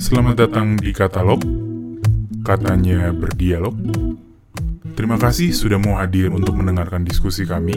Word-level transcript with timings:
Selamat 0.00 0.48
datang 0.48 0.80
di 0.80 0.96
Katalog, 0.96 1.44
katanya 2.40 3.12
berdialog. 3.12 3.76
Terima 4.96 5.20
kasih 5.20 5.52
sudah 5.52 5.76
mau 5.76 6.00
hadir 6.00 6.32
untuk 6.32 6.56
mendengarkan 6.56 7.04
diskusi 7.04 7.44
kami. 7.44 7.76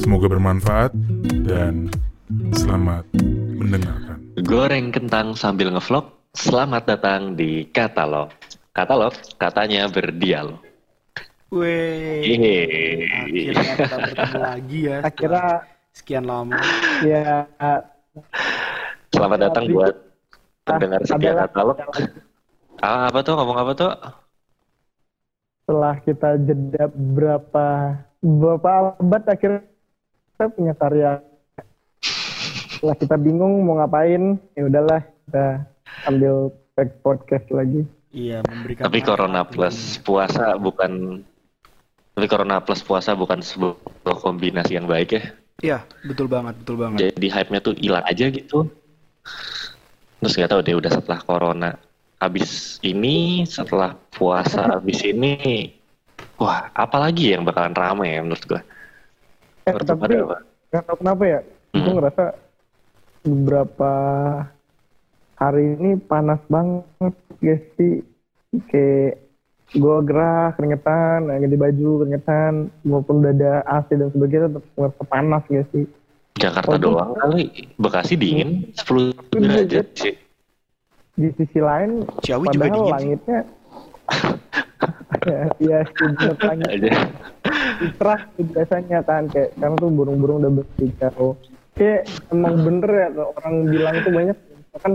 Semoga 0.00 0.32
bermanfaat 0.32 0.96
dan 1.44 1.92
selamat 2.56 3.04
mendengarkan. 3.60 4.16
Goreng 4.48 4.88
kentang 4.88 5.36
sambil 5.36 5.76
ngevlog. 5.76 6.08
Selamat 6.32 6.88
datang 6.88 7.36
di 7.36 7.68
Katalog. 7.68 8.32
Katalog 8.72 9.12
katanya 9.36 9.92
berdialog. 9.92 10.64
Weh, 11.52 12.24
Yeay. 12.24 13.08
akhirnya 13.12 13.74
kita 13.76 13.96
bertemu 13.96 14.38
lagi 14.40 14.78
ya. 14.84 14.96
Akhirnya 15.04 15.48
sekian 15.98 16.24
lama. 16.24 16.54
ya 17.02 17.44
Selamat 19.10 19.38
datang 19.50 19.66
buat 19.74 19.94
pendengar 20.62 21.00
setia 21.02 21.34
adalah- 21.34 21.50
katalog. 21.50 21.78
Ah, 22.78 23.10
apa 23.10 23.18
tuh? 23.26 23.34
Ngomong 23.34 23.58
apa 23.58 23.72
tuh? 23.74 23.90
setelah 25.68 26.00
kita 26.00 26.40
jeda 26.48 26.88
berapa 26.88 27.66
berapa 28.24 28.96
abad 28.96 29.22
akhirnya 29.28 29.68
kita 30.32 30.44
punya 30.56 30.72
karya. 30.72 31.20
Setelah 32.72 32.96
kita 32.96 33.20
bingung 33.20 33.68
mau 33.68 33.76
ngapain, 33.76 34.40
ya 34.56 34.64
udahlah 34.64 35.04
kita 35.04 35.68
ambil 36.08 36.56
back 36.72 37.04
podcast 37.04 37.44
lagi. 37.52 37.84
Iya, 38.16 38.40
memberikan 38.48 38.88
Tapi 38.88 39.04
corona 39.04 39.44
plus 39.44 40.00
puasa 40.00 40.56
bukan 40.56 41.20
tapi 42.16 42.26
corona 42.32 42.64
plus 42.64 42.80
puasa 42.80 43.12
bukan 43.12 43.44
sebuah 43.44 44.16
kombinasi 44.24 44.80
yang 44.80 44.88
baik 44.88 45.20
ya. 45.20 45.36
Iya, 45.58 45.82
betul 46.06 46.30
banget, 46.30 46.54
betul 46.62 46.76
banget. 46.78 47.10
Jadi 47.18 47.26
hype-nya 47.34 47.58
tuh 47.58 47.74
hilang 47.74 48.06
aja 48.06 48.30
gitu. 48.30 48.70
Terus 50.22 50.32
nggak 50.38 50.50
tahu 50.54 50.60
deh 50.62 50.78
udah 50.78 50.90
setelah 50.94 51.20
corona 51.26 51.70
habis 52.22 52.78
ini, 52.86 53.42
setelah 53.42 53.98
puasa 54.14 54.70
habis 54.70 55.02
ini, 55.02 55.74
wah 56.38 56.70
apalagi 56.74 57.34
yang 57.34 57.42
bakalan 57.42 57.74
rame 57.74 58.06
ya 58.06 58.22
menurut 58.22 58.42
gua. 58.46 58.62
Eh, 59.66 59.74
Menurut 59.74 59.86
tapi 59.86 59.98
pada 59.98 60.14
apa? 60.22 60.36
nggak 60.70 60.82
tahu 60.86 60.96
kenapa 61.02 61.22
ya, 61.26 61.40
gue 61.42 61.78
Hmm. 61.82 61.94
ngerasa 61.98 62.24
beberapa 63.26 63.92
hari 65.38 65.64
ini 65.74 65.90
panas 66.06 66.42
banget 66.46 67.14
guys 67.42 67.62
sih. 67.74 68.06
Kayak 68.70 69.26
gue 69.68 69.96
gerah, 70.02 70.56
keringetan, 70.56 71.28
ganti 71.28 71.56
baju, 71.56 71.90
keringetan, 72.00 72.52
maupun 72.82 73.20
udah 73.20 73.32
ada 73.32 73.52
AC 73.66 73.92
dan 73.92 74.08
sebagainya 74.08 74.48
tetap 74.48 74.64
ngerasa 74.74 75.02
panas 75.04 75.42
guys 75.44 75.68
sih. 75.70 75.84
Jakarta 76.38 76.72
Oh, 76.72 76.80
doang 76.80 77.12
kali. 77.18 77.50
Bekasi 77.76 78.14
dingin 78.14 78.70
10 78.72 79.12
derajat 79.34 79.86
sih. 79.92 80.14
Di 81.12 81.28
sisi 81.34 81.58
lain, 81.58 82.06
Ciawi 82.22 82.46
juga 82.48 82.54
padahal 82.54 82.70
dingin 82.70 82.86
sih. 82.86 82.94
langitnya 82.94 83.38
ya, 85.28 85.40
ya 85.60 85.78
sih 85.84 86.06
bener 86.16 86.36
langit 86.40 86.68
Aja. 86.70 86.90
cerah 87.98 88.20
biasanya 88.38 88.98
kan 89.04 89.28
kayak 89.28 89.50
karena 89.52 89.76
tuh 89.76 89.90
burung-burung 89.92 90.38
udah 90.40 90.52
berkicau 90.54 91.36
kayak 91.74 92.02
emang 92.30 92.54
bener 92.64 92.88
ya 92.88 93.08
tuh, 93.12 93.28
orang 93.36 93.54
bilang 93.68 93.94
tuh 94.00 94.12
banyak 94.14 94.36
kan 94.78 94.92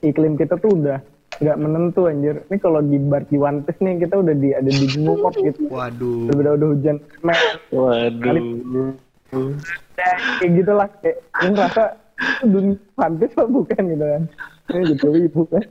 iklim 0.00 0.34
kita 0.34 0.58
tuh 0.58 0.74
udah 0.74 0.98
nggak 1.38 1.58
menentu 1.58 2.10
anjir 2.10 2.42
ini 2.50 2.56
kalau 2.58 2.82
di 2.82 2.98
bar 2.98 3.22
di 3.30 3.38
One 3.38 3.62
Piece 3.62 3.78
nih 3.78 4.02
kita 4.02 4.18
udah 4.18 4.34
di 4.34 4.50
ada 4.58 4.66
di 4.66 4.86
New 4.98 5.14
York 5.22 5.38
gitu 5.38 5.70
Waduh. 5.70 6.34
udah 6.34 6.52
udah 6.58 6.68
hujan 6.74 6.96
men 7.22 7.38
Waduh. 7.70 8.98
kayak 10.42 10.50
gitulah 10.58 10.88
kayak 10.98 11.18
ngerasa 11.38 11.84
itu 12.18 12.44
dunia 12.50 12.74
One 12.98 13.14
Piece 13.22 13.34
apa 13.38 13.46
bukan 13.46 13.82
gitu 13.94 14.04
kan 14.04 14.22
ini 14.74 14.82
gitu 14.94 15.06
ibu 15.14 15.42
kan 15.46 15.66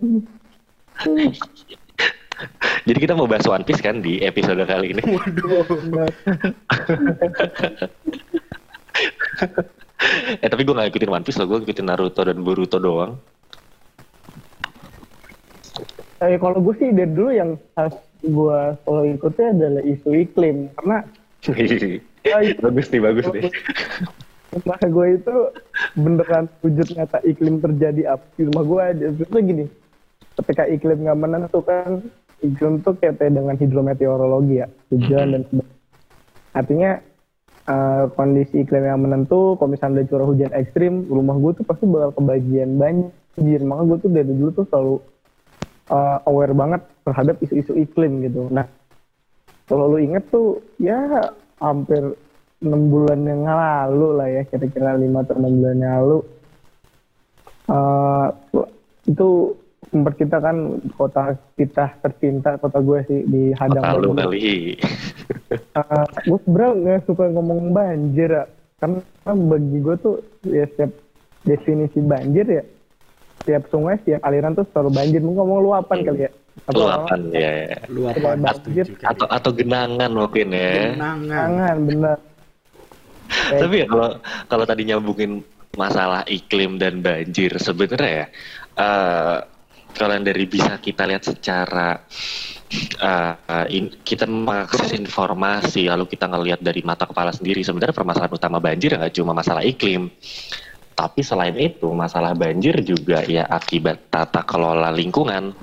Jadi 2.88 3.00
kita 3.02 3.17
mau 3.17 3.26
bahas 3.26 3.50
One 3.50 3.66
Piece 3.66 3.82
kan 3.82 4.00
di 4.00 4.22
episode 4.22 4.61
kali 4.64 4.94
ini. 4.94 5.02
Bener. 5.02 6.10
eh 10.38 10.50
tapi 10.50 10.61
gue 10.61 10.77
gak 10.77 10.89
ikutin 10.94 11.10
One 11.10 11.26
Piece 11.26 11.42
loh, 11.42 11.50
gue 11.50 11.66
ikutin 11.66 11.89
Naruto 11.89 12.22
dan 12.22 12.45
Boruto 12.45 12.77
doang. 12.77 13.17
Eh, 16.17 16.38
kalau 16.42 16.58
gue 16.61 16.73
sih 16.82 16.89
dari 16.89 17.14
dulu 17.14 17.30
yang 17.30 17.61
pas 17.78 17.94
gue 18.26 18.60
selalu 18.82 19.05
ikutnya 19.22 19.48
adalah 19.54 19.83
isu 19.86 20.10
iklim 20.17 20.58
karena 20.73 20.98
ya, 22.26 22.38
itu 22.50 22.60
bagus 22.66 22.88
nih, 22.89 23.02
bagus 23.02 23.26
nih. 23.30 23.45
rumah 24.58 24.80
gue 24.80 25.08
itu 25.22 25.36
beneran 25.94 26.45
wujud 26.64 26.88
nyata 26.98 27.20
iklim 27.27 27.61
terjadi 27.61 28.17
apa 28.17 28.26
di 28.39 28.48
rumah 28.50 28.64
gue 28.64 28.82
aja 28.82 29.06
itu 29.14 29.38
gini 29.44 29.66
ketika 30.39 30.64
iklim 30.66 31.04
nggak 31.04 31.20
menentu 31.20 31.60
kan 31.61 32.02
iklim 32.42 32.82
tuh 32.82 32.95
kayak 32.98 33.20
dengan 33.22 33.60
hidrometeorologi 33.60 34.64
ya 34.64 34.67
hujan 34.89 35.36
dan 35.36 35.42
sebagainya 35.52 35.77
artinya 36.58 36.92
eh, 37.67 38.04
kondisi 38.17 38.56
iklim 38.64 38.83
yang 38.88 39.02
menentu 39.04 39.60
kalau 39.60 39.70
misalnya 39.70 40.02
ada 40.02 40.10
curah 40.10 40.27
hujan 40.27 40.52
ekstrim 40.56 41.06
rumah 41.06 41.38
gue 41.38 41.61
tuh 41.61 41.66
pasti 41.67 41.86
bakal 41.86 42.11
kebagian 42.17 42.80
banjir. 42.82 43.61
Maka 43.61 43.82
gue 43.86 43.98
tuh 44.02 44.10
dari 44.10 44.32
dulu 44.33 44.50
tuh 44.58 44.66
selalu 44.73 44.95
eh, 45.92 46.17
aware 46.27 46.53
banget 46.55 46.81
terhadap 47.03 47.36
isu-isu 47.43 47.73
iklim 47.77 48.23
gitu. 48.25 48.48
Nah 48.52 48.65
kalau 49.67 49.95
lu 49.95 49.98
inget 49.99 50.23
tuh 50.31 50.64
ya 50.80 51.27
hampir 51.59 52.15
enam 52.58 52.89
bulan 52.89 53.21
yang 53.27 53.45
lalu 53.45 54.08
lah 54.17 54.27
ya 54.31 54.42
kira-kira 54.49 54.97
lima 54.97 55.21
atau 55.21 55.37
enam 55.37 55.53
bulan 55.61 55.77
yang 55.77 55.93
lalu 56.02 56.20
Eh, 57.67 58.27
itu 59.11 59.30
sempat 59.87 60.20
kita 60.20 60.39
kan 60.39 60.80
kota 60.95 61.36
kita 61.55 61.95
tercinta 62.03 62.59
kota 62.59 62.80
gue 62.80 62.99
sih 63.08 63.20
di 63.27 63.52
Hadang 63.55 63.83
Kota 63.83 63.99
lu 64.03 64.11
kali. 64.15 64.76
Eh, 64.76 66.08
gue 66.27 66.39
sebenernya 66.47 66.71
nggak 66.76 66.99
suka 67.08 67.27
ngomong 67.31 67.76
banjir 67.76 68.31
ya 68.31 68.43
karena 68.77 69.02
bagi 69.36 69.77
gue 69.83 69.95
tuh 69.99 70.15
ya 70.47 70.64
setiap 70.70 70.92
definisi 71.43 71.99
banjir 71.99 72.45
ya 72.47 72.64
setiap 73.47 73.63
sungai 73.71 73.95
setiap 74.03 74.19
aliran 74.27 74.52
tuh 74.52 74.67
selalu 74.75 74.91
banjir 74.91 75.23
mungkin 75.23 75.39
ngomong 75.47 75.59
luapan 75.63 75.99
kali 76.03 76.27
ya 76.27 76.31
Apa 76.67 76.73
Luapan 76.75 77.21
ya. 77.31 77.52
ya. 77.71 77.80
Luapan 77.87 78.43
Banjir. 78.43 78.85
Atau 79.08 79.30
atau 79.30 79.52
genangan 79.55 80.11
mungkin 80.11 80.52
ya. 80.52 80.99
Genangan. 80.99 81.47
Eh, 81.87 82.17
Tapi 83.63 83.75
ya 83.80 83.87
kalau 83.87 84.09
kalau 84.52 84.65
tadi 84.67 84.83
nyambungin 84.89 85.45
masalah 85.77 86.25
iklim 86.27 86.75
dan 86.81 86.99
banjir 86.99 87.53
sebenarnya 87.55 88.11
ya 88.11 88.25
eh, 88.75 89.37
kalau 89.93 90.11
yang 90.17 90.25
dari 90.25 90.45
bisa 90.49 90.81
kita 90.81 91.05
lihat 91.05 91.23
secara 91.23 92.02
eh, 92.73 93.33
eh, 93.37 93.65
in- 93.71 93.93
kita 94.02 94.25
mengakses 94.25 94.91
informasi 94.97 95.85
lalu 95.87 96.09
kita 96.09 96.25
ngelihat 96.25 96.59
dari 96.59 96.81
mata 96.81 97.05
kepala 97.05 97.29
sendiri 97.29 97.61
sebenarnya 97.61 97.93
permasalahan 97.93 98.33
utama 98.33 98.58
banjir 98.58 98.97
nggak 98.97 99.14
cuma 99.14 99.37
masalah 99.37 99.61
iklim 99.61 100.09
tapi 100.97 101.21
selain 101.21 101.53
itu 101.61 101.85
masalah 101.93 102.33
banjir 102.33 102.73
juga 102.81 103.21
ya 103.21 103.45
akibat 103.45 104.09
tata 104.09 104.41
kelola 104.41 104.89
lingkungan. 104.89 105.53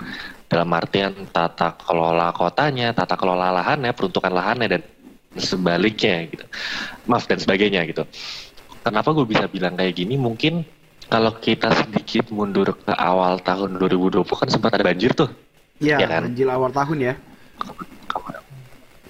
Dalam 0.46 0.70
artian 0.70 1.10
tata 1.34 1.74
kelola 1.74 2.30
kotanya 2.30 2.94
tata 2.94 3.18
kelola 3.18 3.50
lahannya 3.50 3.90
peruntukan 3.90 4.30
lahannya 4.30 4.78
dan 4.78 4.82
sebaliknya 5.34 6.30
gitu. 6.30 6.46
Maaf 7.10 7.26
dan 7.26 7.42
sebagainya 7.42 7.82
gitu. 7.90 8.06
Kenapa 8.86 9.10
gue 9.10 9.26
bisa 9.26 9.50
bilang 9.50 9.74
kayak 9.74 9.98
gini? 9.98 10.14
Mungkin 10.14 10.62
kalau 11.10 11.34
kita 11.34 11.74
sedikit 11.82 12.30
mundur 12.30 12.70
ke 12.78 12.94
awal 12.94 13.42
tahun 13.42 13.74
2020 13.82 14.22
kan 14.22 14.46
sempat 14.46 14.78
ada 14.78 14.86
banjir 14.86 15.10
tuh. 15.18 15.26
Iya, 15.82 15.98
Ya 15.98 16.06
kan? 16.06 16.30
banjir 16.30 16.46
awal 16.46 16.70
tahun 16.70 16.98
ya. 17.02 17.14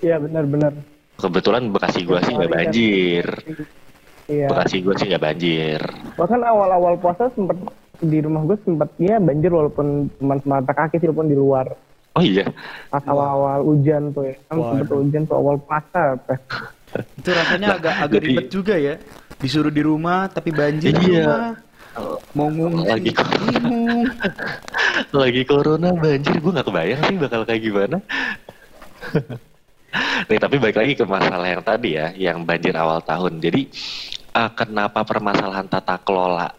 iya 0.00 0.16
benar-benar. 0.16 0.72
Kebetulan 1.20 1.68
Bekasi 1.68 2.08
gue 2.08 2.18
sih 2.24 2.32
nggak 2.32 2.50
banjir 2.50 3.26
iya 4.26 4.46
Bekasi 4.46 4.80
gue 4.80 4.94
sih 4.94 5.06
nggak 5.06 5.22
banjir 5.22 5.80
bahkan 6.14 6.40
awal-awal 6.40 6.96
puasa 6.96 7.28
sempat 7.30 7.56
di 7.96 8.18
rumah 8.18 8.42
gue 8.44 8.56
sempat 8.60 8.90
ya 8.96 9.16
banjir 9.16 9.48
walaupun 9.48 9.86
cuma 10.14 10.34
semata 10.38 10.72
kaki 10.72 10.96
sih 10.96 11.06
walaupun 11.06 11.28
di 11.28 11.36
luar 11.36 11.66
oh 12.12 12.22
iya 12.22 12.46
pas 12.88 13.04
awal-awal 13.04 13.60
hujan 13.64 14.10
tuh 14.10 14.24
ya 14.24 14.34
kan 14.46 14.56
sempet 14.56 14.88
hujan 14.90 15.22
tuh 15.24 15.36
awal 15.36 15.56
puasa 15.58 16.02
Itu 16.94 17.26
rasanya 17.28 17.74
agak 17.74 17.94
agak 17.98 18.10
jadi- 18.14 18.28
ribet 18.30 18.46
juga 18.48 18.74
ya. 18.78 18.94
Disuruh 19.34 19.66
di 19.68 19.82
rumah 19.82 20.30
tapi 20.30 20.54
banjir 20.54 20.94
di 20.94 21.10
Iya. 21.10 21.26
rumah. 21.26 21.50
Mau 22.30 22.46
ngungsi, 22.46 22.86
Lagi 22.86 23.10
kok. 23.10 23.26
bingung. 23.34 24.06
lagi 25.18 25.42
corona 25.42 25.90
banjir 25.90 26.38
gue 26.38 26.52
nggak 26.54 26.62
kebayang 26.64 27.00
sih 27.02 27.16
bakal 27.18 27.42
kayak 27.42 27.62
gimana 27.62 27.98
Nih 30.26 30.38
tapi 30.38 30.56
balik 30.58 30.74
lagi 30.76 30.94
ke 30.94 31.02
masalah 31.02 31.46
yang 31.46 31.62
tadi 31.62 31.94
ya, 31.94 32.14
yang 32.14 32.42
banjir 32.42 32.74
awal 32.74 32.98
tahun. 33.00 33.38
Jadi 33.38 33.66
eh, 34.34 34.50
kenapa 34.58 35.06
permasalahan 35.06 35.70
tata 35.70 35.96
kelola 36.02 36.50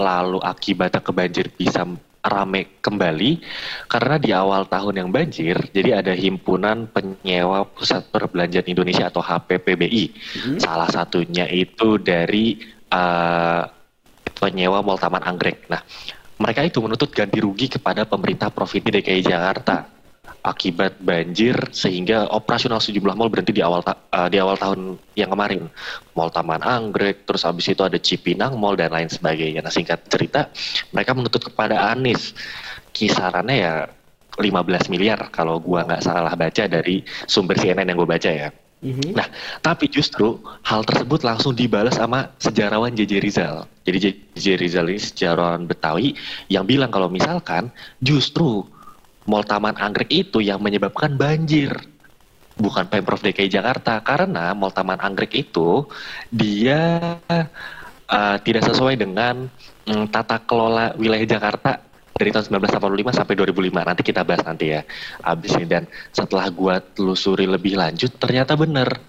lalu 0.00 0.40
akibatnya 0.42 1.00
ke 1.00 1.12
banjir 1.14 1.46
bisa 1.54 1.86
rame 2.20 2.82
kembali? 2.84 3.30
Karena 3.88 4.16
di 4.20 4.30
awal 4.34 4.68
tahun 4.68 5.04
yang 5.04 5.10
banjir, 5.14 5.56
jadi 5.72 6.04
ada 6.04 6.12
himpunan 6.12 6.90
penyewa 6.90 7.64
pusat 7.70 8.04
perbelanjaan 8.12 8.68
Indonesia 8.68 9.08
atau 9.08 9.24
HPPBI. 9.24 10.04
Salah 10.60 10.88
satunya 10.92 11.48
itu 11.48 11.96
dari 11.96 12.60
uh, 12.92 13.64
penyewa 14.36 14.84
Mall 14.84 15.00
Taman 15.00 15.24
Anggrek. 15.24 15.68
Nah, 15.68 15.80
mereka 16.40 16.64
itu 16.64 16.80
menuntut 16.80 17.12
ganti 17.12 17.40
rugi 17.40 17.68
kepada 17.68 18.08
pemerintah 18.08 18.48
Provinsi 18.48 18.88
DKI 18.88 19.22
Jakarta 19.24 19.99
akibat 20.40 20.96
banjir 21.04 21.52
sehingga 21.68 22.28
operasional 22.32 22.80
sejumlah 22.80 23.12
mall 23.12 23.28
berhenti 23.28 23.52
di 23.52 23.60
awal 23.60 23.84
uh, 23.84 24.28
di 24.28 24.40
awal 24.40 24.56
tahun 24.56 24.96
yang 25.16 25.32
kemarin. 25.32 25.68
Mall 26.16 26.32
Taman 26.32 26.64
Anggrek, 26.64 27.28
terus 27.28 27.44
habis 27.44 27.68
itu 27.68 27.80
ada 27.84 27.96
Cipinang 28.00 28.56
Mall 28.56 28.76
dan 28.76 28.92
lain 28.92 29.08
sebagainya. 29.08 29.60
Nah, 29.64 29.72
singkat 29.72 30.04
cerita, 30.08 30.48
mereka 30.92 31.12
menuntut 31.12 31.52
kepada 31.52 31.92
Anies 31.92 32.32
kisarannya 32.92 33.56
ya 33.56 33.74
15 34.40 34.92
miliar 34.92 35.28
kalau 35.28 35.60
gua 35.60 35.84
nggak 35.84 36.04
salah 36.04 36.32
baca 36.32 36.64
dari 36.64 37.04
sumber 37.28 37.56
CNN 37.60 37.88
yang 37.88 37.98
gue 38.00 38.08
baca 38.08 38.30
ya. 38.30 38.48
Mm-hmm. 38.80 39.12
Nah, 39.12 39.28
tapi 39.60 39.92
justru 39.92 40.40
hal 40.64 40.88
tersebut 40.88 41.20
langsung 41.20 41.52
dibalas 41.52 42.00
sama 42.00 42.32
sejarawan 42.40 42.96
JJ 42.96 43.12
Rizal. 43.20 43.68
Jadi 43.84 43.98
JJ 44.32 44.46
Rizal 44.56 44.88
ini 44.88 44.96
sejarawan 44.96 45.68
Betawi 45.68 46.16
yang 46.48 46.64
bilang 46.64 46.88
kalau 46.88 47.12
misalkan 47.12 47.68
justru 48.00 48.64
Mall 49.28 49.44
Taman 49.44 49.76
Anggrek 49.76 50.08
itu 50.08 50.40
yang 50.40 50.60
menyebabkan 50.60 51.16
banjir. 51.16 51.72
Bukan 52.60 52.88
Pemprov 52.92 53.20
DKI 53.20 53.48
Jakarta. 53.48 54.00
Karena 54.00 54.52
Mall 54.52 54.72
Taman 54.72 55.00
Anggrek 55.00 55.36
itu 55.36 55.88
dia 56.32 57.16
uh, 58.08 58.36
tidak 58.40 58.68
sesuai 58.68 59.00
dengan 59.00 59.48
um, 59.88 60.04
tata 60.08 60.40
kelola 60.44 60.92
wilayah 60.96 61.36
Jakarta 61.36 61.80
dari 62.16 62.36
tahun 62.36 62.60
1985 62.60 63.16
sampai 63.16 63.34
2005 63.36 63.80
nanti 63.80 64.02
kita 64.04 64.20
bahas 64.24 64.44
nanti 64.44 64.76
ya 64.76 64.80
abis 65.24 65.56
ini. 65.60 65.66
Dan 65.68 65.84
setelah 66.12 66.48
gua 66.52 66.80
telusuri 66.80 67.48
lebih 67.48 67.80
lanjut 67.80 68.12
ternyata 68.20 68.56
benar 68.56 69.00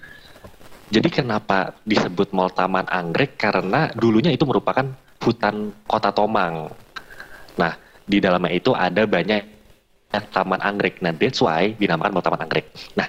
jadi 0.92 1.08
kenapa 1.08 1.72
disebut 1.88 2.36
Mall 2.36 2.52
Taman 2.52 2.84
Anggrek? 2.92 3.40
Karena 3.40 3.88
dulunya 3.96 4.36
itu 4.36 4.44
merupakan 4.44 4.84
hutan 5.24 5.72
kota 5.88 6.12
Tomang. 6.12 6.68
Nah 7.56 7.74
di 8.04 8.20
dalamnya 8.20 8.52
itu 8.52 8.76
ada 8.76 9.08
banyak 9.08 9.61
Taman 10.12 10.60
Anggrek 10.60 11.00
nah 11.00 11.16
that's 11.16 11.40
why 11.40 11.72
dinamakan 11.80 12.12
Mall 12.12 12.26
Taman 12.26 12.44
Anggrek 12.44 12.68
nah 13.00 13.08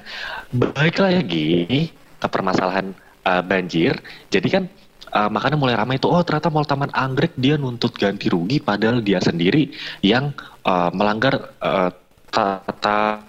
baik 0.54 1.02
lagi 1.02 1.90
ke 1.92 2.26
permasalahan 2.30 2.94
uh, 3.26 3.42
banjir 3.42 3.98
jadi 4.30 4.48
kan 4.48 4.64
uh, 5.10 5.30
makanya 5.32 5.58
mulai 5.58 5.74
ramai 5.74 5.98
itu 5.98 6.06
oh 6.06 6.22
ternyata 6.22 6.48
Mall 6.54 6.68
Taman 6.68 6.94
Anggrek 6.94 7.34
dia 7.34 7.58
nuntut 7.58 7.98
ganti 7.98 8.30
rugi 8.30 8.62
padahal 8.62 9.02
dia 9.02 9.18
sendiri 9.18 9.74
yang 10.04 10.30
uh, 10.62 10.90
melanggar 10.94 11.52
uh, 11.58 11.90
tata 12.32 13.20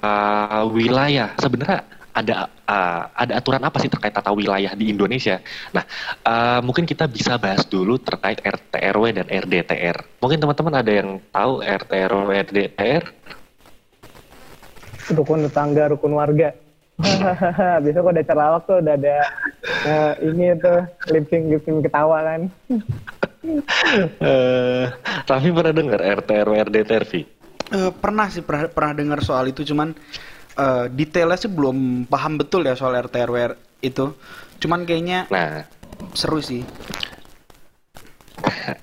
wilayah 0.72 1.36
sebenarnya 1.36 1.84
ada 2.14 2.48
uh, 2.70 3.10
ada 3.18 3.42
aturan 3.42 3.62
apa 3.66 3.82
sih 3.82 3.90
terkait 3.90 4.14
tata 4.14 4.30
wilayah 4.30 4.72
di 4.78 4.94
Indonesia? 4.94 5.42
Nah, 5.74 5.84
uh, 6.24 6.60
mungkin 6.62 6.86
kita 6.86 7.10
bisa 7.10 7.42
bahas 7.42 7.66
dulu 7.66 7.98
terkait 7.98 8.40
RT 8.40 8.74
RW 8.94 9.06
dan 9.18 9.28
RDTR. 9.28 10.22
Mungkin 10.22 10.38
teman-teman 10.40 10.74
ada 10.78 10.92
yang 10.94 11.18
tahu 11.34 11.66
RT 11.66 11.92
RW 11.92 12.30
RDTR? 12.54 13.04
Rukun 15.12 15.44
tetangga, 15.44 15.92
rukun 15.92 16.16
warga. 16.16 16.56
Biasa 17.84 17.98
kok 18.06 18.14
ada 18.14 18.24
cerawak 18.24 18.62
tuh 18.70 18.78
udah 18.78 18.94
ada 18.94 19.18
uh, 19.90 20.14
ini 20.22 20.54
tuh 20.62 20.86
lip 21.10 21.26
sync 21.28 21.44
lip 21.50 21.62
sync 21.66 21.90
ketawa 21.90 22.22
kan. 22.22 22.42
uh, 24.22 24.86
Raffi 25.30 25.50
pernah 25.50 25.74
dengar 25.74 26.00
RT 26.00 26.30
RW 26.46 26.54
RDT 26.70 26.90
RV? 27.02 27.14
Uh, 27.74 27.92
pernah 27.98 28.30
sih 28.30 28.46
pernah 28.46 28.70
pernah 28.70 28.94
dengar 28.94 29.20
soal 29.26 29.50
itu 29.50 29.66
cuman 29.66 29.98
uh, 30.54 30.86
detailnya 30.86 31.38
sih 31.42 31.50
belum 31.50 32.06
paham 32.06 32.38
betul 32.38 32.62
ya 32.62 32.78
soal 32.78 32.94
RT 32.94 33.16
RW 33.26 33.38
itu. 33.82 34.14
Cuman 34.62 34.86
kayaknya 34.86 35.26
nah 35.34 35.66
seru 36.14 36.40
sih. 36.40 36.62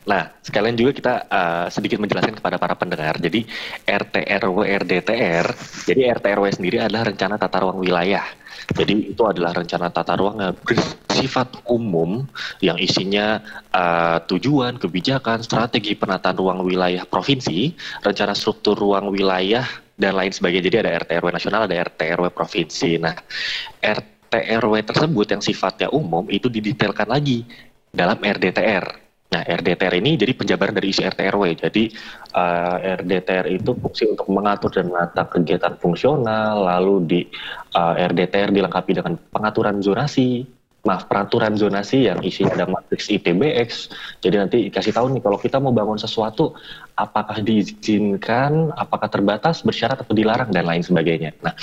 Nah, 0.09 0.33
sekalian 0.41 0.77
juga 0.77 0.91
kita 0.97 1.15
uh, 1.29 1.67
sedikit 1.69 2.01
menjelaskan 2.01 2.37
kepada 2.41 2.57
para 2.57 2.75
pendengar. 2.77 3.17
Jadi 3.21 3.45
RT 3.85 4.27
RW 4.43 4.59
RDTR, 4.85 5.47
jadi 5.87 6.01
RT 6.17 6.25
RW 6.37 6.45
sendiri 6.57 6.77
adalah 6.81 7.09
rencana 7.09 7.37
tata 7.37 7.63
ruang 7.63 7.79
wilayah. 7.81 8.25
Jadi 8.71 9.11
itu 9.11 9.23
adalah 9.27 9.57
rencana 9.57 9.91
tata 9.91 10.15
ruang 10.15 10.39
yang 10.39 10.55
bersifat 10.63 11.59
umum 11.67 12.23
yang 12.63 12.79
isinya 12.79 13.43
uh, 13.75 14.23
tujuan, 14.31 14.79
kebijakan, 14.79 15.43
strategi 15.43 15.99
penataan 15.99 16.39
ruang 16.39 16.63
wilayah 16.63 17.03
provinsi, 17.03 17.75
rencana 18.05 18.37
struktur 18.37 18.79
ruang 18.79 19.11
wilayah 19.11 19.67
dan 19.99 20.15
lain 20.17 20.31
sebagainya. 20.31 20.71
Jadi 20.71 20.77
ada 20.87 20.91
RT 21.03 21.11
RW 21.19 21.29
nasional, 21.35 21.61
ada 21.67 21.77
RT 21.77 22.01
RW 22.15 22.27
provinsi. 22.31 22.97
Nah, 23.03 23.17
RT 23.83 24.33
RW 24.63 24.75
tersebut 24.87 25.27
yang 25.29 25.43
sifatnya 25.43 25.89
umum 25.91 26.25
itu 26.31 26.47
didetailkan 26.47 27.11
lagi 27.11 27.43
dalam 27.91 28.23
RDTR. 28.23 29.10
Nah, 29.31 29.47
RDTR 29.47 29.95
ini 30.03 30.19
jadi 30.19 30.35
penjabaran 30.35 30.75
dari 30.75 30.91
isi 30.91 31.07
RTRW. 31.07 31.55
Jadi 31.55 31.95
uh, 32.35 32.83
eh, 32.83 32.99
RDTR 32.99 33.47
itu 33.47 33.71
fungsi 33.79 34.11
untuk 34.11 34.27
mengatur 34.27 34.75
dan 34.75 34.91
menata 34.91 35.23
kegiatan 35.31 35.79
fungsional, 35.79 36.67
lalu 36.67 36.95
di 37.07 37.21
uh, 37.79 37.95
eh, 37.95 38.11
RDTR 38.11 38.51
dilengkapi 38.51 38.91
dengan 38.91 39.15
pengaturan 39.31 39.79
zonasi, 39.79 40.43
maaf 40.83 41.07
peraturan 41.07 41.55
zonasi 41.55 42.11
yang 42.11 42.19
isi 42.27 42.43
ada 42.43 42.67
matriks 42.67 43.07
ITBX. 43.07 43.71
Jadi 44.19 44.35
nanti 44.35 44.59
kasih 44.67 44.91
tahu 44.91 45.15
nih 45.15 45.23
kalau 45.23 45.39
kita 45.39 45.63
mau 45.63 45.71
bangun 45.71 46.03
sesuatu 46.03 46.59
apakah 46.99 47.39
diizinkan, 47.39 48.75
apakah 48.75 49.07
terbatas, 49.07 49.63
bersyarat 49.63 50.03
atau 50.03 50.11
dilarang 50.11 50.51
dan 50.51 50.67
lain 50.67 50.83
sebagainya. 50.83 51.39
Nah, 51.39 51.55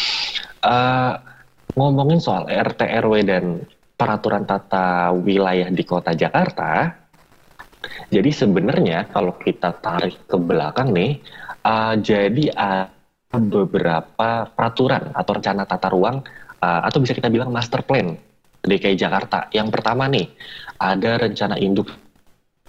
uh, 0.64 1.14
ngomongin 1.75 2.24
soal 2.24 2.48
RTRW 2.48 3.28
dan 3.28 3.60
peraturan 4.00 4.48
tata 4.48 5.12
wilayah 5.12 5.68
di 5.68 5.84
Kota 5.84 6.16
Jakarta, 6.16 7.06
jadi 8.07 8.29
sebenarnya 8.31 9.12
kalau 9.12 9.35
kita 9.35 9.75
tarik 9.83 10.27
ke 10.27 10.38
belakang 10.39 10.95
nih, 10.95 11.19
uh, 11.63 11.95
jadi 12.00 12.51
ada 12.56 13.38
beberapa 13.38 14.47
peraturan 14.47 15.12
atau 15.12 15.31
rencana 15.35 15.68
tata 15.68 15.91
ruang 15.91 16.24
uh, 16.63 16.81
atau 16.88 17.03
bisa 17.03 17.12
kita 17.12 17.27
bilang 17.27 17.51
master 17.51 17.83
plan 17.83 18.15
DKI 18.63 18.95
Jakarta. 18.95 19.51
Yang 19.51 19.69
pertama 19.75 20.07
nih, 20.07 20.31
ada 20.79 21.19
rencana 21.19 21.59
induk 21.59 21.91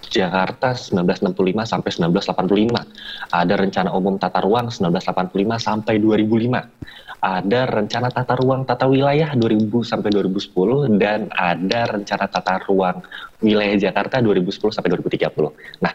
Jakarta 0.06 0.78
1965 0.78 1.34
sampai 1.66 1.90
1985. 1.90 3.34
Ada 3.34 3.54
rencana 3.58 3.90
umum 3.94 4.14
tata 4.18 4.38
ruang 4.42 4.70
1985 4.70 5.58
sampai 5.58 5.98
2005 5.98 7.07
ada 7.18 7.66
rencana 7.66 8.14
tata 8.14 8.38
ruang 8.38 8.62
tata 8.62 8.86
wilayah 8.86 9.34
2000 9.34 9.66
sampai 9.82 10.10
2010 10.14 11.02
dan 11.02 11.26
ada 11.34 11.80
rencana 11.90 12.26
tata 12.30 12.62
ruang 12.70 13.02
wilayah 13.42 13.90
Jakarta 13.90 14.22
2010 14.22 14.70
sampai 14.70 14.90
2030. 14.94 15.82
Nah, 15.82 15.92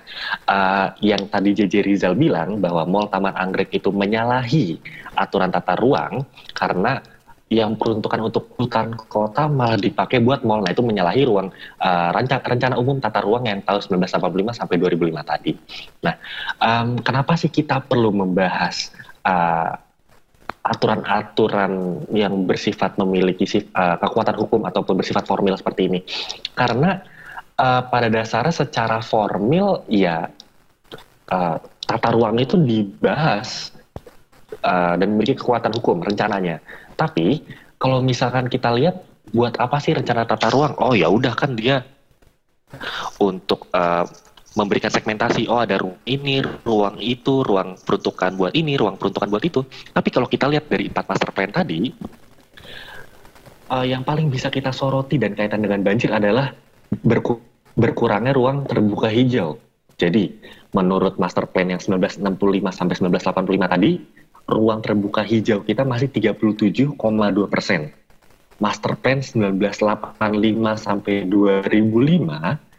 uh, 0.52 0.88
yang 1.00 1.28
tadi 1.32 1.56
JJ 1.56 1.74
Rizal 1.84 2.14
bilang 2.20 2.60
bahwa 2.60 2.84
Mall 2.84 3.08
Taman 3.08 3.36
Anggrek 3.36 3.72
itu 3.72 3.92
menyalahi 3.92 4.80
aturan 5.16 5.52
tata 5.52 5.80
ruang 5.80 6.28
karena 6.52 7.00
yang 7.54 7.78
peruntukan 7.78 8.18
untuk 8.18 8.50
hutan 8.58 8.98
kota 8.98 9.46
malah 9.46 9.78
dipakai 9.78 10.18
buat 10.26 10.42
mall. 10.42 10.66
Nah, 10.66 10.74
itu 10.74 10.82
menyalahi 10.82 11.22
ruang 11.30 11.54
uh, 11.86 12.10
rencana, 12.10 12.42
rencana 12.42 12.76
umum 12.82 12.98
tata 12.98 13.22
ruang 13.22 13.46
yang 13.46 13.62
tahun 13.62 14.02
1985 14.10 14.58
sampai 14.58 14.76
2005 14.82 15.22
tadi. 15.22 15.52
Nah, 16.02 16.16
um, 16.58 16.98
kenapa 16.98 17.38
sih 17.38 17.54
kita 17.54 17.86
perlu 17.86 18.10
membahas 18.10 18.90
uh, 19.22 19.78
aturan-aturan 20.64 22.04
yang 22.16 22.48
bersifat 22.48 22.96
memiliki 22.96 23.44
uh, 23.76 24.00
kekuatan 24.00 24.36
hukum 24.40 24.64
ataupun 24.64 24.96
bersifat 24.96 25.28
formil 25.28 25.60
seperti 25.60 25.92
ini. 25.92 26.00
Karena 26.56 27.04
uh, 27.60 27.84
pada 27.92 28.08
dasarnya 28.08 28.64
secara 28.64 29.04
formil 29.04 29.84
ya 29.92 30.32
uh, 31.32 31.58
tata 31.84 32.10
ruang 32.16 32.40
itu 32.40 32.56
dibahas 32.56 33.76
uh, 34.64 34.96
dan 34.96 35.08
memiliki 35.12 35.44
kekuatan 35.44 35.76
hukum 35.76 36.00
rencananya. 36.00 36.64
Tapi 36.96 37.44
kalau 37.76 38.00
misalkan 38.00 38.48
kita 38.48 38.72
lihat 38.72 39.04
buat 39.36 39.60
apa 39.60 39.84
sih 39.84 39.92
rencana 39.92 40.24
tata 40.24 40.48
ruang? 40.48 40.80
Oh 40.80 40.96
ya 40.96 41.12
udah 41.12 41.36
kan 41.36 41.60
dia 41.60 41.84
untuk 43.20 43.68
uh, 43.76 44.08
memberikan 44.54 44.94
segmentasi 44.94 45.50
oh 45.50 45.62
ada 45.62 45.82
ruang 45.82 45.98
ini 46.06 46.46
ruang 46.62 47.02
itu 47.02 47.42
ruang 47.42 47.74
peruntukan 47.82 48.38
buat 48.38 48.54
ini 48.54 48.78
ruang 48.78 49.02
peruntukan 49.02 49.30
buat 49.30 49.44
itu. 49.44 49.66
Tapi 49.66 50.10
kalau 50.14 50.30
kita 50.30 50.46
lihat 50.50 50.70
dari 50.70 50.90
empat 50.90 51.06
master 51.10 51.30
plan 51.34 51.50
tadi 51.50 51.90
uh, 53.74 53.86
yang 53.86 54.06
paling 54.06 54.30
bisa 54.30 54.54
kita 54.54 54.70
soroti 54.70 55.18
dan 55.18 55.34
kaitan 55.34 55.66
dengan 55.66 55.82
banjir 55.82 56.14
adalah 56.14 56.54
berku 57.02 57.42
berkurangnya 57.74 58.38
ruang 58.38 58.70
terbuka 58.70 59.10
hijau. 59.10 59.58
Jadi 59.98 60.30
menurut 60.74 61.18
master 61.18 61.50
plan 61.50 61.74
yang 61.74 61.82
1965 61.82 62.22
sampai 62.70 62.96
1985 62.98 63.74
tadi 63.74 63.92
ruang 64.50 64.80
terbuka 64.84 65.22
hijau 65.26 65.66
kita 65.66 65.82
masih 65.82 66.14
37,2 66.14 66.94
persen. 67.50 67.90
Master 68.62 68.94
plan 69.02 69.18
1985 69.26 70.14
sampai 70.78 71.26
2005 71.26 72.73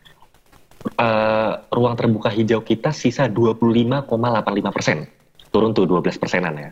uh, 0.98 1.52
ruang 1.72 1.96
terbuka 1.96 2.28
hijau 2.30 2.60
kita 2.60 2.92
sisa 2.92 3.28
25,85 3.28 4.74
persen, 4.74 4.98
turun 5.50 5.72
tuh 5.72 5.88
12 5.88 6.20
persenan 6.20 6.54
ya. 6.56 6.70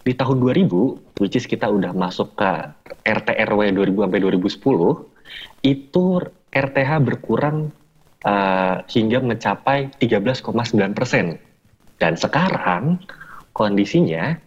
Di 0.00 0.16
tahun 0.16 0.40
2000, 0.40 1.20
which 1.20 1.36
is 1.36 1.44
kita 1.44 1.68
udah 1.68 1.92
masuk 1.92 2.32
ke 2.32 2.50
RT 3.04 3.28
RW 3.36 3.76
2000 3.76 4.08
sampai 4.08 4.20
2010, 4.24 5.68
itu 5.68 6.04
RTH 6.50 6.90
berkurang 7.04 7.68
uh, 8.24 8.76
hingga 8.88 9.20
mencapai 9.20 9.92
13,9 10.00 10.96
persen. 10.96 11.36
Dan 12.00 12.16
sekarang 12.16 12.96
kondisinya 13.52 14.40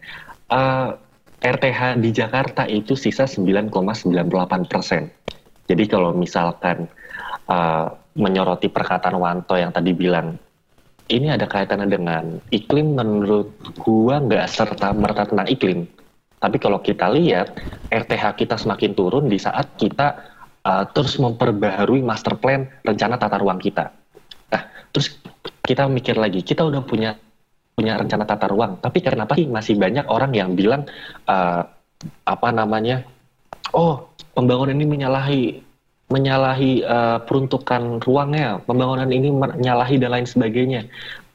uh, 0.50 0.98
RTH 1.38 2.02
di 2.02 2.10
Jakarta 2.10 2.66
itu 2.66 2.98
sisa 2.98 3.30
9,98 3.30 3.70
persen. 4.66 5.12
Jadi 5.64 5.84
kalau 5.86 6.12
misalkan 6.12 6.90
uh, 7.48 7.86
menyoroti 8.14 8.70
perkataan 8.70 9.18
Wanto 9.18 9.58
yang 9.58 9.74
tadi 9.74 9.90
bilang 9.90 10.38
ini 11.12 11.28
ada 11.28 11.44
kaitannya 11.44 11.88
dengan 11.90 12.24
iklim 12.48 12.96
menurut 12.96 13.52
gua 13.76 14.22
nggak 14.24 14.48
serta 14.48 14.96
merta 14.96 15.28
tentang 15.28 15.48
iklim. 15.50 15.84
Tapi 16.40 16.56
kalau 16.60 16.80
kita 16.80 17.08
lihat 17.12 17.56
RTH 17.88 18.24
kita 18.36 18.56
semakin 18.56 18.92
turun 18.92 19.28
di 19.28 19.40
saat 19.40 19.76
kita 19.80 20.16
uh, 20.64 20.84
terus 20.92 21.16
memperbaharui 21.20 22.00
master 22.00 22.36
plan 22.40 22.68
rencana 22.84 23.20
tata 23.20 23.36
ruang 23.40 23.60
kita. 23.60 23.92
Nah, 24.52 24.62
terus 24.92 25.20
kita 25.64 25.88
mikir 25.88 26.16
lagi, 26.20 26.44
kita 26.44 26.64
udah 26.64 26.84
punya 26.84 27.16
punya 27.74 27.98
rencana 27.98 28.22
tata 28.22 28.46
ruang, 28.46 28.78
tapi 28.78 29.02
kenapa 29.02 29.34
sih 29.34 29.50
masih 29.50 29.74
banyak 29.74 30.06
orang 30.06 30.30
yang 30.30 30.54
bilang 30.54 30.86
uh, 31.26 31.66
apa 32.28 32.48
namanya, 32.54 33.02
oh 33.74 34.14
pembangunan 34.36 34.76
ini 34.76 34.86
menyalahi 34.86 35.40
menyalahi 36.14 36.86
uh, 36.86 37.18
peruntukan 37.26 37.98
ruangnya, 37.98 38.62
pembangunan 38.62 39.10
ini 39.10 39.34
menyalahi 39.34 39.98
dan 39.98 40.14
lain 40.14 40.28
sebagainya. 40.30 40.86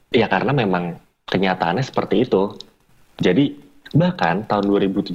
Ya 0.08 0.24
karena 0.26 0.56
memang 0.56 0.96
kenyataannya 1.28 1.84
seperti 1.84 2.24
itu. 2.24 2.56
Jadi 3.20 3.52
bahkan 3.92 4.48
tahun 4.48 4.64
2017 4.72 5.12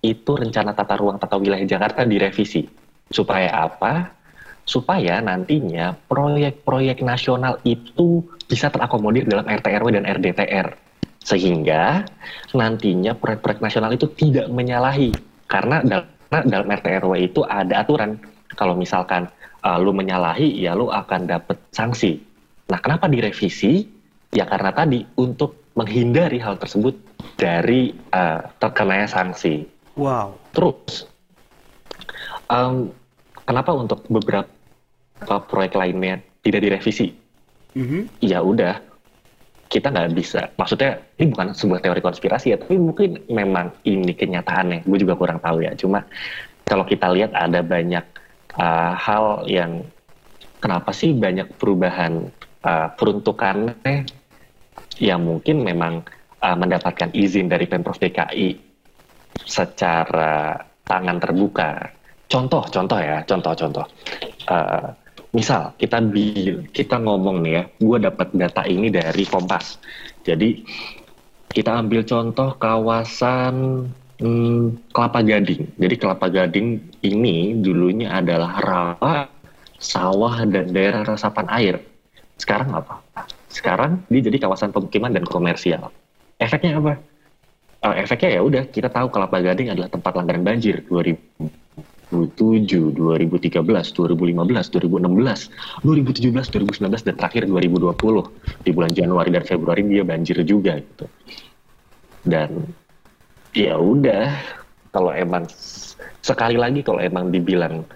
itu 0.00 0.32
rencana 0.32 0.72
tata 0.72 0.96
ruang 0.96 1.20
tata 1.20 1.36
wilayah 1.36 1.68
Jakarta 1.68 2.08
direvisi. 2.08 2.64
Supaya 3.12 3.68
apa? 3.68 4.08
Supaya 4.64 5.20
nantinya 5.20 5.92
proyek-proyek 6.08 7.04
nasional 7.04 7.60
itu 7.68 8.24
bisa 8.48 8.72
terakomodir 8.72 9.28
dalam 9.28 9.44
RTRW 9.44 10.00
dan 10.00 10.08
RDTR. 10.08 10.72
Sehingga 11.20 12.08
nantinya 12.56 13.12
proyek-proyek 13.12 13.60
nasional 13.60 13.92
itu 13.92 14.08
tidak 14.16 14.48
menyalahi. 14.48 15.12
Karena 15.44 15.84
dalam, 15.84 16.08
dalam 16.48 16.68
RTRW 16.72 17.12
itu 17.28 17.44
ada 17.44 17.84
aturan 17.84 18.16
kalau 18.54 18.78
misalkan 18.78 19.28
uh, 19.62 19.78
lu 19.80 19.90
menyalahi 19.90 20.62
ya 20.62 20.72
lu 20.74 20.88
akan 20.90 21.26
dapat 21.26 21.58
sanksi. 21.74 22.20
Nah, 22.70 22.80
kenapa 22.80 23.10
direvisi? 23.10 23.86
Ya 24.34 24.48
karena 24.48 24.74
tadi 24.74 25.06
untuk 25.14 25.70
menghindari 25.78 26.38
hal 26.38 26.58
tersebut 26.58 26.94
dari 27.38 27.94
uh, 28.14 28.42
terkenanya 28.58 29.06
sanksi. 29.10 29.66
Wow. 29.94 30.34
Terus 30.54 31.06
um, 32.50 32.90
kenapa 33.46 33.70
untuk 33.74 34.02
beberapa 34.10 35.36
proyek 35.50 35.74
lainnya 35.78 36.18
tidak 36.42 36.66
direvisi? 36.66 37.14
Mm-hmm. 37.74 38.02
Ya 38.22 38.38
udah, 38.42 38.78
kita 39.66 39.90
nggak 39.90 40.14
bisa. 40.14 40.50
Maksudnya 40.54 41.02
ini 41.18 41.34
bukan 41.34 41.54
sebuah 41.54 41.82
teori 41.82 41.98
konspirasi 42.02 42.54
ya, 42.54 42.56
tapi 42.58 42.78
mungkin 42.78 43.22
memang 43.26 43.74
ini 43.82 44.14
kenyataannya. 44.14 44.86
Gue 44.86 44.98
juga 45.02 45.18
kurang 45.18 45.42
tahu 45.42 45.66
ya. 45.66 45.74
Cuma 45.74 46.06
kalau 46.66 46.86
kita 46.86 47.10
lihat 47.10 47.34
ada 47.34 47.60
banyak 47.66 48.13
uh, 48.58 48.92
hal 48.94 49.46
yang 49.46 49.86
kenapa 50.62 50.94
sih 50.94 51.12
banyak 51.12 51.54
perubahan 51.58 52.30
uh, 52.64 52.88
peruntukannya 52.94 54.06
yang 54.98 55.20
mungkin 55.26 55.66
memang 55.66 56.06
uh, 56.40 56.56
mendapatkan 56.56 57.10
izin 57.12 57.50
dari 57.50 57.66
Pemprov 57.66 57.98
DKI 57.98 58.56
secara 59.44 60.56
tangan 60.86 61.18
terbuka. 61.18 61.90
Contoh, 62.30 62.64
contoh 62.70 62.98
ya, 62.98 63.20
contoh-contoh. 63.26 63.86
Uh, 64.48 64.88
misal 65.34 65.74
kita 65.76 65.98
kita 66.70 66.96
ngomong 67.02 67.42
nih 67.42 67.52
ya, 67.58 67.62
gue 67.78 67.98
dapat 68.00 68.28
data 68.32 68.62
ini 68.64 68.88
dari 68.88 69.26
Kompas. 69.26 69.82
Jadi 70.24 70.62
kita 71.54 71.70
ambil 71.78 72.02
contoh 72.06 72.56
kawasan 72.58 73.86
Hmm, 74.22 74.78
kelapa 74.94 75.26
gading. 75.26 75.74
Jadi 75.74 75.94
kelapa 75.98 76.30
gading 76.30 76.78
ini 77.02 77.58
dulunya 77.58 78.14
adalah 78.14 78.62
rawa, 78.62 79.26
sawah 79.82 80.46
dan 80.46 80.70
daerah 80.70 81.02
resapan 81.02 81.46
air. 81.50 81.82
Sekarang 82.38 82.70
apa? 82.78 83.02
Sekarang 83.50 84.06
dia 84.06 84.22
jadi 84.22 84.38
kawasan 84.46 84.70
pemukiman 84.70 85.10
dan 85.10 85.26
komersial. 85.26 85.90
Efeknya 86.38 86.78
apa? 86.78 86.98
Uh, 87.84 87.94
efeknya 87.98 88.38
ya 88.38 88.40
udah 88.42 88.62
kita 88.70 88.88
tahu 88.88 89.10
kelapa 89.10 89.42
gading 89.42 89.74
adalah 89.74 89.90
tempat 89.90 90.14
langganan 90.14 90.46
banjir 90.46 90.86
2007, 90.88 92.14
2013, 92.14 93.60
2015, 93.60 93.90
2016, 93.92 95.84
2017, 95.84 96.54
2019 96.54 97.06
dan 97.06 97.14
terakhir 97.18 97.44
2020 97.50 98.64
di 98.64 98.70
bulan 98.70 98.92
Januari 98.94 99.30
dan 99.34 99.42
Februari 99.42 99.82
dia 99.90 100.06
banjir 100.06 100.38
juga 100.46 100.78
gitu. 100.78 101.06
Dan 102.24 102.72
ya 103.54 103.78
udah 103.78 104.34
kalau 104.90 105.14
emang 105.14 105.46
sekali 106.20 106.58
lagi 106.58 106.82
kalau 106.82 106.98
emang 106.98 107.30
dibilang 107.30 107.86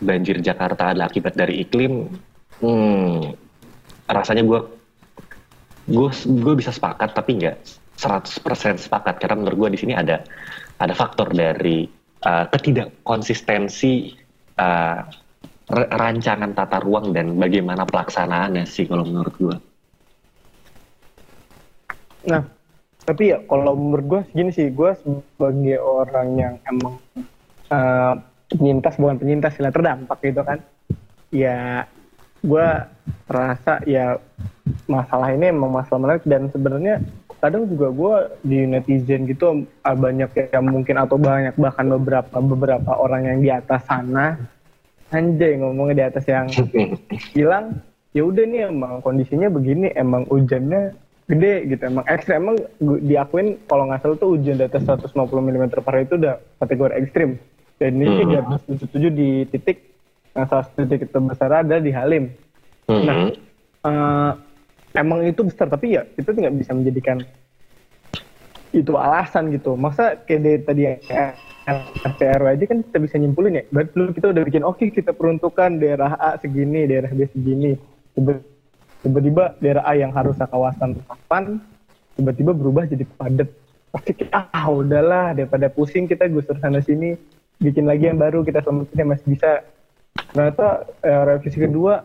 banjir 0.00 0.40
Jakarta 0.40 0.90
adalah 0.90 1.12
akibat 1.12 1.36
dari 1.36 1.62
iklim 1.62 2.08
hmm, 2.64 3.36
rasanya 4.08 4.42
gue 4.42 4.60
gue 5.92 6.08
gue 6.10 6.54
bisa 6.56 6.72
sepakat 6.72 7.12
tapi 7.12 7.38
nggak 7.38 7.56
100% 8.00 8.88
sepakat 8.88 9.20
karena 9.20 9.44
menurut 9.44 9.68
gue 9.68 9.70
di 9.76 9.80
sini 9.84 9.92
ada 9.94 10.24
ada 10.80 10.94
faktor 10.96 11.30
dari 11.30 11.86
uh, 12.26 12.44
ketidakkonsistensi 12.50 14.16
uh, 14.58 15.00
rancangan 15.72 16.52
tata 16.52 16.82
ruang 16.82 17.14
dan 17.14 17.38
bagaimana 17.38 17.86
pelaksanaannya 17.86 18.66
sih 18.66 18.84
kalau 18.90 19.06
menurut 19.06 19.34
gue. 19.38 19.56
Nah, 22.28 22.42
tapi 23.02 23.34
ya 23.34 23.38
kalau 23.50 23.74
menurut 23.74 24.06
gue 24.06 24.20
gini 24.34 24.50
sih 24.54 24.70
gue 24.70 24.90
sebagai 25.02 25.78
orang 25.82 26.28
yang 26.38 26.54
emang 26.70 26.94
uh, 27.70 28.14
penyintas 28.52 28.94
bukan 29.00 29.18
penyintas 29.18 29.58
lah 29.58 29.74
terdampak 29.74 30.18
gitu 30.22 30.42
kan 30.46 30.58
ya 31.34 31.86
gue 32.42 32.66
rasa 33.30 33.82
ya 33.86 34.18
masalah 34.86 35.32
ini 35.32 35.50
emang 35.50 35.72
masalah 35.72 36.00
menarik. 36.02 36.24
Dan 36.26 36.50
sebenarnya 36.50 37.02
kadang 37.42 37.66
juga 37.66 37.90
gue 37.90 38.14
di 38.46 38.58
netizen 38.70 39.26
gitu 39.26 39.66
uh, 39.66 39.96
banyak 39.98 40.30
yang 40.54 40.66
mungkin 40.70 40.94
atau 40.94 41.18
banyak 41.18 41.54
bahkan 41.58 41.90
beberapa 41.90 42.38
beberapa 42.38 42.92
orang 42.94 43.26
yang 43.26 43.38
di 43.42 43.50
atas 43.50 43.82
sana 43.86 44.38
anjay 45.10 45.58
ngomongnya 45.58 45.94
di 45.98 46.04
atas 46.06 46.24
yang 46.30 46.46
bilang 47.34 47.82
ya 48.14 48.22
udah 48.22 48.46
nih 48.46 48.70
emang 48.70 49.02
kondisinya 49.02 49.50
begini 49.50 49.90
emang 49.98 50.22
hujannya 50.30 50.94
gede 51.30 51.54
gitu. 51.70 51.82
Emang 51.86 52.04
ekstrim 52.10 52.42
emang 52.42 52.56
diakuin 53.02 53.58
kalau 53.70 53.86
nggak 53.88 54.00
salah 54.02 54.16
tuh 54.18 54.34
hujan 54.34 54.58
di 54.58 54.64
atas 54.66 54.82
150 54.86 55.12
mm 55.14 55.64
per 55.70 55.82
hari 55.86 56.04
itu 56.06 56.16
udah 56.18 56.34
kategori 56.62 56.92
ekstrim. 56.98 57.30
Dan 57.78 57.98
ini 57.98 58.22
hmm. 58.22 58.30
di 58.30 58.36
atas 58.38 58.60
77 58.68 59.10
di 59.10 59.28
titik 59.50 59.78
yang 60.32 60.46
salah 60.48 60.64
satu 60.64 60.86
titik 60.86 61.10
terbesar 61.10 61.50
ada 61.50 61.76
di 61.78 61.90
Halim. 61.92 62.32
Hmm. 62.82 63.06
nah 63.06 63.16
uh, 63.86 64.32
emang 64.98 65.22
itu 65.22 65.46
besar 65.46 65.70
tapi 65.70 65.94
ya 65.94 66.02
itu 66.18 66.26
nggak 66.26 66.54
bisa 66.58 66.74
menjadikan 66.74 67.22
itu 68.74 68.92
alasan 68.98 69.54
gitu. 69.54 69.78
Masa 69.78 70.18
kayak 70.26 70.66
tadi 70.66 70.82
yang 70.88 70.98
RTRW 72.02 72.46
aja 72.58 72.64
kan 72.66 72.78
kita 72.82 72.98
bisa 72.98 73.14
nyimpulin 73.22 73.62
ya 73.62 73.64
berarti 73.70 73.92
dulu 73.94 74.10
kita 74.10 74.26
udah 74.34 74.42
bikin 74.42 74.62
oke 74.66 74.82
okay, 74.82 74.88
kita 74.90 75.14
peruntukan 75.14 75.78
daerah 75.78 76.18
A 76.18 76.34
segini 76.42 76.90
daerah 76.90 77.10
B 77.14 77.22
segini 77.30 77.78
tiba-tiba 79.02 79.58
daerah 79.58 79.84
A 79.84 79.92
yang 79.98 80.14
harusnya 80.14 80.46
kawasan 80.46 80.96
resapan 80.96 81.58
tiba-tiba 82.14 82.52
berubah 82.54 82.86
jadi 82.86 83.04
padat. 83.18 83.50
Pasti 83.92 84.16
kita 84.16 84.48
ah 84.48 84.66
udahlah 84.72 85.36
daripada 85.36 85.68
pusing 85.68 86.08
kita 86.08 86.30
gusur 86.32 86.56
sana 86.62 86.80
sini 86.80 87.12
bikin 87.60 87.84
lagi 87.84 88.08
yang 88.08 88.16
baru 88.16 88.40
kita 88.46 88.64
selamatin 88.64 89.06
masih 89.10 89.26
bisa. 89.28 89.50
Ternyata 90.32 90.88
eh, 91.04 91.22
revisi 91.28 91.58
kedua 91.60 92.00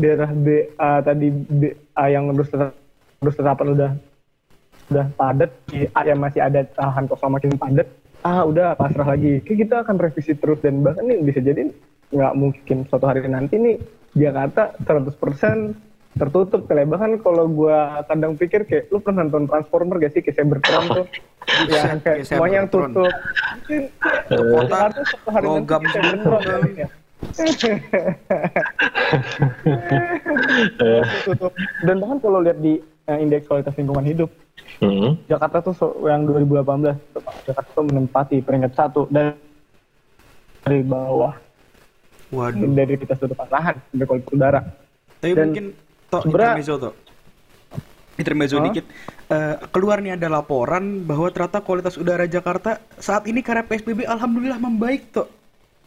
daerah 0.00 0.30
B 0.32 0.72
A 0.80 1.04
tadi 1.04 1.28
A 1.92 2.08
yang 2.08 2.32
terus 2.32 2.48
terus 3.20 3.34
terapan 3.36 3.68
udah 3.76 3.90
udah 4.86 5.06
padat 5.18 5.50
di 5.68 5.84
A 5.92 6.00
yang 6.06 6.22
masih 6.22 6.40
ada 6.40 6.62
tahan 6.62 7.10
kosong 7.10 7.36
makin 7.36 7.58
padat 7.58 7.88
ah 8.24 8.46
udah 8.46 8.78
pasrah 8.78 9.12
lagi. 9.12 9.42
Kita 9.44 9.84
akan 9.84 9.96
revisi 10.00 10.32
terus 10.38 10.62
dan 10.64 10.80
bahkan 10.80 11.04
ini 11.04 11.20
bisa 11.26 11.42
jadi 11.42 11.68
nggak 12.06 12.32
mungkin 12.38 12.86
suatu 12.86 13.04
hari 13.10 13.26
nanti 13.26 13.58
nih 13.58 13.76
Jakarta 14.14 14.72
100% 14.86 15.74
tertutup 16.16 16.64
kali 16.64 16.88
bahkan 16.88 17.20
kalau 17.20 17.44
gue 17.44 17.78
kadang 18.08 18.32
pikir 18.40 18.64
kayak 18.64 18.88
lu 18.88 18.98
pernah 19.04 19.28
nonton 19.28 19.44
Transformer 19.44 20.00
gak 20.00 20.12
sih? 20.16 20.24
Kayak 20.24 20.36
Cybertron 20.40 20.84
tuh. 20.88 21.06
Yang 21.70 22.00
kayak 22.02 22.26
semuanya 22.26 22.66
yang 22.66 22.68
tutup. 22.72 23.06
Mungkin 23.06 23.82
kota 24.26 24.78
hari 25.30 25.46
logam 25.46 25.82
Cybertron 25.86 26.42
ya. 26.74 26.88
dan 31.86 31.96
bahkan 32.02 32.18
kalau 32.20 32.44
lihat 32.44 32.58
di 32.60 32.76
uh, 33.08 33.18
indeks 33.18 33.48
kualitas 33.48 33.72
lingkungan 33.78 34.04
hidup 34.04 34.30
hmm. 34.84 35.24
Jakarta 35.24 35.64
tuh 35.64 35.74
yang 36.04 36.28
2018 36.28 36.92
Jakarta 37.48 37.70
tuh 37.72 37.84
menempati 37.88 38.44
peringkat 38.44 38.72
satu 38.76 39.08
dan 39.08 39.32
dari 40.66 40.82
bawah. 40.82 41.34
Waduh. 42.34 42.74
dari 42.74 42.98
kita 42.98 43.14
sudut 43.14 43.38
lahan 43.38 43.78
sampai 43.78 44.06
kualitas 44.10 44.34
udara. 44.34 44.60
Tapi 45.22 45.30
Dan 45.30 45.46
mungkin 45.54 45.66
toh 46.08 46.22
intermezzo 46.24 46.74
toh. 46.78 46.94
Intermezzo 48.16 48.56
huh? 48.56 48.64
dikit. 48.70 48.84
Uh, 49.26 49.60
keluar 49.74 50.00
nih 50.00 50.16
ada 50.16 50.30
laporan 50.30 51.04
bahwa 51.04 51.28
ternyata 51.28 51.60
kualitas 51.60 52.00
udara 52.00 52.24
Jakarta 52.24 52.80
saat 52.96 53.28
ini 53.28 53.44
karena 53.44 53.66
PSBB 53.66 54.08
alhamdulillah 54.08 54.56
membaik 54.56 55.12
toh. 55.12 55.28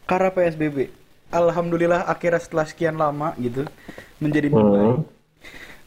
Karena 0.06 0.30
PSBB. 0.30 0.90
Alhamdulillah 1.30 2.10
akhirnya 2.10 2.42
setelah 2.42 2.66
sekian 2.66 2.98
lama 2.98 3.34
gitu 3.38 3.66
menjadi 4.18 4.50
membaik. 4.50 5.02
Hmm 5.02 5.20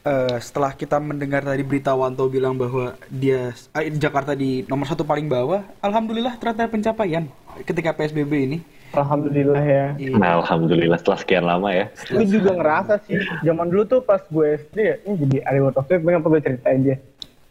uh, 0.03 0.37
setelah 0.39 0.71
kita 0.75 0.99
mendengar 0.99 1.41
tadi 1.43 1.63
berita 1.63 1.95
Wanto 1.95 2.27
bilang 2.27 2.55
bahwa 2.59 2.95
dia 3.09 3.51
uh, 3.73 3.83
Jakarta 3.95 4.35
di 4.37 4.63
nomor 4.67 4.87
satu 4.87 5.07
paling 5.07 5.27
bawah, 5.27 5.63
alhamdulillah 5.79 6.37
ternyata 6.37 6.69
pencapaian 6.69 7.25
ketika 7.63 7.95
PSBB 7.95 8.31
ini. 8.51 8.59
Alhamdulillah 8.93 9.63
ya. 9.65 9.85
Nah, 10.13 10.41
alhamdulillah 10.41 11.01
setelah 11.01 11.19
sekian 11.19 11.45
lama 11.49 11.73
ya. 11.73 11.89
Ini 12.13 12.25
juga 12.29 12.53
ngerasa 12.53 13.01
sih, 13.09 13.17
zaman 13.41 13.73
dulu 13.73 13.83
tuh 13.89 14.01
pas 14.05 14.21
gue 14.21 14.45
SD 14.61 14.77
ya, 14.77 14.95
ini 15.09 15.13
jadi 15.25 15.37
ada 15.49 15.59
waktu 15.65 15.81
itu 15.81 15.93
pengen 16.05 16.21
gue 16.21 16.41
ceritain 16.45 16.81
dia. 16.85 16.97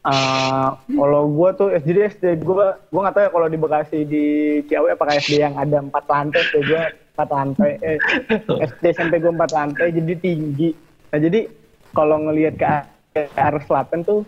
Uh, 0.02 0.74
kalau 0.90 1.30
gue 1.30 1.48
tuh 1.54 1.68
SD 1.78 1.98
SD 2.18 2.42
gue 2.42 2.66
gue 2.90 3.00
nggak 3.06 3.14
tahu 3.14 3.22
ya 3.22 3.30
kalau 3.30 3.46
di 3.46 3.54
Bekasi 3.54 3.98
di 4.02 4.24
Ciawi 4.66 4.98
apakah 4.98 5.14
SD 5.14 5.38
yang 5.38 5.54
ada 5.54 5.78
empat 5.78 6.10
lantai 6.10 6.42
SD 6.42 6.56
gue 6.66 6.82
empat 7.14 7.28
lantai 7.30 7.70
eh, 7.86 7.98
SD 8.66 8.98
SMP 8.98 9.22
gue 9.22 9.30
empat 9.30 9.54
lantai 9.54 9.94
jadi 9.94 10.18
tinggi 10.18 10.74
nah 11.06 11.22
jadi 11.22 11.46
kalau 11.94 12.18
ngelihat 12.18 12.58
ke, 12.58 12.66
ke 13.14 13.22
arah 13.38 13.62
selatan 13.62 14.02
tuh 14.02 14.26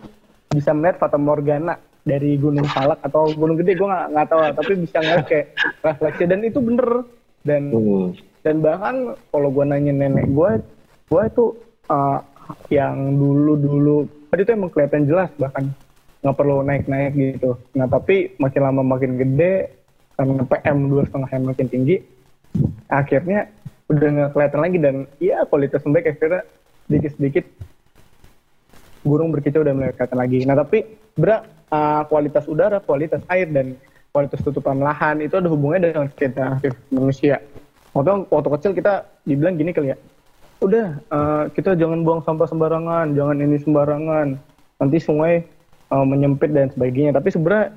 bisa 0.54 0.70
melihat 0.70 1.02
Fata 1.02 1.18
Morgana 1.18 1.74
dari 2.04 2.36
Gunung 2.36 2.68
Salak 2.68 3.00
atau 3.00 3.32
Gunung 3.32 3.56
Gede 3.56 3.80
gue 3.80 3.88
nggak 3.88 4.06
nggak 4.12 4.26
tahu 4.28 4.40
tapi 4.52 4.72
bisa 4.76 4.96
ngeliat 5.00 5.24
kayak 5.24 5.46
refleksi 5.80 6.24
dan 6.28 6.40
itu 6.44 6.60
bener. 6.60 6.88
Dan 7.44 7.62
hmm. 7.72 8.06
dan 8.44 8.56
bahkan 8.60 9.16
kalau 9.32 9.48
gue 9.52 9.64
nanya 9.64 9.92
nenek 9.92 10.28
gue 10.28 10.50
gue 11.08 11.22
itu 11.28 11.44
uh, 11.88 12.20
yang 12.68 13.16
dulu 13.16 13.52
dulu 13.56 13.96
tadi 14.28 14.44
itu 14.44 14.52
emang 14.52 14.70
kelihatan 14.70 15.08
jelas 15.08 15.32
bahkan. 15.40 15.72
Nggak 16.20 16.36
perlu 16.40 16.64
naik 16.64 16.84
naik 16.88 17.12
gitu. 17.16 17.56
Nah 17.76 17.88
tapi 17.88 18.36
makin 18.40 18.62
lama 18.64 18.82
makin 18.84 19.20
gede 19.20 19.72
karena 20.14 20.44
PM 20.46 20.78
dua 20.88 21.02
setengah 21.08 21.30
yang 21.32 21.44
makin 21.48 21.68
tinggi 21.68 21.96
akhirnya 22.86 23.50
udah 23.88 24.08
nggak 24.08 24.30
kelihatan 24.36 24.60
lagi. 24.60 24.76
Dan 24.80 24.94
iya 25.20 25.44
kualitas 25.48 25.80
membaik 25.84 26.16
akhirnya 26.16 26.44
sedikit-sedikit 26.84 27.44
burung 29.04 29.32
berkicau 29.32 29.64
dan 29.64 29.76
mulai 29.76 29.92
lagi. 29.92 30.48
Nah 30.48 30.56
tapi 30.56 30.84
berak 31.16 31.53
uh, 31.70 32.02
kualitas 32.08 32.44
udara, 32.50 32.82
kualitas 32.82 33.22
air 33.30 33.48
dan 33.48 33.78
kualitas 34.14 34.40
tutupan 34.46 34.78
lahan 34.78 35.18
itu 35.18 35.34
ada 35.38 35.50
hubungannya 35.50 35.90
dengan 35.90 36.08
kita 36.14 36.62
manusia. 36.94 37.42
Waktu 37.94 38.26
waktu 38.30 38.48
kecil 38.58 38.72
kita 38.74 39.06
dibilang 39.26 39.54
gini 39.54 39.70
kali 39.70 39.94
ya, 39.94 39.98
udah 40.62 40.86
uh, 41.10 41.44
kita 41.50 41.78
jangan 41.78 42.02
buang 42.02 42.22
sampah 42.26 42.46
sembarangan, 42.46 43.14
jangan 43.14 43.36
ini 43.38 43.58
sembarangan, 43.58 44.26
nanti 44.82 44.98
sungai 44.98 45.42
uh, 45.90 46.06
menyempit 46.06 46.50
dan 46.50 46.70
sebagainya. 46.74 47.14
Tapi 47.14 47.28
sebenarnya 47.30 47.74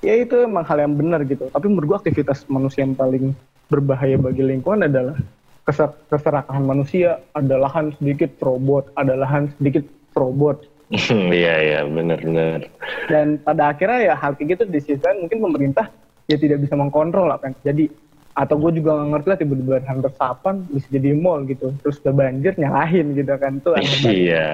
ya 0.00 0.14
itu 0.20 0.34
emang 0.44 0.64
hal 0.64 0.80
yang 0.80 0.96
benar 0.96 1.20
gitu. 1.28 1.48
Tapi 1.52 1.66
menurut 1.68 1.86
gua 1.88 1.98
aktivitas 2.00 2.48
manusia 2.48 2.84
yang 2.84 2.96
paling 2.96 3.36
berbahaya 3.68 4.20
bagi 4.20 4.44
lingkungan 4.44 4.88
adalah 4.88 5.16
keser 5.64 5.88
keserakahan 6.10 6.64
manusia, 6.64 7.22
ada 7.32 7.54
lahan 7.56 7.94
sedikit 7.96 8.34
robot, 8.42 8.92
ada 8.98 9.14
lahan 9.16 9.48
sedikit 9.56 9.86
robot. 10.16 10.68
Iya 11.40 11.54
iya 11.64 11.80
benar-benar. 11.88 12.68
Dan 13.08 13.40
pada 13.40 13.72
akhirnya 13.72 14.12
ya 14.12 14.14
hal 14.14 14.36
kayak 14.36 14.58
gitu 14.58 14.64
di 14.68 14.80
sisi 14.80 15.00
mungkin 15.00 15.40
pemerintah 15.40 15.88
ya 16.28 16.36
tidak 16.36 16.62
bisa 16.64 16.76
mengkontrol 16.76 17.32
apa 17.32 17.48
yang 17.48 17.56
terjadi. 17.62 17.84
Atau 18.32 18.56
gue 18.60 18.80
juga 18.80 18.96
nggak 18.96 19.08
ngerti 19.12 19.28
lah 19.28 19.38
tiba-tiba 19.40 19.72
lahan 19.84 19.98
resapan 20.00 20.54
bisa 20.72 20.88
jadi 20.88 21.08
mall 21.12 21.44
gitu, 21.44 21.68
terus 21.84 22.00
udah 22.00 22.14
banjir 22.16 22.52
nyalahin 22.56 23.12
gitu 23.12 23.32
kan 23.36 23.60
tuh. 23.60 23.76
Iya. 24.08 24.48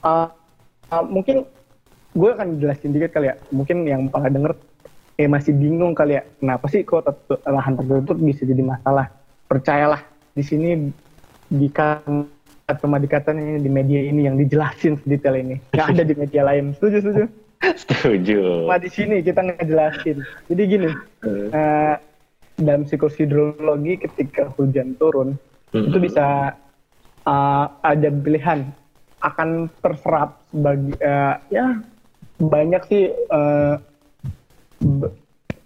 Uh, 0.00 0.28
uh, 0.92 1.04
mungkin 1.04 1.44
gue 2.16 2.30
akan 2.32 2.56
jelasin 2.56 2.96
dikit 2.96 3.12
kali 3.12 3.28
ya. 3.28 3.36
Mungkin 3.52 3.84
yang 3.84 4.08
pada 4.08 4.32
denger 4.32 4.56
eh 5.16 5.28
masih 5.28 5.52
bingung 5.56 5.96
kali 5.96 6.16
ya, 6.20 6.24
kenapa 6.40 6.68
sih 6.68 6.84
kok 6.84 7.08
lahan 7.44 7.76
tertutup 7.76 8.20
bisa 8.20 8.44
jadi 8.44 8.60
masalah? 8.60 9.08
percayalah 9.46 10.02
di 10.34 10.42
sini 10.42 10.90
di 11.46 11.68
cuma 12.74 12.98
dikatakan 12.98 13.62
di 13.62 13.70
media 13.70 14.02
ini 14.02 14.26
yang 14.26 14.34
dijelasin 14.34 14.98
detail 15.06 15.38
ini. 15.38 15.62
Nggak 15.70 15.88
ada 15.94 16.02
di 16.02 16.14
media 16.18 16.42
lain. 16.42 16.74
Setuju 16.74 16.98
setuju? 16.98 17.24
Setuju. 17.86 18.68
Cuma 18.68 18.76
di 18.76 18.90
sini 18.90 19.22
kita 19.24 19.40
ngejelasin. 19.40 20.20
Jadi 20.50 20.62
gini 20.66 20.90
hmm. 21.24 21.48
uh, 21.54 21.96
dalam 22.60 22.84
siklus 22.84 23.16
hidrologi 23.16 23.96
ketika 24.00 24.52
hujan 24.56 24.92
turun 25.00 25.40
hmm. 25.72 25.88
itu 25.88 25.98
bisa 26.00 26.52
uh, 27.24 27.66
ada 27.80 28.08
pilihan 28.12 28.68
akan 29.24 29.72
terserap 29.80 30.36
sebagai 30.52 31.00
uh, 31.00 31.40
ya 31.48 31.80
banyak 32.36 32.82
sih 32.92 33.04
uh, 33.32 33.80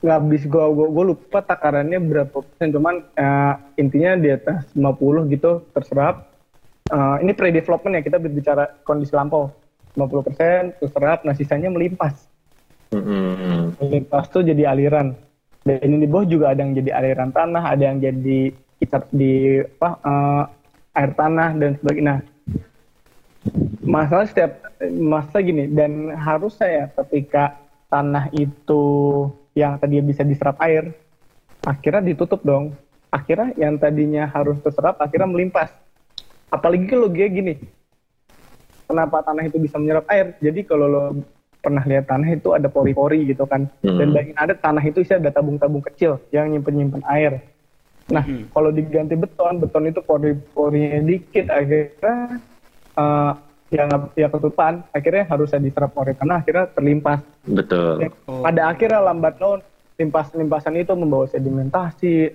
nggak 0.01 0.21
bisa 0.31 0.47
gue 0.47 0.65
gue 0.71 1.05
lupa 1.11 1.43
takarannya 1.43 1.99
berapa 1.99 2.39
persen. 2.39 2.71
Cuman 2.71 3.03
uh, 3.19 3.55
intinya 3.77 4.15
di 4.15 4.31
atas 4.31 4.69
50 4.79 5.35
gitu 5.35 5.67
terserap 5.75 6.30
uh, 6.91 7.17
ini 7.23 7.33
pre-development 7.33 7.99
ya 7.99 8.03
kita 8.03 8.19
berbicara 8.19 8.83
kondisi 8.83 9.15
lampau. 9.15 9.51
50 9.99 10.27
persen 10.27 10.63
terserap 10.79 11.27
nah 11.27 11.35
sisanya 11.35 11.67
melimpas. 11.71 12.31
Mm-hmm. 12.91 13.79
melimpas 13.79 14.27
tuh 14.31 14.43
jadi 14.43 14.71
aliran. 14.71 15.15
Dan 15.63 15.79
ini 15.87 16.07
di 16.07 16.09
bawah 16.11 16.27
juga 16.27 16.51
ada 16.51 16.63
yang 16.67 16.75
jadi 16.75 16.91
aliran 16.95 17.31
tanah 17.31 17.63
ada 17.75 17.83
yang 17.91 18.03
jadi 18.03 18.51
kita 18.81 19.07
di 19.15 19.61
apa 19.61 19.91
uh, 20.03 20.45
air 20.99 21.11
tanah 21.15 21.51
dan 21.59 21.71
sebagainya. 21.79 22.07
Nah, 22.07 22.19
masalah 23.85 24.27
setiap 24.27 24.63
masa 24.91 25.39
gini 25.45 25.69
dan 25.71 26.11
harus 26.17 26.57
saya 26.57 26.89
ketika 27.03 27.61
tanah 27.93 28.33
itu 28.35 28.83
yang 29.55 29.77
tadinya 29.79 30.05
bisa 30.07 30.23
diserap 30.25 30.57
air 30.63 30.95
akhirnya 31.67 32.03
ditutup 32.15 32.41
dong. 32.43 32.75
Akhirnya 33.11 33.55
yang 33.59 33.75
tadinya 33.79 34.31
harus 34.31 34.59
terserap 34.63 35.03
akhirnya 35.03 35.27
melimpas 35.27 35.71
apalagi 36.51 36.87
kalau 36.91 37.09
dia 37.09 37.31
gini 37.31 37.55
kenapa 38.91 39.23
tanah 39.23 39.47
itu 39.47 39.57
bisa 39.63 39.79
menyerap 39.79 40.05
air 40.11 40.35
jadi 40.43 40.61
kalau 40.67 40.87
lo 40.91 41.03
pernah 41.61 41.85
lihat 41.85 42.09
tanah 42.09 42.29
itu 42.35 42.57
ada 42.57 42.67
pori-pori 42.67 43.29
gitu 43.31 43.45
kan 43.47 43.69
hmm. 43.85 43.99
dan 44.01 44.07
bayangin 44.11 44.37
ada 44.37 44.55
tanah 44.57 44.83
itu 44.83 45.05
sih 45.05 45.15
ada 45.15 45.31
tabung-tabung 45.31 45.85
kecil 45.85 46.19
yang 46.35 46.51
nyimpen-nyimpen 46.51 47.05
air 47.07 47.39
nah 48.11 48.27
hmm. 48.27 48.51
kalau 48.51 48.75
diganti 48.75 49.15
beton 49.15 49.63
beton 49.63 49.87
itu 49.87 50.01
pori-porinya 50.03 50.99
dikit 51.07 51.47
akhirnya 51.47 52.43
uh, 52.99 53.33
yang 53.71 53.87
ya 54.19 54.27
ketutupan 54.27 54.83
akhirnya 54.91 55.31
harus 55.31 55.55
diserap 55.55 55.95
oleh 55.95 56.19
tanah 56.19 56.43
akhirnya 56.43 56.67
terlimpas 56.75 57.23
betul 57.47 58.03
ya, 58.03 58.11
oh. 58.27 58.43
pada 58.43 58.75
akhirnya 58.75 58.99
lambat 58.99 59.39
laun 59.39 59.63
limpas 59.95 60.27
limpasan 60.35 60.81
itu 60.81 60.91
membawa 60.99 61.31
sedimentasi 61.31 62.35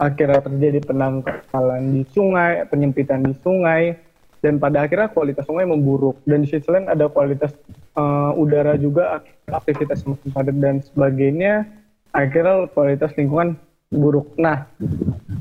akhirnya 0.00 0.40
terjadi 0.40 0.80
penangkalan 0.84 1.82
di 1.92 2.02
sungai 2.12 2.64
penyempitan 2.68 3.24
di 3.24 3.34
sungai 3.44 3.96
dan 4.42 4.58
pada 4.58 4.84
akhirnya 4.84 5.12
kualitas 5.12 5.46
sungai 5.46 5.68
memburuk. 5.68 6.18
Dan 6.26 6.42
di 6.42 6.50
sisi 6.50 6.66
lain 6.66 6.90
ada 6.90 7.06
kualitas 7.06 7.54
uh, 7.94 8.34
udara 8.34 8.74
juga 8.80 9.22
aktivitas 9.48 10.02
semakin 10.02 10.28
padat 10.34 10.56
dan 10.58 10.76
sebagainya 10.82 11.68
akhirnya 12.12 12.66
kualitas 12.72 13.14
lingkungan 13.14 13.56
buruk. 13.92 14.32
Nah 14.40 14.66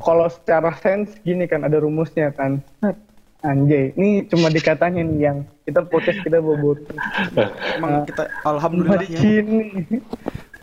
kalau 0.04 0.28
secara 0.30 0.76
sains 0.80 1.16
gini 1.24 1.48
kan 1.50 1.66
ada 1.66 1.82
rumusnya 1.82 2.32
kan. 2.32 2.60
Anjay, 3.42 3.90
ini 3.98 4.22
cuma 4.30 4.54
dikatanya 4.54 5.02
nih 5.02 5.18
yang 5.18 5.38
kita 5.66 5.82
podcast 5.82 6.22
kita 6.22 6.38
bobot. 6.38 6.78
Emang 7.74 8.06
kita 8.06 8.30
alhamdulillah 8.46 9.02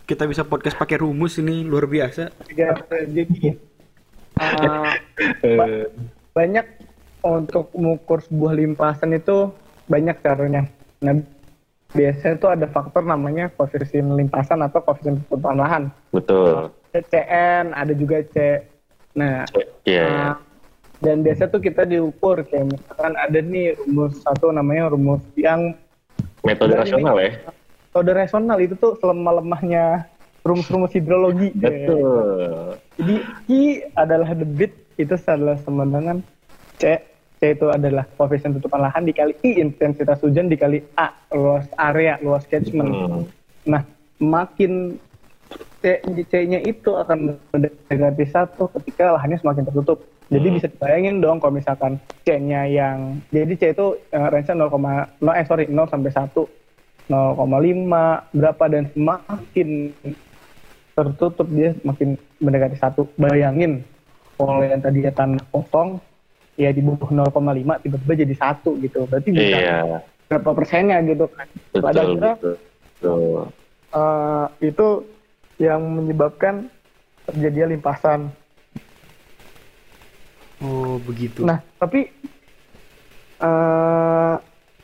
kita 0.07 0.23
bisa 0.23 0.47
podcast 0.47 0.79
pakai 0.79 1.03
rumus 1.03 1.35
ini 1.43 1.67
luar 1.67 1.91
biasa. 1.91 2.31
Ya, 2.55 2.79
jadi 2.87 3.59
uh, 4.39 5.85
banyak 6.33 6.65
untuk 7.21 7.69
mengukur 7.75 8.23
sebuah 8.23 8.55
limpasan 8.55 9.15
itu 9.15 9.51
banyak 9.91 10.15
caranya. 10.23 10.63
Nah, 11.03 11.19
biasanya 11.91 12.35
itu 12.39 12.47
ada 12.47 12.67
faktor 12.71 13.03
namanya 13.03 13.51
koefisien 13.53 14.07
limpasan 14.15 14.63
atau 14.63 14.79
koefisien 14.79 15.19
perputaran 15.27 15.59
lahan. 15.59 15.83
Betul. 16.15 16.71
CN, 16.95 17.75
ada 17.75 17.93
juga 17.93 18.23
C. 18.31 18.63
Nah, 19.13 19.43
yeah. 19.83 20.33
uh, 20.33 20.35
dan 20.99 21.23
biasa 21.23 21.47
tuh 21.47 21.63
kita 21.63 21.87
diukur 21.87 22.43
kayak 22.43 22.75
misalkan 22.75 23.15
ada 23.15 23.39
nih 23.39 23.75
rumus 23.79 24.19
satu 24.19 24.51
namanya 24.51 24.91
rumus 24.91 25.23
yang 25.39 25.75
metode 26.43 26.75
rasional 26.75 27.15
ini, 27.19 27.35
ya 27.35 27.51
metode 27.89 28.11
rasional 28.11 28.57
itu 28.59 28.75
tuh 28.75 28.99
selemah 28.99 29.39
lemahnya 29.39 30.07
rumus-rumus 30.43 30.91
hidrologi 30.91 31.55
betul 31.55 32.75
jadi 32.99 33.15
I 33.47 33.61
adalah 33.95 34.35
debit 34.35 34.75
itu 34.99 35.15
adalah 35.23 35.55
sama 35.63 35.87
dengan 35.87 36.19
C 36.75 36.99
C 37.39 37.55
itu 37.55 37.71
adalah 37.71 38.03
koefisien 38.19 38.51
tutupan 38.51 38.83
lahan 38.83 39.07
dikali 39.07 39.31
I 39.47 39.63
intensitas 39.63 40.19
hujan 40.19 40.51
dikali 40.51 40.83
A 40.99 41.15
luas 41.31 41.65
area 41.79 42.19
luas 42.19 42.43
catchment. 42.43 42.91
Hmm. 42.91 43.23
nah 43.63 43.87
makin 44.19 44.99
C, 45.79 46.03
C-nya 46.27 46.59
itu 46.67 46.91
akan 46.91 47.39
mendekati 47.55 48.27
satu 48.27 48.67
ketika 48.75 49.15
lahannya 49.15 49.39
semakin 49.39 49.63
tertutup. 49.63 50.03
Jadi 50.27 50.47
hmm. 50.51 50.55
bisa 50.59 50.67
dibayangin 50.67 51.23
dong 51.23 51.39
kalau 51.39 51.55
misalkan 51.55 51.95
C-nya 52.27 52.67
yang 52.67 53.23
jadi 53.31 53.53
C 53.55 53.63
itu 53.71 53.95
uh, 54.11 54.27
range-nya 54.27 54.67
0, 54.67 54.75
0 55.23 55.39
eh 55.39 55.45
sorry 55.47 55.65
0 55.71 55.87
sampai 55.87 56.11
1 56.11 56.35
0,5 57.09 58.37
berapa 58.37 58.63
dan 58.69 58.85
semakin 58.93 59.69
tertutup 60.93 61.47
dia 61.49 61.73
makin 61.81 62.19
mendekati 62.39 62.75
satu. 62.79 63.07
Bayangin 63.19 63.83
kalau 64.39 64.63
yang 64.63 64.79
tadi 64.79 65.03
ya 65.03 65.11
tanah 65.11 65.43
kosong 65.51 65.99
ya 66.59 66.71
di 66.71 66.83
bawah 66.83 67.31
0,5 67.31 67.83
tiba-tiba 67.83 68.13
jadi 68.15 68.35
satu 68.35 68.75
gitu. 68.79 69.07
Berarti 69.07 69.29
bisa 69.31 69.57
iya. 69.59 69.77
berapa 70.31 70.49
persennya 70.55 70.99
gitu 71.07 71.27
kan. 71.31 71.47
Betul, 71.71 71.81
Pada 71.83 72.01
kira 72.03 72.31
betul. 72.39 73.41
Uh, 73.89 74.45
itu 74.61 74.87
yang 75.59 75.81
menyebabkan 75.83 76.71
terjadinya 77.27 77.75
limpasan. 77.75 78.31
Oh 80.59 80.99
begitu. 81.03 81.43
Nah 81.43 81.63
tapi 81.79 82.11
uh, 83.39 84.35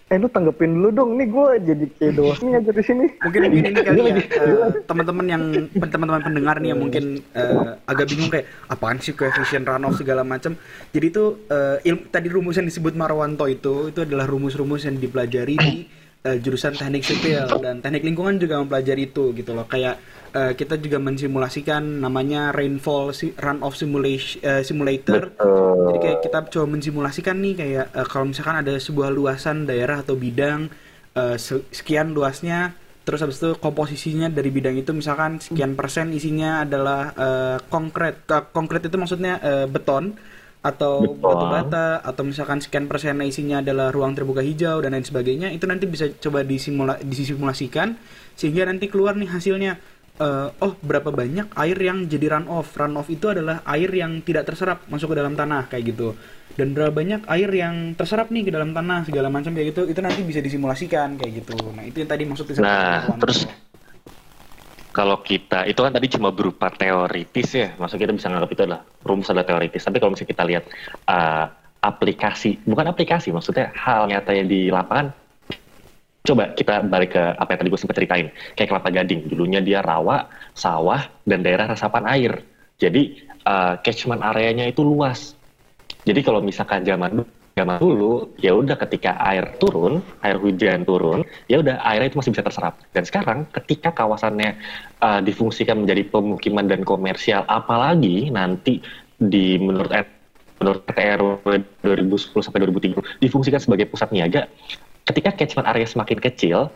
eh 0.05 0.21
lu 0.21 0.29
tanggepin 0.29 0.77
dulu 0.77 0.89
dong. 0.93 1.09
Nih 1.17 1.27
gue 1.29 1.47
jadi 1.65 1.85
kayak 1.97 2.13
dosen 2.19 2.53
aja 2.53 2.69
di 2.69 2.83
sini. 2.85 3.05
Mungkin 3.25 3.41
ini, 3.49 3.57
ini 3.73 3.81
kali 3.81 4.01
ya 4.05 4.15
uh, 4.37 4.69
teman-teman 4.85 5.25
yang 5.25 5.43
teman-teman 5.73 6.21
pendengar 6.21 6.55
nih 6.61 6.69
yang 6.73 6.79
mungkin 6.81 7.25
uh, 7.33 7.81
agak 7.89 8.13
bingung 8.13 8.29
kayak 8.29 8.45
apaan 8.69 9.01
sih 9.01 9.17
koefisien 9.17 9.65
runoff 9.65 9.97
segala 9.97 10.21
macam. 10.21 10.53
Jadi 10.93 11.05
itu 11.09 11.23
uh, 11.49 11.81
ilmu 11.81 12.13
tadi 12.13 12.27
rumus 12.29 12.61
yang 12.61 12.69
disebut 12.69 12.93
Marwanto 12.93 13.49
itu 13.49 13.89
itu 13.89 13.99
adalah 14.05 14.29
rumus-rumus 14.29 14.85
yang 14.85 15.01
dipelajari 15.01 15.55
di 15.57 15.73
uh, 16.25 16.37
jurusan 16.41 16.73
teknik 16.73 17.05
sipil 17.05 17.45
dan 17.61 17.79
teknik 17.79 18.03
lingkungan 18.03 18.41
juga 18.41 18.57
mempelajari 18.59 19.13
itu 19.13 19.31
gitu 19.37 19.53
loh. 19.53 19.69
Kayak 19.69 20.01
uh, 20.33 20.51
kita 20.57 20.81
juga 20.81 20.97
mensimulasikan 20.97 22.01
namanya 22.01 22.49
rainfall 22.51 23.13
runoff 23.37 23.77
simulation 23.77 24.41
uh, 24.41 24.61
simulator. 24.65 25.31
Betul. 25.31 25.93
jadi 25.93 25.97
kayak 26.01 26.19
kita 26.25 26.37
coba 26.49 26.65
mensimulasikan 26.65 27.35
nih 27.39 27.53
kayak 27.55 27.85
uh, 27.93 28.07
kalau 28.09 28.25
misalkan 28.27 28.65
ada 28.65 28.73
sebuah 28.75 29.13
luasan 29.13 29.69
daerah 29.69 30.01
atau 30.01 30.17
bidang 30.17 30.67
uh, 31.15 31.37
sekian 31.71 32.11
luasnya 32.11 32.73
terus 33.05 33.21
habis 33.21 33.37
itu 33.37 33.53
komposisinya 33.61 34.33
dari 34.33 34.49
bidang 34.49 34.81
itu 34.81 34.89
misalkan 34.89 35.37
sekian 35.37 35.77
persen 35.77 36.09
isinya 36.09 36.65
adalah 36.65 37.13
uh, 37.13 37.57
konkret 37.69 38.25
uh, 38.33 38.49
konkret 38.49 38.81
itu 38.81 38.97
maksudnya 38.97 39.37
uh, 39.45 39.65
beton 39.69 40.17
atau 40.65 41.05
Betul. 41.05 41.21
batu 41.21 41.45
bata 41.45 41.85
atau 42.01 42.25
misalkan 42.25 42.57
sekian 42.57 42.89
persen 42.89 43.21
isinya 43.21 43.61
adalah 43.61 43.93
ruang 43.93 44.17
terbuka 44.17 44.41
hijau 44.41 44.81
dan 44.81 44.97
lain 44.97 45.05
sebagainya 45.05 45.53
itu 45.53 45.69
nanti 45.69 45.85
bisa 45.85 46.09
coba 46.17 46.41
disimula 46.41 46.97
disimulasikan 47.05 47.93
sehingga 48.33 48.65
nanti 48.65 48.89
keluar 48.89 49.13
nih 49.13 49.29
hasilnya. 49.29 49.73
Uh, 50.15 50.47
oh 50.63 50.79
berapa 50.79 51.11
banyak 51.11 51.51
air 51.59 51.75
yang 51.75 52.07
jadi 52.07 52.39
run 52.39 52.47
off 52.47 52.71
run 52.79 52.95
off 52.95 53.11
itu 53.11 53.35
adalah 53.35 53.59
air 53.67 53.91
yang 53.91 54.23
tidak 54.23 54.47
terserap 54.47 54.87
masuk 54.87 55.11
ke 55.11 55.19
dalam 55.19 55.35
tanah 55.35 55.67
kayak 55.67 55.91
gitu. 55.91 56.15
Dan 56.55 56.71
berapa 56.71 56.95
banyak 56.95 57.27
air 57.27 57.51
yang 57.51 57.99
terserap 57.99 58.31
nih 58.31 58.47
ke 58.47 58.51
dalam 58.55 58.71
tanah 58.71 59.03
segala 59.03 59.27
macam 59.27 59.51
kayak 59.51 59.75
gitu 59.75 59.83
itu 59.91 59.99
nanti 59.99 60.23
bisa 60.23 60.39
disimulasikan 60.39 61.19
kayak 61.19 61.43
gitu. 61.43 61.59
Nah 61.75 61.83
itu 61.83 61.99
yang 61.99 62.07
tadi 62.07 62.23
maksudnya 62.23 62.63
nah 62.63 63.03
terus 63.19 63.43
kalau 64.95 65.19
kita 65.19 65.67
itu 65.67 65.75
kan 65.83 65.91
tadi 65.91 66.07
cuma 66.07 66.31
berupa 66.31 66.71
teoritis 66.71 67.51
ya, 67.51 67.75
maksudnya 67.75 68.07
kita 68.07 68.13
bisa 68.15 68.31
nganggap 68.31 68.51
itu 68.55 68.61
adalah 68.63 68.81
rumus 69.03 69.27
adalah 69.27 69.43
teoritis. 69.43 69.83
Tapi 69.83 69.99
kalau 69.99 70.15
misalnya 70.15 70.31
kita 70.31 70.43
lihat 70.47 70.63
uh, 71.11 71.45
aplikasi, 71.83 72.63
bukan 72.63 72.87
aplikasi, 72.87 73.35
maksudnya 73.35 73.75
hal 73.75 74.07
nyata 74.07 74.31
yang 74.31 74.47
di 74.47 74.71
lapangan. 74.71 75.11
Coba 76.23 76.55
kita 76.55 76.87
balik 76.87 77.11
ke 77.11 77.23
apa 77.35 77.49
yang 77.53 77.59
tadi 77.59 77.69
gue 77.75 77.81
sempat 77.83 77.97
ceritain, 77.99 78.27
kayak 78.55 78.71
kelapa 78.71 78.89
gading. 78.89 79.27
Dulunya 79.27 79.59
dia 79.59 79.83
rawa, 79.83 80.31
sawah, 80.55 81.03
dan 81.27 81.43
daerah 81.43 81.67
resapan 81.67 82.07
air. 82.07 82.39
Jadi 82.79 83.19
uh, 83.43 83.75
catchment 83.83 84.23
areanya 84.23 84.63
itu 84.63 84.79
luas. 84.79 85.35
Jadi 86.07 86.23
kalau 86.23 86.39
misalkan 86.39 86.87
zaman 86.87 87.19
zaman 87.55 87.79
dulu 87.79 88.35
ya 88.35 88.51
udah 88.51 88.75
ketika 88.75 89.15
air 89.31 89.55
turun 89.63 90.03
air 90.27 90.35
hujan 90.35 90.83
turun 90.83 91.23
ya 91.47 91.63
udah 91.63 91.79
airnya 91.87 92.11
itu 92.11 92.19
masih 92.19 92.35
bisa 92.35 92.43
terserap. 92.43 92.75
Dan 92.91 93.07
sekarang 93.07 93.47
ketika 93.55 93.95
kawasannya 93.95 94.59
uh, 94.99 95.23
difungsikan 95.23 95.79
menjadi 95.87 96.03
pemukiman 96.11 96.67
dan 96.67 96.83
komersial 96.83 97.47
apalagi 97.47 98.27
nanti 98.27 98.83
di 99.15 99.55
menurut 99.55 99.87
menurut 100.59 100.83
RW 100.87 101.47
2010 101.83 102.43
sampai 102.43 102.59
2030 102.67 103.23
difungsikan 103.23 103.59
sebagai 103.63 103.87
pusat 103.87 104.11
niaga 104.11 104.47
ketika 105.07 105.35
catchment 105.35 105.67
area 105.67 105.87
semakin 105.87 106.19
kecil 106.19 106.71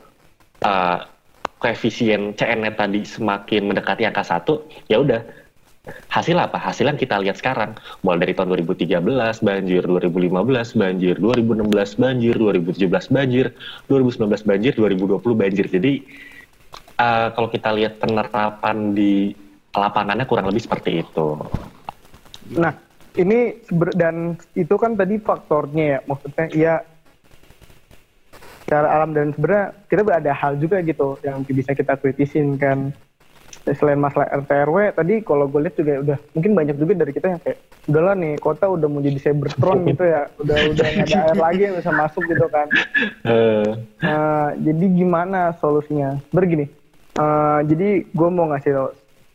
uh, 0.64 1.00
koefisien 1.60 2.32
CN 2.40 2.64
tadi 2.72 3.04
semakin 3.04 3.72
mendekati 3.72 4.08
angka 4.08 4.24
satu 4.24 4.64
ya 4.88 5.04
udah 5.04 5.24
hasil 6.10 6.36
apa? 6.40 6.58
Hasil 6.58 6.88
yang 6.90 7.00
kita 7.00 7.20
lihat 7.22 7.38
sekarang, 7.40 7.78
mulai 8.02 8.28
dari 8.28 8.34
tahun 8.36 8.56
2013 8.66 9.42
banjir, 9.42 9.82
2015 9.86 10.76
banjir, 10.76 11.16
2016 11.18 12.02
banjir, 12.02 12.36
2017 12.36 13.16
banjir, 13.16 13.46
2019 13.88 14.50
banjir, 14.50 14.74
2020 14.76 15.42
banjir. 15.42 15.66
Jadi 15.70 15.94
uh, 17.00 17.28
kalau 17.34 17.50
kita 17.52 17.70
lihat 17.74 18.02
penerapan 18.02 18.94
di 18.94 19.34
lapangannya 19.74 20.26
kurang 20.26 20.50
lebih 20.50 20.66
seperti 20.66 21.06
itu. 21.06 21.28
Nah, 22.58 22.74
ini 23.16 23.62
dan 23.94 24.38
itu 24.58 24.76
kan 24.76 24.98
tadi 24.98 25.22
faktornya 25.22 25.86
ya, 25.86 26.00
maksudnya 26.10 26.46
ya 26.54 26.76
secara 28.70 29.02
alam 29.02 29.18
dan 29.18 29.34
sebenarnya 29.34 29.74
kita 29.90 30.02
ada 30.14 30.30
hal 30.30 30.54
juga 30.62 30.78
gitu 30.86 31.18
yang 31.26 31.42
bisa 31.42 31.74
kita 31.74 31.98
kritisin 31.98 32.54
kan 32.62 32.94
selain 33.76 34.00
masalah 34.00 34.30
RT 34.32 34.50
RW 34.70 34.78
tadi 34.96 35.14
kalau 35.22 35.46
gue 35.46 35.62
lihat 35.66 35.76
juga 35.78 35.94
udah 36.02 36.18
mungkin 36.34 36.52
banyak 36.58 36.76
juga 36.80 36.94
dari 37.06 37.12
kita 37.14 37.28
yang 37.36 37.42
kayak 37.42 37.60
udahlah 37.90 38.16
nih 38.18 38.34
kota 38.42 38.66
udah 38.70 38.88
mau 38.90 39.02
jadi 39.02 39.20
cybertron 39.20 39.86
gitu 39.90 40.04
ya 40.06 40.22
udah 40.42 40.58
udah 40.74 40.86
nggak 40.86 41.10
ada 41.10 41.20
air 41.30 41.40
lagi 41.40 41.62
yang 41.66 41.76
bisa 41.78 41.92
masuk 41.94 42.24
gitu 42.26 42.46
kan. 42.50 42.68
Uh, 43.26 44.48
jadi 44.58 44.86
gimana 44.94 45.54
solusinya? 45.62 46.18
Begini 46.34 46.66
uh, 47.20 47.60
jadi 47.68 48.08
gue 48.08 48.30
mau 48.32 48.50
ngasih 48.50 48.74
tau 48.74 48.90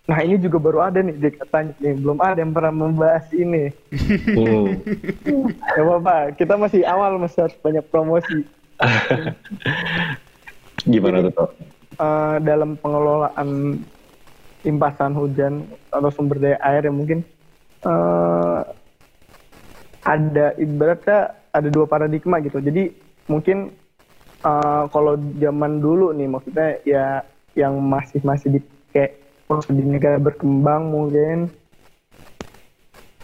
nah 0.05 0.21
ini 0.21 0.37
juga 0.37 0.61
baru 0.61 0.85
ada 0.85 1.01
nih 1.01 1.17
dia 1.17 1.33
katanya 1.33 1.73
nih 1.81 1.97
belum 1.97 2.21
ada 2.21 2.37
yang 2.37 2.53
pernah 2.53 2.73
membahas 2.77 3.25
ini. 3.33 3.73
Hmm. 4.37 4.77
ya 5.81 5.81
apa 5.81 6.29
kita 6.37 6.61
masih 6.61 6.85
awal 6.85 7.17
masih 7.17 7.49
harus 7.49 7.57
banyak 7.65 7.85
promosi. 7.89 8.45
Gimana 10.93 11.33
tuh 11.33 11.49
uh, 11.97 12.37
dalam 12.43 12.77
pengelolaan 12.79 13.81
limpasan 14.65 15.13
hujan 15.13 15.69
atau 15.93 16.11
sumber 16.11 16.41
daya 16.41 16.59
air 16.65 16.89
yang 16.89 16.97
mungkin 16.97 17.21
uh, 17.85 18.65
ada 20.05 20.57
ibaratnya 20.57 21.37
ada 21.53 21.69
dua 21.71 21.87
paradigma 21.87 22.41
gitu. 22.41 22.59
Jadi 22.61 22.93
mungkin 23.29 23.73
uh, 24.45 24.85
kalau 24.89 25.17
zaman 25.41 25.81
dulu 25.81 26.13
nih 26.13 26.29
maksudnya 26.29 26.69
ya 26.85 27.07
yang 27.55 27.79
masih 27.79 28.21
masih 28.25 28.59
di 28.59 28.61
kayak 28.91 29.21
di 29.71 29.85
negara 29.85 30.19
berkembang 30.19 30.91
mungkin 30.91 31.53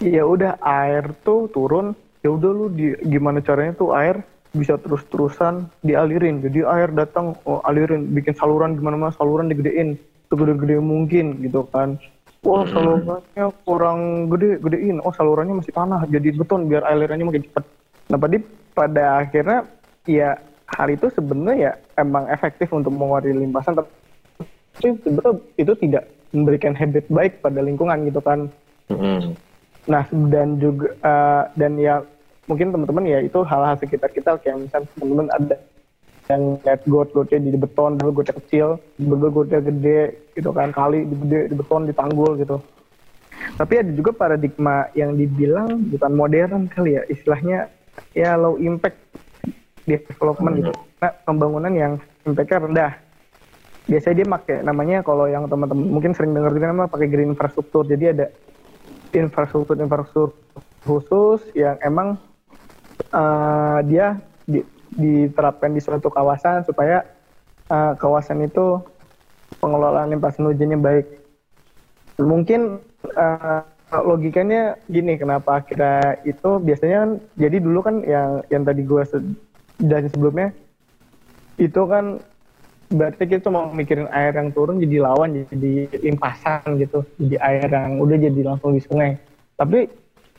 ya 0.01 0.25
udah 0.25 0.57
air 0.61 1.13
tuh 1.27 1.49
turun 1.53 1.93
ya 2.25 2.33
udah 2.33 2.51
lu 2.53 2.67
di, 2.73 2.93
gimana 3.09 3.41
caranya 3.41 3.77
tuh 3.77 3.93
air 3.97 4.21
bisa 4.51 4.77
terus-terusan 4.81 5.71
dialirin 5.85 6.43
jadi 6.43 6.67
air 6.67 6.91
datang 6.91 7.39
oh, 7.47 7.63
alirin 7.65 8.11
bikin 8.11 8.35
saluran 8.35 8.75
gimana 8.75 8.97
mana 8.99 9.13
saluran 9.15 9.47
digedein 9.47 9.97
segede-gede 10.31 10.79
mungkin 10.79 11.43
gitu 11.43 11.67
kan. 11.69 11.99
Wah 12.41 12.65
hmm. 12.65 12.73
salurannya 12.73 13.47
kurang 13.69 14.01
gede 14.33 14.63
gedein. 14.65 14.97
Oh 15.05 15.13
salurannya 15.13 15.61
masih 15.61 15.75
tanah. 15.77 16.07
Jadi 16.09 16.33
beton 16.33 16.71
biar 16.71 16.87
alirannya 16.87 17.29
makin 17.29 17.45
cepat. 17.45 17.65
Nah 18.09 18.17
pada 18.17 18.37
pada 18.73 19.05
akhirnya 19.21 19.59
ya 20.09 20.39
hal 20.71 20.89
itu 20.89 21.11
sebenarnya 21.13 21.57
ya 21.59 21.73
emang 22.01 22.31
efektif 22.31 22.71
untuk 22.73 22.95
mengurangi 22.95 23.37
limpasan 23.45 23.77
tapi 23.77 23.91
sebenarnya 24.81 25.35
itu 25.59 25.73
tidak 25.85 26.05
memberikan 26.31 26.73
habit 26.79 27.05
baik 27.11 27.43
pada 27.43 27.61
lingkungan 27.61 28.07
gitu 28.07 28.23
kan. 28.23 28.49
Hmm. 28.91 29.39
nah 29.89 30.05
dan 30.29 30.61
juga 30.61 30.93
uh, 31.03 31.47
dan 31.57 31.79
ya 31.79 32.05
mungkin 32.51 32.75
teman-teman 32.75 33.07
ya 33.07 33.19
itu 33.23 33.39
hal-hal 33.45 33.77
sekitar 33.77 34.09
kita. 34.15 34.39
Kayak 34.41 34.65
misalnya 34.65 34.89
teman-teman 34.97 35.29
ada 35.35 35.57
yang 36.31 36.43
lihat 36.63 36.87
got-gotnya 36.87 37.43
di 37.43 37.59
beton 37.59 37.99
dulu 37.99 38.23
gotnya 38.23 38.39
kecil 38.39 38.79
dulu 38.95 39.43
gotnya 39.43 39.59
gede 39.59 40.31
gitu 40.39 40.55
kan 40.55 40.71
kali 40.71 41.03
di 41.03 41.15
gede 41.27 41.41
di 41.51 41.55
beton 41.59 41.91
di 41.91 41.95
tanggul 41.95 42.39
gitu. 42.39 42.63
Tapi 43.59 43.73
ada 43.83 43.91
juga 43.91 44.15
paradigma 44.15 44.87
yang 44.95 45.19
dibilang 45.19 45.91
bukan 45.91 46.13
modern 46.15 46.71
kali 46.71 47.01
ya 47.01 47.03
istilahnya 47.11 47.67
ya 48.15 48.39
low 48.39 48.55
impact 48.63 48.97
development 49.89 50.55
gitu. 50.63 50.73
Nah 51.03 51.13
pembangunan 51.27 51.73
yang 51.75 51.93
impactnya 52.23 52.59
rendah. 52.71 52.93
Biasanya 53.91 54.15
dia 54.23 54.27
pakai 54.29 54.57
namanya 54.63 55.03
kalau 55.03 55.27
yang 55.27 55.51
teman-teman 55.51 55.83
mungkin 55.89 56.15
sering 56.15 56.31
dengar 56.31 56.55
juga 56.55 56.71
nama 56.71 56.87
pakai 56.87 57.11
green 57.11 57.35
infrastruktur. 57.35 57.83
Jadi 57.83 58.05
ada 58.07 58.27
infrastruktur 59.11 59.75
infrastruktur 59.75 60.31
khusus 60.87 61.43
yang 61.59 61.75
emang 61.83 62.15
uh, 63.11 63.79
dia 63.85 64.21
di, 64.47 64.63
diterapkan 64.95 65.71
di 65.71 65.81
suatu 65.83 66.11
kawasan 66.11 66.67
supaya 66.67 67.07
uh, 67.71 67.95
kawasan 67.99 68.47
itu 68.47 68.83
pengelolaan 69.63 70.11
limpasan 70.11 70.51
hujannya 70.51 70.79
baik. 70.79 71.07
Mungkin 72.21 72.83
uh, 73.17 73.63
logikanya 73.91 74.79
gini 74.87 75.19
kenapa 75.19 75.67
kira 75.67 76.23
itu 76.23 76.63
biasanya 76.63 76.97
kan 77.03 77.11
jadi 77.35 77.57
dulu 77.59 77.79
kan 77.83 77.97
yang 78.07 78.31
yang 78.47 78.63
tadi 78.63 78.87
gue 78.87 79.03
se- 79.03 79.35
dan 79.83 80.07
sebelumnya 80.07 80.55
itu 81.59 81.83
kan 81.91 82.23
berarti 82.91 83.23
kita 83.27 83.51
mau 83.51 83.71
mikirin 83.71 84.11
air 84.11 84.35
yang 84.35 84.51
turun 84.51 84.83
jadi 84.83 85.03
lawan 85.03 85.47
jadi 85.47 85.91
limpasan 86.07 86.79
gitu 86.79 87.03
jadi 87.19 87.37
air 87.43 87.69
yang 87.71 87.99
udah 88.03 88.17
jadi 88.19 88.41
langsung 88.47 88.75
di 88.75 88.83
sungai 88.83 89.19
tapi 89.55 89.91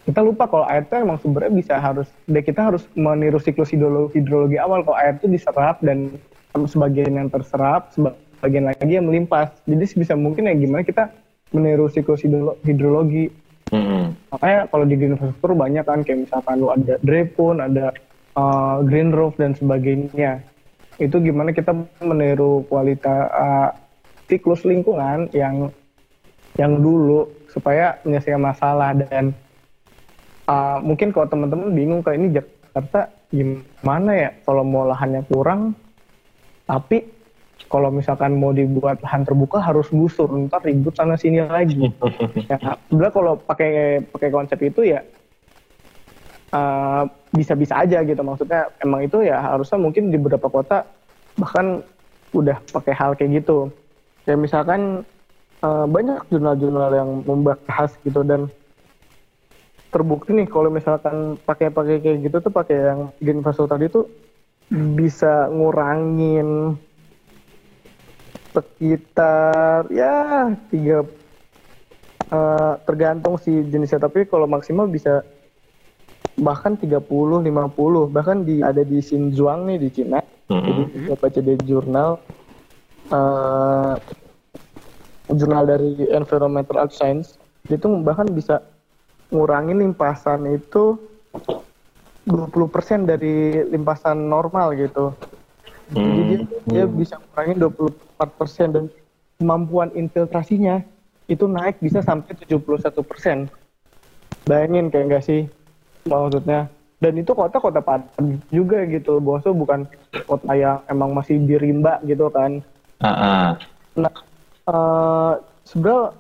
kita 0.02 0.20
lupa 0.26 0.50
kalau 0.50 0.66
air 0.66 0.82
itu 0.82 0.98
emang 0.98 1.22
sumbernya 1.22 1.54
bisa 1.54 1.74
harus 1.78 2.10
deh 2.26 2.42
kita 2.42 2.74
harus 2.74 2.90
meniru 2.98 3.38
siklus 3.38 3.70
hidrologi, 3.70 4.18
hidrologi 4.18 4.58
awal. 4.58 4.82
Kalau 4.82 4.98
air 4.98 5.22
itu 5.22 5.30
diserap 5.30 5.78
dan 5.86 6.18
sebagian 6.58 7.16
yang 7.16 7.30
terserap 7.30 7.94
sebagian 7.94 8.66
lagi 8.74 8.98
yang 8.98 9.06
melimpas. 9.06 9.54
Jadi 9.70 9.86
sebisa 9.86 10.18
mungkin 10.18 10.50
ya 10.50 10.58
gimana 10.58 10.82
kita 10.82 11.14
meniru 11.54 11.86
siklus 11.88 12.26
hidrolo- 12.26 12.58
hidrologi. 12.66 13.30
Hmm. 13.72 14.12
makanya 14.28 14.68
kalau 14.68 14.84
di 14.84 15.00
green 15.00 15.16
infrastructure 15.16 15.56
banyak 15.56 15.88
kan 15.88 16.04
kayak 16.04 16.28
misalkan 16.28 16.60
lu 16.60 16.76
ada 16.76 17.00
drepon 17.08 17.64
ada 17.64 17.96
uh, 18.36 18.84
green 18.84 19.16
roof 19.16 19.40
dan 19.40 19.56
sebagainya. 19.56 20.44
Itu 21.00 21.24
gimana 21.24 21.56
kita 21.56 21.72
meniru 22.04 22.68
kualitas 22.68 23.32
uh, 23.32 23.72
siklus 24.28 24.68
lingkungan 24.68 25.32
yang 25.32 25.72
yang 26.60 26.84
dulu 26.84 27.32
supaya 27.48 27.96
menyelesaikan 28.04 28.44
masalah 28.44 28.92
dan 28.92 29.32
uh, 30.48 30.78
mungkin 30.82 31.12
kalau 31.12 31.28
teman-teman 31.30 31.74
bingung 31.76 32.02
kayak 32.02 32.18
ini 32.18 32.28
Jakarta 32.38 33.12
gimana 33.30 34.12
ya? 34.16 34.30
Kalau 34.46 34.64
mau 34.64 34.88
lahannya 34.88 35.22
kurang 35.28 35.76
tapi 36.66 37.04
kalau 37.68 37.92
misalkan 37.92 38.36
mau 38.40 38.52
dibuat 38.56 39.00
lahan 39.04 39.24
terbuka 39.24 39.60
harus 39.64 39.88
gusur 39.92 40.28
ntar 40.48 40.64
ribut 40.64 40.96
sana 40.96 41.20
sini 41.20 41.44
lagi. 41.44 41.92
Ya 42.52 42.58
sebenarnya 42.88 43.14
kalau 43.14 43.34
pakai 43.40 44.02
pakai 44.12 44.30
konsep 44.32 44.60
itu 44.64 44.92
ya 44.92 45.00
uh, 46.56 47.08
bisa-bisa 47.32 47.80
aja 47.80 48.04
gitu. 48.04 48.20
Maksudnya 48.24 48.72
emang 48.84 49.08
itu 49.08 49.24
ya 49.24 49.40
harusnya 49.40 49.80
mungkin 49.80 50.12
di 50.12 50.18
beberapa 50.20 50.48
kota 50.52 50.84
bahkan 51.40 51.84
udah 52.36 52.60
pakai 52.72 52.94
hal 52.96 53.16
kayak 53.16 53.44
gitu. 53.44 53.72
Kayak 54.28 54.40
misalkan 54.48 55.08
uh, 55.64 55.86
banyak 55.88 56.20
jurnal-jurnal 56.28 56.92
yang 56.92 57.10
membahas 57.24 57.96
gitu 58.04 58.22
dan 58.28 58.52
terbukti 59.92 60.32
nih 60.32 60.48
kalau 60.48 60.72
misalkan 60.72 61.36
pakai-pakai 61.44 62.00
kayak 62.00 62.18
gitu 62.24 62.38
tuh 62.40 62.54
pakai 62.56 62.76
yang 62.80 63.00
green 63.20 63.44
infrastructure 63.44 63.76
tadi 63.76 63.92
tuh 63.92 64.08
bisa 64.72 65.52
ngurangin 65.52 66.80
sekitar 68.56 69.92
ya 69.92 70.48
tiga 70.72 71.04
eh, 72.32 72.74
tergantung 72.88 73.36
si 73.36 73.52
jenisnya. 73.68 74.00
Tapi 74.08 74.28
kalau 74.32 74.48
maksimal 74.48 74.88
bisa 74.88 75.28
bahkan 76.40 76.80
30 76.80 77.04
50 77.44 77.44
bahkan 78.08 78.48
di 78.48 78.64
ada 78.64 78.88
di 78.88 79.04
Xinjiang 79.04 79.68
nih 79.68 79.78
di 79.78 79.90
Cina. 79.92 80.24
Jadi 80.48 80.84
saya 81.08 81.18
baca 81.20 81.40
di 81.44 81.54
jurnal 81.68 82.10
eh, 83.12 83.96
jurnal 85.36 85.64
dari 85.68 85.92
Environmental 86.16 86.88
Art 86.88 86.96
Science. 86.96 87.36
Itu 87.68 87.92
bahkan 88.04 88.32
bisa 88.32 88.64
ngurangin 89.32 89.80
limpasan 89.80 90.46
itu 90.54 91.00
20% 92.28 93.10
dari 93.10 93.66
limpasan 93.72 94.30
normal 94.30 94.78
gitu 94.78 95.16
jadi 95.92 96.22
dia, 96.24 96.40
dia 96.64 96.86
bisa 96.88 97.20
ngurangin 97.20 97.58
24% 97.60 98.76
dan 98.76 98.86
kemampuan 99.36 99.92
infiltrasinya 99.92 100.80
itu 101.28 101.48
naik 101.48 101.84
bisa 101.84 102.00
sampai 102.00 102.32
71%. 102.40 103.52
Bayangin 104.48 104.88
kayak 104.88 105.06
enggak 105.08 105.24
sih 105.28 105.42
maksudnya. 106.08 106.72
Dan 107.02 107.18
itu 107.18 107.34
kota-kota 107.34 107.82
padat 107.82 108.14
juga 108.54 108.86
gitu. 108.88 109.18
Bosnya 109.20 109.52
bukan 109.52 109.90
kota 110.30 110.54
yang 110.54 110.80
emang 110.88 111.18
masih 111.18 111.42
di 111.44 111.58
rimba 111.58 111.98
gitu 112.06 112.30
kan. 112.30 112.62
Ah, 113.02 113.10
ah. 113.10 113.48
Nah, 113.98 114.14
eh 114.70 115.34
sebenarnya 115.66 116.14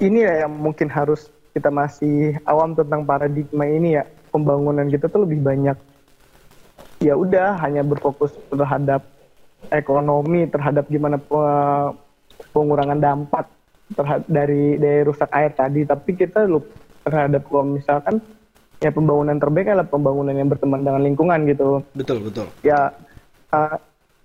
ini 0.00 0.18
ya 0.24 0.32
yang 0.48 0.52
mungkin 0.56 0.88
harus 0.88 1.28
kita 1.50 1.68
masih 1.68 2.38
awam 2.46 2.74
tentang 2.74 3.02
paradigma 3.02 3.66
ini 3.66 3.98
ya. 3.98 4.04
Pembangunan 4.30 4.86
kita 4.86 5.10
tuh 5.10 5.26
lebih 5.26 5.42
banyak 5.42 5.74
ya 7.00 7.16
udah 7.16 7.56
hanya 7.64 7.80
berfokus 7.80 8.36
terhadap 8.52 9.02
ekonomi 9.72 10.44
terhadap 10.46 10.84
gimana 10.86 11.16
pe- 11.16 11.92
pengurangan 12.52 13.00
dampak 13.00 13.48
terhadap 13.96 14.28
dari 14.28 14.76
dari 14.76 15.00
rusak 15.02 15.32
air 15.32 15.50
tadi 15.56 15.88
tapi 15.88 16.12
kita 16.12 16.44
lupa 16.44 16.68
terhadap 17.08 17.42
kalau 17.48 17.64
misalkan 17.64 18.20
ya 18.84 18.92
pembangunan 18.92 19.40
terbaik 19.40 19.72
adalah 19.72 19.88
pembangunan 19.88 20.36
yang 20.36 20.52
berteman 20.52 20.84
dengan 20.84 21.02
lingkungan 21.02 21.48
gitu 21.48 21.80
Betul, 21.96 22.20
betul. 22.20 22.46
ya 22.60 22.92
uh, 23.56 23.76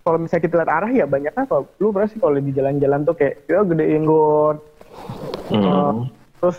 kalau 0.04 0.22
misalnya 0.22 0.44
kita 0.44 0.56
lihat 0.60 0.72
arah 0.72 0.92
ya 0.92 1.06
banyak 1.08 1.32
kan 1.32 1.48
kalau 1.48 1.64
lu 1.80 1.96
sih 2.12 2.20
kalau 2.20 2.38
di 2.38 2.52
jalan-jalan 2.52 3.08
tuh 3.08 3.16
kayak 3.16 3.48
ya 3.48 3.64
gedein 3.64 4.04
got 4.04 4.60
Hmm. 5.46 5.62
uh, 5.62 5.94
terus 6.42 6.58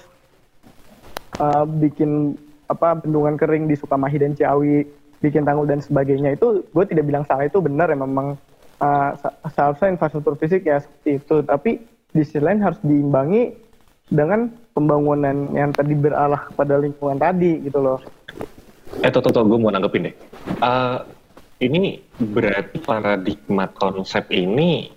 uh, 1.38 1.64
bikin 1.64 2.34
apa 2.66 2.98
bendungan 2.98 3.38
kering 3.38 3.70
di 3.70 3.78
Sukamahi 3.78 4.18
dan 4.18 4.34
Ciawi 4.34 4.82
bikin 5.22 5.46
tanggul 5.46 5.68
dan 5.68 5.80
sebagainya. 5.80 6.34
Itu 6.34 6.66
gue 6.66 6.84
tidak 6.86 7.06
bilang 7.06 7.24
salah 7.24 7.46
itu 7.46 7.62
benar 7.62 7.88
ya 7.92 7.98
memang 7.98 8.36
uh, 8.82 9.10
se- 9.16 9.36
seharusnya 9.54 9.96
infrastruktur 9.96 10.34
fisik 10.36 10.66
ya 10.66 10.82
seperti 10.82 11.22
itu. 11.22 11.36
Tapi 11.46 11.70
di 12.12 12.22
sisi 12.24 12.40
lain 12.40 12.60
harus 12.64 12.80
diimbangi 12.82 13.52
dengan 14.06 14.48
pembangunan 14.70 15.50
yang 15.50 15.74
tadi 15.74 15.94
berarah 15.98 16.52
kepada 16.52 16.78
lingkungan 16.78 17.18
tadi 17.18 17.64
gitu 17.66 17.82
loh. 17.82 17.98
Eh, 19.02 19.10
Toto, 19.10 19.34
Toto, 19.34 19.50
gue 19.50 19.58
mau 19.58 19.74
nanggepin 19.74 20.06
deh. 20.06 20.14
Eh, 20.62 20.98
ini 21.66 21.98
berarti 22.20 22.78
paradigma 22.84 23.66
konsep 23.72 24.30
ini 24.30 24.92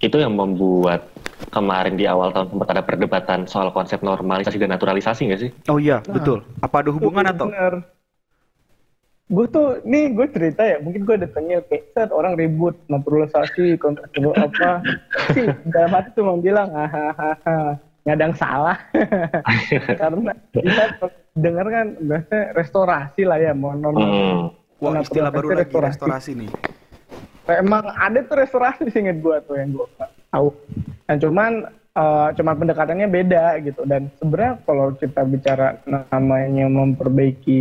itu 0.00 0.16
yang 0.16 0.38
membuat 0.38 1.10
kemarin 1.54 1.94
di 1.94 2.10
awal 2.10 2.34
tahun 2.34 2.50
sempat 2.50 2.68
ada 2.74 2.82
perdebatan 2.82 3.46
soal 3.46 3.70
konsep 3.70 4.02
normalisasi 4.02 4.58
dan 4.58 4.74
naturalisasi 4.74 5.30
nggak 5.30 5.40
sih? 5.40 5.50
Oh 5.70 5.78
iya, 5.78 6.02
betul. 6.02 6.42
Apa 6.58 6.82
ada 6.82 6.90
hubungan 6.90 7.22
atau? 7.30 7.46
Bener. 7.46 7.86
Gue 9.24 9.48
tuh, 9.48 9.80
nih 9.88 10.12
gue 10.12 10.26
cerita 10.36 10.60
ya, 10.66 10.76
mungkin 10.84 11.08
gue 11.08 11.16
datangnya 11.16 11.64
kayak 11.64 11.96
set 11.96 12.10
orang 12.12 12.36
ribut 12.36 12.76
naturalisasi, 12.92 13.80
kontrak 13.80 14.12
apa 14.12 14.84
sih 15.32 15.48
dalam 15.70 15.96
hati 15.96 16.10
cuma 16.12 16.36
bilang 16.36 16.68
hahaha 16.68 17.80
yang 18.04 18.36
salah 18.36 18.76
karena 20.00 20.36
kita 20.52 21.08
dengar 21.40 21.66
kan 21.72 21.86
biasanya 22.04 22.44
restorasi 22.52 23.24
lah 23.24 23.40
ya 23.40 23.56
mau 23.56 23.72
non 23.72 23.96
Hmm. 23.96 24.42
Wah, 24.82 25.00
istilah 25.00 25.32
baru 25.32 25.56
lagi 25.56 25.72
restorasi. 25.72 25.96
restorasi 25.96 26.30
nih. 26.44 26.50
Emang 27.48 27.88
ada 27.88 28.20
tuh 28.28 28.36
restorasi 28.36 28.92
seinget 28.92 29.24
gue 29.24 29.36
tuh 29.48 29.56
yang 29.56 29.72
gue 29.72 29.88
tahu. 30.28 30.52
Dan 31.04 31.16
cuman 31.20 31.52
eh, 31.94 32.28
cuman 32.34 32.54
pendekatannya 32.58 33.08
beda 33.08 33.44
gitu. 33.64 33.82
Dan 33.84 34.10
sebenarnya 34.18 34.60
kalau 34.64 34.92
kita 34.96 35.22
bicara 35.24 35.78
namanya 35.86 36.66
memperbaiki 36.68 37.60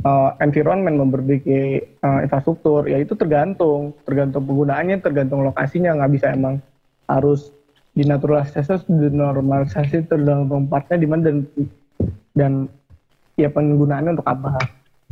eh, 0.00 0.30
environment, 0.40 0.96
memperbaiki 0.98 1.60
eh, 1.82 2.20
infrastruktur, 2.24 2.86
ya 2.86 2.98
itu 2.98 3.14
tergantung, 3.18 3.94
tergantung 4.06 4.46
penggunaannya, 4.46 5.02
tergantung 5.02 5.42
lokasinya. 5.42 5.94
Nggak 5.98 6.12
bisa 6.14 6.26
emang 6.32 6.62
harus 7.10 7.52
dinaturalisasi, 7.94 8.90
dinormalisasi, 8.90 10.10
tergantung 10.10 10.66
partnya 10.66 10.98
di 10.98 11.06
mana 11.06 11.22
dan 11.30 11.36
dan 12.34 12.52
ya 13.38 13.50
penggunaannya 13.50 14.18
untuk 14.18 14.26
apa. 14.26 14.58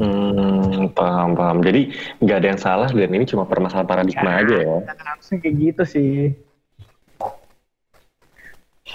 Hmm, 0.00 0.90
paham, 0.96 1.38
paham. 1.38 1.58
Jadi 1.62 1.94
nggak 2.18 2.36
ada 2.42 2.48
yang 2.48 2.60
salah 2.60 2.88
dan 2.90 3.10
ini 3.12 3.28
cuma 3.28 3.46
permasalahan 3.46 3.86
paradigma 3.86 4.40
aja 4.42 4.56
ya. 4.58 4.76
harusnya 4.98 5.36
kayak 5.38 5.56
gitu 5.60 5.82
sih. 5.86 6.14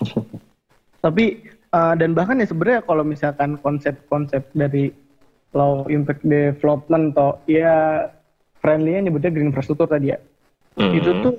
Tapi 1.05 1.25
uh, 1.71 1.93
dan 1.95 2.11
bahkan 2.17 2.41
ya 2.41 2.47
sebenarnya 2.49 2.81
kalau 2.83 3.03
misalkan 3.05 3.57
konsep-konsep 3.61 4.43
dari 4.53 4.91
low 5.55 5.87
impact 5.87 6.21
development 6.27 7.15
atau 7.15 7.39
ya 7.47 8.09
friendly-nya 8.59 9.07
nyebutnya 9.07 9.31
green 9.31 9.49
infrastructure 9.53 9.87
tadi 9.87 10.13
ya. 10.13 10.19
Hmm. 10.77 10.93
Itu 10.93 11.09
tuh 11.23 11.35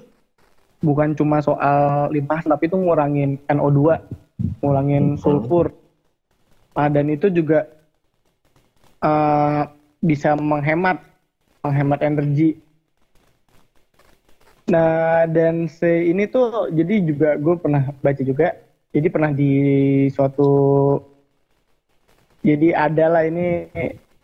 bukan 0.83 1.15
cuma 1.19 1.43
soal 1.43 2.09
limpasan 2.15 2.55
tapi 2.55 2.71
itu 2.71 2.79
ngurangin 2.79 3.39
NO2, 3.51 3.81
ngurangin 4.63 5.19
sulfur. 5.19 5.75
Ah, 6.79 6.87
dan 6.87 7.11
itu 7.11 7.27
juga 7.27 7.67
uh, 9.03 9.67
bisa 9.99 10.39
menghemat 10.39 11.03
menghemat 11.67 12.01
energi 12.07 12.55
Nah, 14.69 15.25
dan 15.29 15.65
se 15.69 15.89
ini 16.09 16.29
tuh 16.29 16.69
jadi 16.69 17.01
juga 17.01 17.41
gue 17.41 17.55
pernah 17.57 17.89
baca 18.05 18.23
juga. 18.23 18.57
Jadi 18.93 19.09
pernah 19.13 19.33
di 19.33 19.53
suatu 20.13 20.51
jadi 22.41 22.73
ada 22.77 23.07
lah 23.13 23.23
ini 23.29 23.69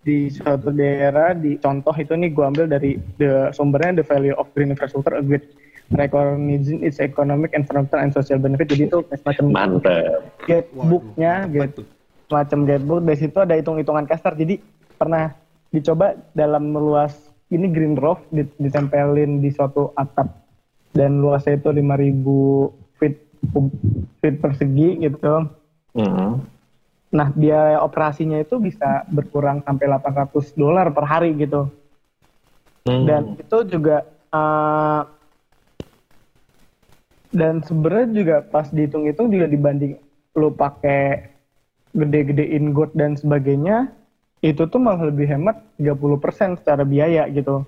di 0.04 0.28
suatu 0.28 0.68
daerah 0.68 1.32
di 1.32 1.56
contoh 1.56 1.92
itu 1.96 2.12
nih 2.12 2.30
gue 2.32 2.44
ambil 2.44 2.66
dari 2.68 3.00
the 3.16 3.48
sumbernya 3.56 4.00
the 4.00 4.06
value 4.06 4.36
of 4.36 4.48
green 4.52 4.72
infrastructure 4.72 5.16
with 5.24 5.44
recognizing 5.92 6.80
its 6.80 6.96
economic, 7.00 7.52
environmental, 7.52 8.00
and 8.00 8.12
social 8.12 8.40
benefit. 8.40 8.72
Jadi 8.72 8.88
itu 8.88 9.04
semacam 9.20 9.44
Mantep. 9.52 10.24
guidebooknya, 10.48 11.44
guide, 11.48 11.84
macam 12.32 12.64
guidebook 12.64 13.00
dari 13.04 13.18
situ 13.20 13.38
ada 13.40 13.54
hitung-hitungan 13.56 14.08
kasar 14.08 14.32
jadi 14.32 14.60
pernah 14.96 15.36
dicoba 15.68 16.16
dalam 16.32 16.72
meluas 16.72 17.23
ini 17.52 17.66
green 17.68 17.96
roof 17.98 18.22
ditempelin 18.32 19.44
di 19.44 19.52
suatu 19.52 19.92
atap 19.98 20.30
dan 20.96 21.20
luasnya 21.20 21.60
itu 21.60 21.68
5000 21.74 22.96
feet 22.96 23.16
feet 24.22 24.36
persegi 24.40 24.88
gitu. 25.04 25.34
Mm 25.94 26.08
-hmm. 26.08 26.30
Nah, 27.14 27.30
biaya 27.30 27.78
operasinya 27.78 28.42
itu 28.42 28.58
bisa 28.58 29.06
berkurang 29.06 29.62
sampai 29.62 29.86
800 29.86 30.50
dolar 30.58 30.90
per 30.90 31.06
hari 31.06 31.30
gitu. 31.38 31.70
Hmm. 32.84 33.06
Dan 33.06 33.22
itu 33.38 33.58
juga 33.70 34.02
uh, 34.34 35.06
dan 37.30 37.62
sebenarnya 37.62 38.08
juga 38.10 38.36
pas 38.42 38.66
dihitung-hitung 38.66 39.30
juga 39.30 39.46
dibanding 39.46 39.94
lu 40.34 40.50
pakai 40.50 41.30
gede-gedein 41.94 42.74
got 42.74 42.90
dan 42.98 43.14
sebagainya, 43.14 43.94
itu 44.44 44.68
tuh 44.68 44.76
malah 44.76 45.08
lebih 45.08 45.24
hemat 45.24 45.56
30% 45.80 46.60
secara 46.60 46.84
biaya 46.84 47.24
gitu. 47.32 47.64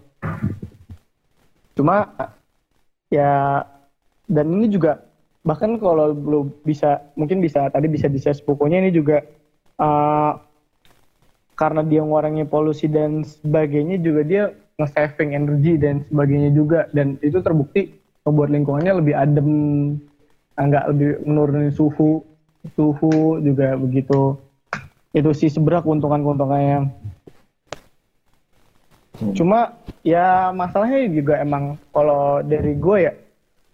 Cuma 1.73 2.12
ya 3.09 3.65
dan 4.29 4.47
ini 4.53 4.69
juga 4.69 5.01
bahkan 5.47 5.79
kalau 5.81 6.12
belum 6.12 6.67
bisa 6.67 7.01
mungkin 7.17 7.41
bisa 7.41 7.71
tadi 7.73 7.87
bisa 7.89 8.11
di 8.11 8.19
pokoknya 8.21 8.83
ini 8.83 8.91
juga 8.93 9.23
uh, 9.79 10.37
karena 11.57 11.81
dia 11.87 12.03
ngurangin 12.05 12.51
polusi 12.51 12.91
dan 12.91 13.25
sebagainya 13.25 13.97
juga 14.03 14.21
dia 14.27 14.43
nge-saving 14.77 15.33
energi 15.33 15.81
dan 15.81 16.05
sebagainya 16.12 16.51
juga 16.53 16.91
dan 16.93 17.17
itu 17.25 17.41
terbukti 17.41 17.97
membuat 18.27 18.53
lingkungannya 18.53 18.93
lebih 19.01 19.15
adem 19.17 19.49
enggak 20.59 20.85
lebih 20.93 21.25
menurunin 21.25 21.73
suhu 21.73 22.21
suhu 22.75 23.41
juga 23.41 23.79
begitu 23.79 24.37
itu 25.17 25.31
sih 25.33 25.49
sebenarnya 25.49 25.89
keuntungan-keuntungannya 25.89 26.81
hmm. 29.25 29.33
cuma 29.33 29.81
ya 30.05 30.53
masalahnya 30.53 31.09
juga 31.09 31.41
emang 31.41 31.81
kalau 31.97 32.45
dari 32.45 32.77
gue 32.77 32.99
ya 33.09 33.13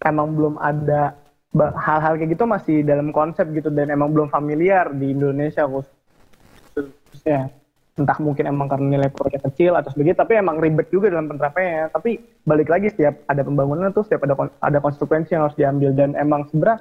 emang 0.07 0.39
belum 0.39 0.55
ada 0.63 1.19
hal-hal 1.61 2.17
kayak 2.17 2.31
gitu 2.33 2.45
masih 2.49 2.77
dalam 2.81 3.13
konsep 3.13 3.45
gitu 3.53 3.69
dan 3.69 3.93
emang 3.93 4.09
belum 4.17 4.33
familiar 4.33 4.89
di 4.97 5.13
Indonesia 5.13 5.69
khususnya. 5.69 7.53
Entah 7.93 8.17
mungkin 8.25 8.49
emang 8.49 8.73
karena 8.73 8.97
nilai 8.97 9.13
proyek 9.13 9.45
kecil 9.53 9.77
atau 9.77 9.93
sebagainya 9.93 10.25
tapi 10.25 10.41
emang 10.41 10.57
ribet 10.57 10.89
juga 10.89 11.13
dalam 11.13 11.29
penerapannya. 11.29 11.93
Tapi 11.93 12.17
balik 12.49 12.73
lagi 12.73 12.89
setiap 12.89 13.21
ada 13.29 13.45
pembangunan 13.45 13.93
tuh 13.93 14.09
setiap 14.09 14.25
ada 14.25 14.35
ada 14.65 14.79
konsekuensi 14.81 15.37
yang 15.37 15.45
harus 15.45 15.59
diambil. 15.61 15.93
Dan 15.93 16.17
emang 16.17 16.49
sebenarnya 16.49 16.81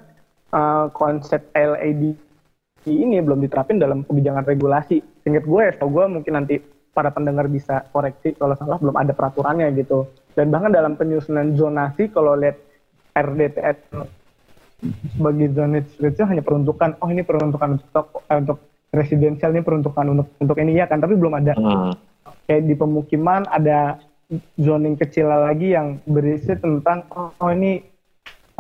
uh, 0.56 0.88
konsep 0.96 1.44
LED 1.52 2.16
ini 2.90 3.22
belum 3.22 3.46
diterapin 3.46 3.78
dalam 3.78 4.02
kebijakan 4.02 4.46
regulasi. 4.46 5.02
Ingat 5.28 5.44
gue 5.46 5.62
ya 5.62 5.74
gue 5.78 6.06
mungkin 6.10 6.34
nanti 6.34 6.56
para 6.92 7.14
pendengar 7.14 7.48
bisa 7.48 7.88
koreksi 7.94 8.36
kalau 8.36 8.58
salah 8.58 8.82
belum 8.82 8.98
ada 8.98 9.14
peraturannya 9.14 9.70
gitu. 9.78 10.10
Dan 10.34 10.50
bahkan 10.50 10.74
dalam 10.74 10.98
penyusunan 10.98 11.54
zonasi 11.54 12.10
kalau 12.10 12.34
lihat 12.34 12.58
RDTS 13.14 13.78
sebagai 15.14 15.48
zona 15.54 15.78
itu 15.84 16.24
hanya 16.26 16.42
peruntukan. 16.42 16.98
Oh 17.04 17.10
ini 17.12 17.22
peruntukan 17.22 17.78
untuk 17.78 18.26
eh, 18.26 18.38
untuk 18.42 18.58
residensial 18.92 19.54
ini 19.54 19.62
peruntukan 19.62 20.06
untuk 20.10 20.28
untuk 20.42 20.58
ini 20.58 20.80
ya 20.80 20.90
kan? 20.90 20.98
Tapi 21.00 21.14
belum 21.16 21.34
ada. 21.38 21.54
Hmm. 21.58 21.94
kayak 22.46 22.68
di 22.68 22.76
pemukiman 22.78 23.48
ada 23.50 23.98
zoning 24.60 24.96
kecil 24.96 25.28
lagi 25.28 25.74
yang 25.74 26.00
berisi 26.08 26.52
tentang 26.60 27.04
oh, 27.16 27.32
oh 27.36 27.50
ini 27.52 27.80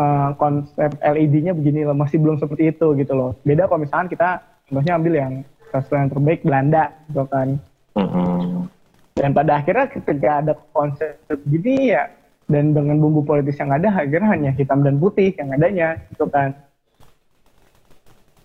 uh, 0.02 0.30
konsep 0.36 0.90
LED-nya 0.98 1.54
begini 1.54 1.86
loh 1.86 1.94
masih 1.94 2.18
belum 2.18 2.42
seperti 2.42 2.74
itu 2.74 2.98
gitu 2.98 3.14
loh. 3.14 3.38
Beda 3.46 3.70
kalau 3.70 3.86
misalkan 3.86 4.10
kita 4.10 4.42
contohnya 4.68 4.94
ambil 4.98 5.14
yang 5.14 5.34
salah 5.70 6.04
yang 6.04 6.12
terbaik 6.12 6.42
Belanda 6.42 6.84
gitu 7.08 7.26
kan. 7.30 7.50
Hmm. 7.92 8.72
dan 9.20 9.36
pada 9.36 9.60
akhirnya 9.60 9.92
ketika 9.92 10.40
ada 10.40 10.56
konsep 10.72 11.20
begini 11.28 11.92
ya 11.92 12.08
dan 12.48 12.72
dengan 12.72 13.04
bumbu 13.04 13.20
politis 13.28 13.60
yang 13.60 13.68
ada 13.68 13.92
akhirnya 13.92 14.32
hanya 14.32 14.52
hitam 14.56 14.80
dan 14.80 14.96
putih 14.96 15.36
yang 15.36 15.52
adanya 15.52 16.00
gitu 16.16 16.24
kan. 16.32 16.56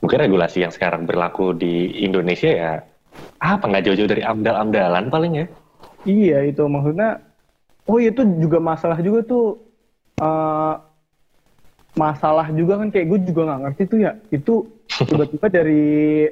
Mungkin 0.02 0.18
regulasi 0.26 0.66
yang 0.66 0.74
sekarang 0.74 1.06
berlaku 1.06 1.54
di 1.54 2.02
Indonesia 2.02 2.50
ya 2.50 2.72
apa 3.38 3.64
nggak 3.70 3.86
jauh-jauh 3.86 4.10
dari 4.10 4.26
amdal-amdalan 4.26 5.06
paling 5.14 5.32
ya? 5.38 5.46
Iya 6.02 6.38
itu 6.50 6.66
maksudnya 6.66 7.22
oh 7.86 7.98
itu 8.02 8.22
juga 8.42 8.58
masalah 8.58 8.98
juga 8.98 9.22
tuh 9.22 9.62
uh, 10.18 10.74
masalah 11.96 12.52
juga 12.52 12.76
kan 12.78 12.92
kayak 12.92 13.06
gue 13.08 13.18
juga 13.32 13.40
nggak 13.48 13.60
ngerti 13.66 13.82
tuh 13.88 13.98
ya 14.04 14.12
itu 14.28 14.54
tiba-tiba 14.86 15.46
dari 15.48 16.28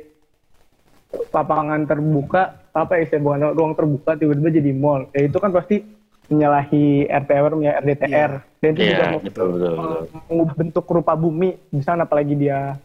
lapangan 1.33 1.89
terbuka 1.89 2.69
apa 2.75 3.01
ya 3.01 3.19
bukan 3.19 3.55
ruang 3.57 3.73
terbuka 3.73 4.19
tiba-tiba 4.19 4.51
jadi 4.51 4.71
mall 4.77 5.09
ya 5.17 5.25
itu 5.25 5.39
kan 5.41 5.51
pasti 5.51 5.83
menyalahi 6.29 7.05
RTR, 7.09 7.53
menyalahi 7.53 7.81
RDTR, 7.85 8.33
yeah. 8.41 8.61
dan 8.61 8.71
itu 8.73 8.81
yeah, 8.81 8.93
juga 8.97 9.07
betul, 9.21 9.47
betul, 9.57 9.73
betul. 9.77 10.03
mengubah 10.33 10.55
bentuk 10.57 10.85
rupa 10.89 11.13
bumi, 11.17 11.51
misalnya 11.69 12.09
apalagi 12.09 12.35
dia 12.39 12.81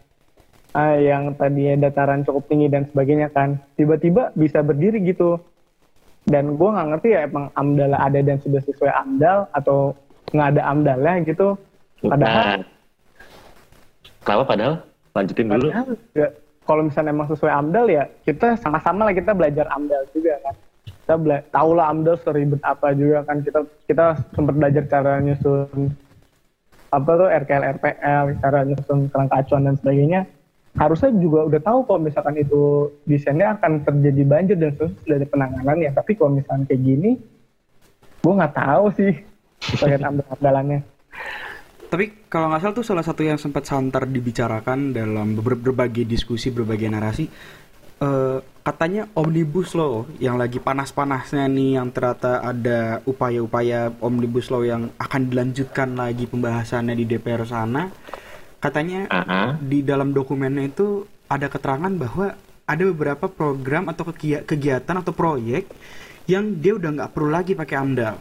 ah, 0.75 0.95
yang 0.99 1.31
tadi 1.39 1.71
dataran 1.79 2.27
cukup 2.27 2.43
tinggi 2.51 2.67
dan 2.67 2.83
sebagainya 2.91 3.31
kan, 3.31 3.63
tiba-tiba 3.79 4.35
bisa 4.35 4.59
berdiri 4.59 4.99
gitu. 5.07 5.39
Dan 6.27 6.59
gue 6.59 6.69
nggak 6.69 6.87
ngerti 6.93 7.07
ya 7.15 7.25
emang 7.25 7.49
amdal 7.55 7.95
ada 7.95 8.19
dan 8.19 8.37
sudah 8.43 8.61
sesuai 8.61 8.91
amdal 8.91 9.47
atau 9.55 9.95
nggak 10.35 10.47
ada 10.55 10.61
amdalnya 10.67 11.13
gitu. 11.25 11.55
Padahal. 12.05 12.63
Nah, 12.63 12.67
kenapa 14.23 14.43
padahal? 14.47 14.75
Lanjutin 15.17 15.47
dulu. 15.51 15.67
Padahal, 15.67 15.89
ya, 16.15 16.27
kalau 16.69 16.81
misalnya 16.85 17.11
emang 17.11 17.27
sesuai 17.33 17.49
amdal 17.49 17.89
ya 17.89 18.05
kita 18.21 18.53
sama-sama 18.61 19.09
lah 19.09 19.13
kita 19.17 19.33
belajar 19.33 19.65
amdal 19.73 20.05
juga 20.13 20.37
kan 20.45 20.55
kita 21.09 21.17
bela 21.17 21.41
tahu 21.49 21.69
lah 21.73 21.89
AMDAL 21.89 22.21
seribet 22.21 22.61
apa 22.61 22.93
juga 22.93 23.25
kan 23.25 23.41
kita 23.41 23.65
kita 23.89 24.13
sempat 24.37 24.53
belajar 24.53 24.85
cara 24.85 25.17
nyusun 25.17 25.89
apa 26.93 27.09
tuh 27.17 27.29
RKL 27.33 27.81
RPL 27.81 28.25
cara 28.37 28.59
nyusun 28.61 29.09
kerangka 29.09 29.41
acuan 29.41 29.65
dan 29.65 29.75
sebagainya 29.81 30.21
harusnya 30.77 31.09
juga 31.17 31.49
udah 31.49 31.61
tahu 31.65 31.79
kalau 31.89 31.99
misalkan 32.05 32.37
itu 32.37 32.93
desainnya 33.09 33.57
akan 33.57 33.81
terjadi 33.81 34.21
banjir 34.21 34.57
dan 34.61 34.77
sudah 34.77 35.17
ada 35.17 35.25
penanganan 35.25 35.77
ya 35.81 35.89
tapi 35.97 36.13
kalau 36.13 36.37
misalkan 36.37 36.69
kayak 36.69 36.81
gini 36.85 37.17
gue 38.21 38.33
nggak 38.37 38.53
tahu 38.53 38.85
sih 38.93 39.13
terkait 39.81 40.05
amdal-amdalannya 40.05 40.85
tapi 41.89 42.29
kalau 42.29 42.53
nggak 42.53 42.61
salah 42.61 42.75
tuh 42.77 42.85
salah 42.85 43.05
satu 43.05 43.21
yang 43.25 43.41
sempat 43.41 43.65
santer 43.65 44.05
dibicarakan 44.05 44.93
dalam 44.93 45.33
berbagai 45.35 46.05
diskusi 46.05 46.53
berbagai 46.53 46.85
narasi 46.85 47.25
uh, 47.99 48.37
katanya 48.61 49.09
omnibus 49.17 49.73
law 49.73 50.05
yang 50.21 50.37
lagi 50.37 50.61
panas-panasnya 50.61 51.49
nih 51.49 51.81
yang 51.81 51.89
ternyata 51.89 52.45
ada 52.45 53.01
upaya-upaya 53.09 53.89
omnibus 54.05 54.53
law 54.53 54.61
yang 54.61 54.93
akan 55.01 55.33
dilanjutkan 55.33 55.97
lagi 55.97 56.29
pembahasannya 56.29 56.93
di 56.93 57.09
DPR 57.09 57.43
sana 57.49 57.89
katanya 58.61 59.09
uh 59.09 59.17
-huh. 59.25 59.49
di 59.57 59.81
dalam 59.81 60.13
dokumennya 60.13 60.69
itu 60.69 61.09
ada 61.25 61.49
keterangan 61.49 61.93
bahwa 61.97 62.37
ada 62.69 62.83
beberapa 62.85 63.25
program 63.25 63.89
atau 63.89 64.13
kegiatan 64.45 64.95
atau 65.01 65.09
proyek 65.09 65.65
yang 66.29 66.61
dia 66.61 66.77
udah 66.77 66.89
nggak 66.93 67.11
perlu 67.17 67.29
lagi 67.33 67.57
pakai 67.57 67.75
AMDAL. 67.81 68.15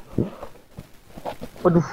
Waduh, 1.60 1.84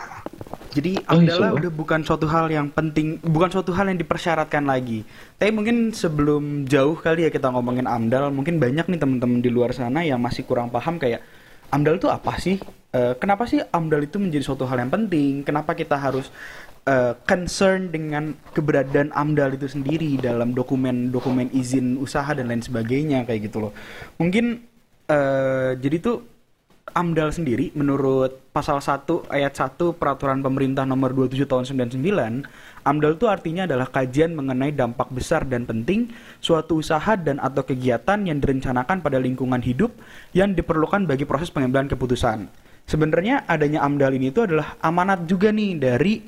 jadi 0.76 1.00
oh, 1.08 1.24
adalah 1.24 1.56
udah 1.56 1.72
bukan 1.72 2.04
suatu 2.04 2.28
hal 2.28 2.52
yang 2.52 2.68
penting, 2.68 3.16
bukan 3.24 3.48
suatu 3.48 3.72
hal 3.72 3.88
yang 3.88 3.96
dipersyaratkan 3.96 4.68
lagi. 4.68 5.08
Tapi 5.40 5.56
mungkin 5.56 5.96
sebelum 5.96 6.68
jauh 6.68 7.00
kali 7.00 7.24
ya 7.24 7.32
kita 7.32 7.48
ngomongin 7.48 7.88
AMDAL, 7.88 8.36
mungkin 8.36 8.60
banyak 8.60 8.92
nih 8.92 9.00
teman-teman 9.00 9.40
di 9.40 9.48
luar 9.48 9.72
sana 9.72 10.04
yang 10.04 10.20
masih 10.20 10.44
kurang 10.44 10.68
paham 10.68 11.00
kayak 11.00 11.24
AMDAL 11.72 11.96
itu 11.96 12.12
apa 12.12 12.36
sih? 12.44 12.60
Uh, 12.92 13.16
kenapa 13.16 13.48
sih 13.48 13.64
AMDAL 13.64 14.04
itu 14.04 14.20
menjadi 14.20 14.44
suatu 14.44 14.68
hal 14.68 14.84
yang 14.84 14.92
penting? 14.92 15.48
Kenapa 15.48 15.72
kita 15.80 15.96
harus 15.96 16.28
uh, 16.92 17.16
concern 17.24 17.88
dengan 17.88 18.36
keberadaan 18.52 19.16
AMDAL 19.16 19.56
itu 19.56 19.72
sendiri 19.72 20.20
dalam 20.20 20.52
dokumen-dokumen 20.52 21.56
izin 21.56 21.96
usaha 22.04 22.36
dan 22.36 22.52
lain 22.52 22.60
sebagainya 22.60 23.24
kayak 23.24 23.48
gitu 23.48 23.64
loh. 23.64 23.72
Mungkin 24.20 24.60
uh, 25.08 25.72
jadi 25.80 26.04
tuh 26.04 26.35
AMDAL 26.96 27.36
sendiri 27.36 27.76
menurut 27.76 28.40
pasal 28.56 28.80
1 28.80 29.28
ayat 29.28 29.52
1 29.52 30.00
peraturan 30.00 30.40
pemerintah 30.40 30.88
nomor 30.88 31.12
27 31.12 31.44
tahun 31.44 31.68
99, 31.92 32.48
AMDAL 32.88 33.20
itu 33.20 33.28
artinya 33.28 33.68
adalah 33.68 33.92
kajian 33.92 34.32
mengenai 34.32 34.72
dampak 34.72 35.12
besar 35.12 35.44
dan 35.44 35.68
penting 35.68 36.08
suatu 36.40 36.80
usaha 36.80 37.20
dan 37.20 37.44
atau 37.44 37.68
kegiatan 37.68 38.24
yang 38.24 38.40
direncanakan 38.40 39.04
pada 39.04 39.20
lingkungan 39.20 39.60
hidup 39.60 39.92
yang 40.32 40.56
diperlukan 40.56 41.04
bagi 41.04 41.28
proses 41.28 41.52
pengambilan 41.52 41.92
keputusan. 41.92 42.48
Sebenarnya 42.88 43.44
adanya 43.44 43.84
AMDAL 43.84 44.16
ini 44.16 44.32
itu 44.32 44.48
adalah 44.48 44.80
amanat 44.80 45.28
juga 45.28 45.52
nih 45.52 45.76
dari 45.76 46.24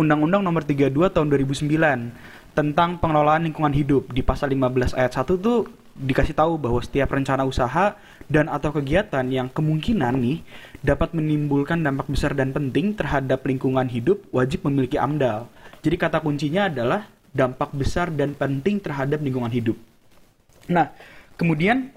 Undang-Undang 0.00 0.40
nomor 0.40 0.64
32 0.64 1.12
tahun 1.12 1.28
2009 1.28 2.56
tentang 2.56 2.96
pengelolaan 3.04 3.44
lingkungan 3.44 3.76
hidup. 3.76 4.08
Di 4.16 4.24
pasal 4.24 4.48
15 4.56 4.96
ayat 4.96 5.12
1 5.12 5.36
tuh 5.36 5.68
dikasih 5.96 6.36
tahu 6.36 6.60
bahwa 6.60 6.80
setiap 6.84 7.08
rencana 7.12 7.48
usaha 7.48 7.96
dan 8.28 8.52
atau 8.52 8.74
kegiatan 8.74 9.24
yang 9.32 9.48
kemungkinan 9.48 10.14
nih 10.20 10.44
dapat 10.84 11.16
menimbulkan 11.16 11.80
dampak 11.80 12.06
besar 12.12 12.36
dan 12.36 12.52
penting 12.52 12.92
terhadap 12.92 13.42
lingkungan 13.48 13.88
hidup 13.88 14.20
wajib 14.30 14.66
memiliki 14.68 15.00
AMDAL. 15.00 15.48
Jadi 15.80 15.96
kata 15.96 16.20
kuncinya 16.20 16.68
adalah 16.68 17.08
dampak 17.32 17.72
besar 17.72 18.12
dan 18.12 18.36
penting 18.36 18.80
terhadap 18.80 19.20
lingkungan 19.20 19.52
hidup. 19.52 19.76
Nah, 20.68 20.92
kemudian 21.38 21.92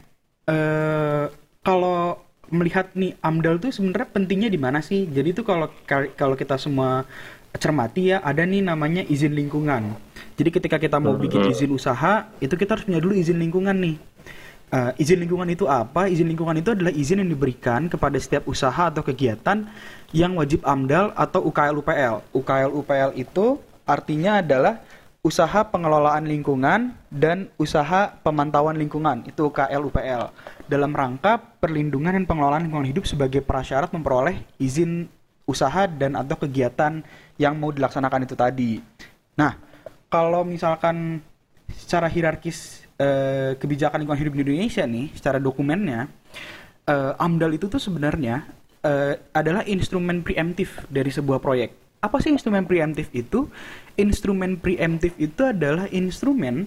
eh, 0.47 1.25
kalau 1.63 2.21
melihat 2.49 2.91
nih 2.97 3.15
AMDAL 3.21 3.61
tuh 3.61 3.71
sebenarnya 3.73 4.09
pentingnya 4.09 4.49
di 4.49 4.59
mana 4.59 4.79
sih? 4.81 5.05
Jadi 5.05 5.35
tuh 5.37 5.45
kalau 5.45 5.67
kalau 6.15 6.35
kita 6.35 6.57
semua 6.57 7.05
cermati 7.57 8.13
ya 8.13 8.21
ada 8.21 8.45
nih 8.45 8.61
namanya 8.61 9.01
izin 9.05 9.33
lingkungan. 9.33 9.97
Jadi 10.39 10.55
ketika 10.55 10.79
kita 10.79 11.03
mau 11.03 11.19
bikin 11.19 11.51
izin 11.51 11.75
usaha 11.75 12.31
itu 12.39 12.55
kita 12.55 12.79
harus 12.79 12.87
punya 12.87 13.03
dulu 13.03 13.11
izin 13.11 13.35
lingkungan 13.35 13.75
nih. 13.75 13.99
Uh, 14.71 14.95
izin 14.95 15.19
lingkungan 15.19 15.51
itu 15.51 15.67
apa? 15.67 16.07
Izin 16.07 16.31
lingkungan 16.31 16.55
itu 16.55 16.71
adalah 16.71 16.95
izin 16.95 17.19
yang 17.19 17.27
diberikan 17.27 17.91
kepada 17.91 18.15
setiap 18.15 18.47
usaha 18.47 18.87
atau 18.87 19.03
kegiatan 19.03 19.67
yang 20.15 20.39
wajib 20.39 20.63
AMDAL 20.63 21.11
atau 21.11 21.43
UKL 21.43 21.75
UPL. 21.83 22.15
UKL 22.31 22.71
UPL 22.71 23.11
itu 23.19 23.59
artinya 23.83 24.39
adalah 24.39 24.79
usaha 25.19 25.67
pengelolaan 25.67 26.23
lingkungan 26.23 26.95
dan 27.11 27.51
usaha 27.59 28.15
pemantauan 28.23 28.79
lingkungan. 28.79 29.27
Itu 29.27 29.51
UKL 29.51 29.91
UPL. 29.91 30.31
Dalam 30.71 30.95
rangka 30.95 31.35
perlindungan 31.59 32.15
dan 32.15 32.23
pengelolaan 32.23 32.63
lingkungan 32.63 32.87
hidup 32.87 33.03
sebagai 33.03 33.43
prasyarat 33.43 33.91
memperoleh 33.91 34.39
izin 34.55 35.11
usaha 35.43 35.83
dan 35.89 36.15
atau 36.15 36.39
kegiatan 36.39 37.03
yang 37.35 37.59
mau 37.59 37.75
dilaksanakan 37.75 38.23
itu 38.23 38.35
tadi. 38.39 38.79
Nah, 39.35 39.68
kalau 40.09 40.41
misalkan 40.41 41.21
secara 41.69 42.09
hierarkis 42.09 42.83
eh, 42.97 43.53
kebijakan 43.55 44.03
lingkungan 44.03 44.19
hidup 44.19 44.33
di 44.35 44.41
Indonesia 44.43 44.83
nih, 44.83 45.13
secara 45.13 45.37
dokumennya, 45.37 46.09
eh, 46.89 47.13
AMDAL 47.15 47.55
itu 47.55 47.69
tuh 47.69 47.79
sebenarnya 47.79 48.43
eh, 48.81 49.15
adalah 49.31 49.63
instrumen 49.69 50.25
preemptif 50.25 50.83
dari 50.89 51.13
sebuah 51.13 51.39
proyek. 51.39 52.01
Apa 52.01 52.17
sih 52.19 52.33
instrumen 52.33 52.65
preemptif 52.65 53.13
itu? 53.13 53.47
Instrumen 53.95 54.57
preemptif 54.57 55.13
itu 55.21 55.45
adalah 55.45 55.85
instrumen 55.93 56.65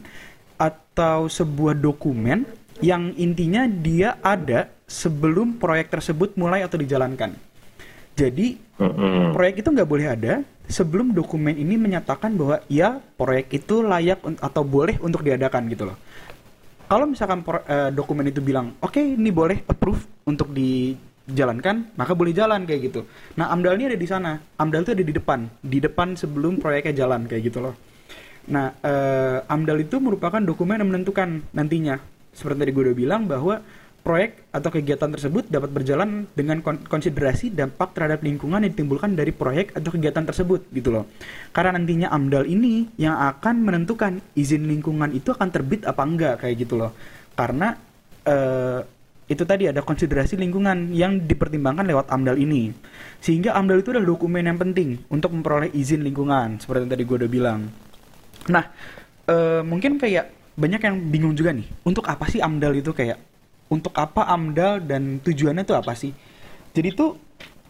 atau 0.61 1.27
sebuah 1.27 1.75
dokumen 1.75 2.47
yang 2.85 3.17
intinya 3.17 3.65
dia 3.67 4.21
ada 4.21 4.71
sebelum 4.85 5.57
proyek 5.57 5.89
tersebut 5.89 6.37
mulai 6.37 6.63
atau 6.63 6.77
dijalankan. 6.77 7.33
Jadi 8.13 8.61
proyek 9.33 9.65
itu 9.65 9.69
nggak 9.73 9.89
boleh 9.89 10.07
ada 10.13 10.45
sebelum 10.69 11.13
dokumen 11.13 11.59
ini 11.59 11.75
menyatakan 11.77 12.35
bahwa 12.39 12.63
ya 12.71 13.01
proyek 13.19 13.53
itu 13.53 13.83
layak 13.83 14.23
atau 14.39 14.63
boleh 14.63 14.99
untuk 15.03 15.27
diadakan 15.27 15.69
gitu 15.69 15.89
loh. 15.91 15.99
Kalau 16.87 17.09
misalkan 17.09 17.41
uh, 17.41 17.89
dokumen 17.89 18.29
itu 18.29 18.45
bilang 18.45 18.77
oke 18.85 18.93
okay, 18.93 19.17
ini 19.17 19.33
boleh 19.33 19.65
approve 19.65 20.05
untuk 20.29 20.53
dijalankan 20.53 21.97
maka 21.97 22.13
boleh 22.13 22.37
jalan 22.37 22.69
kayak 22.69 22.93
gitu. 22.93 23.09
Nah 23.41 23.49
amdal 23.49 23.81
ini 23.81 23.93
ada 23.93 23.99
di 23.99 24.09
sana. 24.09 24.37
Amdal 24.61 24.85
itu 24.85 24.93
ada 24.93 25.05
di 25.05 25.15
depan, 25.15 25.41
di 25.65 25.79
depan 25.81 26.15
sebelum 26.15 26.61
proyeknya 26.61 27.05
jalan 27.05 27.25
kayak 27.25 27.43
gitu 27.49 27.65
loh. 27.65 27.75
Nah 28.53 28.77
uh, 28.85 29.39
amdal 29.49 29.81
itu 29.81 29.97
merupakan 30.03 30.41
dokumen 30.41 30.81
yang 30.81 30.91
menentukan 30.93 31.41
nantinya. 31.57 31.97
Seperti 32.33 32.65
tadi 32.65 32.73
gue 32.73 32.83
udah 32.89 32.97
bilang 32.97 33.29
bahwa 33.29 33.61
proyek 34.03 34.51
atau 34.51 34.69
kegiatan 34.75 35.07
tersebut 35.07 35.47
dapat 35.47 35.71
berjalan 35.71 36.27
dengan 36.35 36.59
konsiderasi 36.63 37.55
dampak 37.55 37.95
terhadap 37.95 38.27
lingkungan 38.27 38.67
yang 38.67 38.75
ditimbulkan 38.75 39.15
dari 39.15 39.31
proyek 39.31 39.79
atau 39.79 39.95
kegiatan 39.95 40.27
tersebut 40.27 40.67
gitu 40.75 40.91
loh. 40.91 41.07
Karena 41.55 41.79
nantinya 41.79 42.11
AMDAL 42.11 42.51
ini 42.51 42.91
yang 42.99 43.15
akan 43.15 43.63
menentukan 43.63 44.19
izin 44.35 44.67
lingkungan 44.67 45.15
itu 45.15 45.31
akan 45.31 45.49
terbit 45.55 45.87
apa 45.87 46.03
enggak 46.03 46.35
kayak 46.43 46.67
gitu 46.67 46.75
loh. 46.83 46.91
Karena 47.39 47.79
uh, 48.27 48.83
itu 49.31 49.47
tadi 49.47 49.71
ada 49.71 49.81
konsiderasi 49.81 50.35
lingkungan 50.35 50.91
yang 50.91 51.23
dipertimbangkan 51.23 51.87
lewat 51.87 52.11
AMDAL 52.11 52.43
ini. 52.43 52.75
Sehingga 53.23 53.55
AMDAL 53.55 53.87
itu 53.87 53.95
adalah 53.95 54.11
dokumen 54.11 54.45
yang 54.45 54.59
penting 54.59 54.99
untuk 55.15 55.31
memperoleh 55.31 55.71
izin 55.71 56.03
lingkungan 56.03 56.59
seperti 56.59 56.85
yang 56.85 56.93
tadi 56.93 57.03
gue 57.07 57.17
udah 57.23 57.31
bilang. 57.31 57.61
Nah, 58.51 58.67
uh, 59.31 59.63
mungkin 59.63 59.97
kayak 59.97 60.59
banyak 60.59 60.83
yang 60.85 60.97
bingung 61.09 61.35
juga 61.39 61.55
nih, 61.55 61.65
untuk 61.87 62.05
apa 62.11 62.29
sih 62.29 62.43
AMDAL 62.43 62.83
itu 62.83 62.93
kayak 62.93 63.32
untuk 63.73 63.97
apa 63.97 64.29
AMDAL 64.29 64.85
dan 64.85 65.17
tujuannya 65.25 65.65
itu 65.65 65.73
apa 65.73 65.97
sih? 65.97 66.13
Jadi 66.77 66.93
tuh 66.93 67.17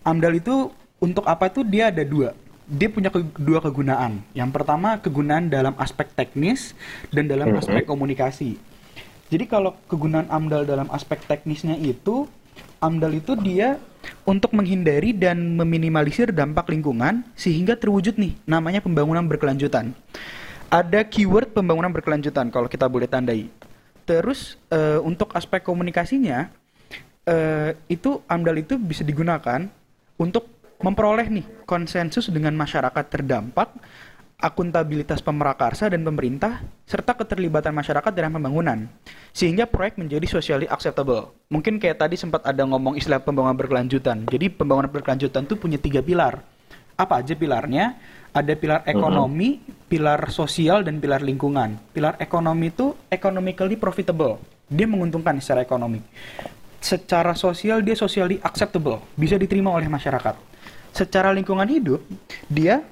AMDAL 0.02 0.42
itu 0.42 0.74
untuk 0.98 1.22
apa 1.30 1.46
itu 1.46 1.62
dia 1.62 1.94
ada 1.94 2.02
dua. 2.02 2.34
Dia 2.66 2.90
punya 2.90 3.14
ke, 3.14 3.22
dua 3.38 3.62
kegunaan. 3.62 4.18
Yang 4.34 4.50
pertama 4.50 4.98
kegunaan 4.98 5.46
dalam 5.46 5.78
aspek 5.78 6.10
teknis 6.10 6.74
dan 7.14 7.30
dalam 7.30 7.54
mm-hmm. 7.54 7.62
aspek 7.62 7.82
komunikasi. 7.86 8.58
Jadi 9.30 9.44
kalau 9.46 9.78
kegunaan 9.86 10.26
AMDAL 10.26 10.66
dalam 10.66 10.90
aspek 10.90 11.22
teknisnya 11.22 11.78
itu 11.78 12.26
AMDAL 12.82 13.22
itu 13.22 13.32
dia 13.38 13.78
untuk 14.26 14.50
menghindari 14.58 15.14
dan 15.14 15.54
meminimalisir 15.54 16.34
dampak 16.34 16.66
lingkungan 16.66 17.22
sehingga 17.38 17.78
terwujud 17.78 18.18
nih 18.18 18.34
namanya 18.42 18.82
pembangunan 18.82 19.22
berkelanjutan. 19.22 19.94
Ada 20.66 21.06
keyword 21.06 21.54
pembangunan 21.54 21.94
berkelanjutan 21.94 22.50
kalau 22.50 22.66
kita 22.66 22.90
boleh 22.90 23.06
tandai. 23.06 23.46
Terus 24.02 24.58
uh, 24.74 24.98
untuk 25.02 25.30
aspek 25.34 25.62
komunikasinya 25.62 26.50
uh, 27.26 27.70
itu 27.86 28.18
AMDAL 28.26 28.66
itu 28.66 28.74
bisa 28.78 29.06
digunakan 29.06 29.66
untuk 30.18 30.50
memperoleh 30.82 31.30
nih 31.30 31.46
konsensus 31.62 32.26
dengan 32.26 32.58
masyarakat 32.58 33.06
terdampak, 33.06 33.70
akuntabilitas 34.42 35.22
pemerakarsa 35.22 35.86
dan 35.86 36.02
pemerintah, 36.02 36.58
serta 36.82 37.14
keterlibatan 37.14 37.70
masyarakat 37.70 38.10
dalam 38.10 38.34
pembangunan, 38.34 38.90
sehingga 39.30 39.70
proyek 39.70 40.02
menjadi 40.02 40.26
socially 40.26 40.66
acceptable. 40.66 41.30
Mungkin 41.46 41.78
kayak 41.78 42.02
tadi 42.02 42.18
sempat 42.18 42.42
ada 42.42 42.66
ngomong 42.66 42.98
istilah 42.98 43.22
pembangunan 43.22 43.54
berkelanjutan. 43.54 44.26
Jadi 44.26 44.50
pembangunan 44.50 44.90
berkelanjutan 44.90 45.46
itu 45.46 45.54
punya 45.54 45.78
tiga 45.78 46.02
pilar. 46.02 46.42
Apa 46.98 47.22
aja 47.22 47.38
pilarnya? 47.38 47.94
Ada 48.32 48.52
pilar 48.56 48.80
ekonomi, 48.88 49.60
uh-huh. 49.60 49.86
pilar 49.92 50.20
sosial 50.32 50.82
dan 50.82 50.98
pilar 50.98 51.20
lingkungan. 51.20 51.76
Pilar 51.92 52.16
ekonomi 52.18 52.72
itu 52.72 52.96
economically 53.12 53.76
profitable. 53.76 54.40
Dia 54.72 54.88
menguntungkan 54.88 55.36
secara 55.38 55.60
ekonomi. 55.62 56.00
Secara 56.82 57.36
sosial 57.36 57.84
dia 57.84 57.94
socially 57.94 58.40
acceptable, 58.42 58.98
bisa 59.14 59.36
diterima 59.38 59.70
oleh 59.70 59.86
masyarakat. 59.86 60.34
Secara 60.90 61.30
lingkungan 61.30 61.68
hidup, 61.68 62.00
dia 62.48 62.82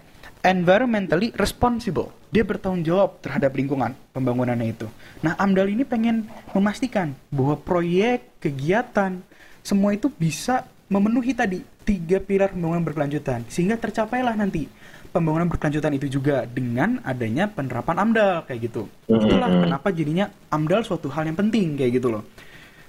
environmentally 0.44 1.32
responsible. 1.36 2.12
Dia 2.30 2.46
bertanggung 2.46 2.86
jawab 2.86 3.18
terhadap 3.18 3.50
lingkungan 3.56 3.92
pembangunannya 4.14 4.72
itu. 4.72 4.86
Nah, 5.20 5.34
AMDAL 5.36 5.68
ini 5.74 5.82
pengen 5.82 6.30
memastikan 6.54 7.12
bahwa 7.28 7.58
proyek, 7.58 8.38
kegiatan, 8.38 9.18
semua 9.60 9.92
itu 9.92 10.06
bisa 10.08 10.64
memenuhi 10.86 11.34
tadi 11.34 11.60
tiga 11.84 12.22
pilar 12.22 12.54
pembangunan 12.54 12.86
berkelanjutan 12.86 13.46
sehingga 13.50 13.74
tercapailah 13.74 14.34
nanti 14.38 14.70
pembangunan 15.10 15.50
berkelanjutan 15.50 15.92
itu 15.98 16.06
juga 16.06 16.46
dengan 16.46 17.02
adanya 17.02 17.50
penerapan 17.50 17.98
AMDAL 17.98 18.46
kayak 18.46 18.60
gitu. 18.70 18.86
Mm-hmm. 19.10 19.22
Itulah 19.26 19.50
kenapa 19.50 19.88
jadinya 19.90 20.26
AMDAL 20.50 20.82
suatu 20.86 21.10
hal 21.10 21.26
yang 21.26 21.38
penting 21.38 21.74
kayak 21.74 21.98
gitu 21.98 22.08
loh. 22.14 22.22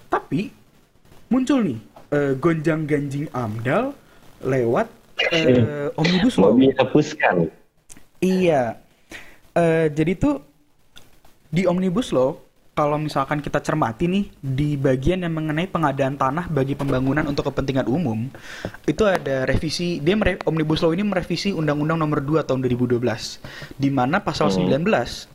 Tapi 0.08 0.54
muncul 1.34 1.66
nih 1.66 1.80
uh, 2.14 2.34
gonjang-ganjing 2.38 3.26
AMDAL 3.34 3.98
lewat 4.46 4.88
uh, 5.34 5.90
omnibus 5.98 6.38
law. 6.38 6.54
dihapuskan. 6.54 7.50
Iya. 8.22 8.78
Uh, 9.52 9.90
jadi 9.92 10.14
tuh 10.16 10.36
di 11.52 11.68
omnibus 11.68 12.14
law 12.16 12.40
kalau 12.72 12.96
misalkan 12.96 13.44
kita 13.44 13.60
cermati 13.60 14.08
nih 14.08 14.26
di 14.40 14.80
bagian 14.80 15.28
yang 15.28 15.36
mengenai 15.36 15.68
pengadaan 15.68 16.16
tanah 16.16 16.48
bagi 16.48 16.72
pembangunan 16.72 17.28
untuk 17.28 17.52
kepentingan 17.52 17.84
umum 17.84 18.32
itu 18.88 19.04
ada 19.04 19.44
revisi 19.44 20.00
dia 20.00 20.16
mere, 20.16 20.40
omnibus 20.48 20.80
law 20.80 20.96
ini 20.96 21.04
merevisi 21.04 21.52
undang-undang 21.52 22.00
nomor 22.00 22.24
2 22.24 22.48
tahun 22.48 22.64
2012 22.64 23.04
di 23.76 23.90
mana 23.92 24.24
pasal 24.24 24.48
oh. 24.48 24.56
19 24.56 24.88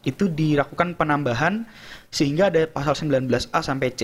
itu 0.09 0.25
dilakukan 0.33 0.97
penambahan 0.97 1.69
sehingga 2.09 2.49
ada 2.49 2.65
pasal 2.73 2.97
19A 2.97 3.61
sampai 3.61 3.89
C. 3.93 4.01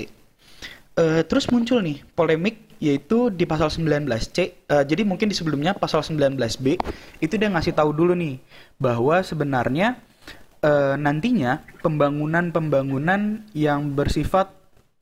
Uh, 0.92 1.24
terus 1.24 1.48
muncul 1.48 1.80
nih 1.80 2.04
polemik 2.12 2.68
yaitu 2.76 3.32
di 3.32 3.48
pasal 3.48 3.72
19C. 3.72 4.68
Uh, 4.68 4.84
jadi 4.84 5.08
mungkin 5.08 5.32
di 5.32 5.36
sebelumnya 5.38 5.72
pasal 5.72 6.04
19B 6.04 6.76
itu 7.24 7.34
dia 7.40 7.48
ngasih 7.48 7.72
tahu 7.72 7.96
dulu 7.96 8.12
nih 8.12 8.36
bahwa 8.76 9.24
sebenarnya 9.24 9.96
uh, 10.62 10.94
nantinya 10.96 11.60
pembangunan-pembangunan 11.82 13.44
yang 13.52 13.92
bersifat 13.92 14.50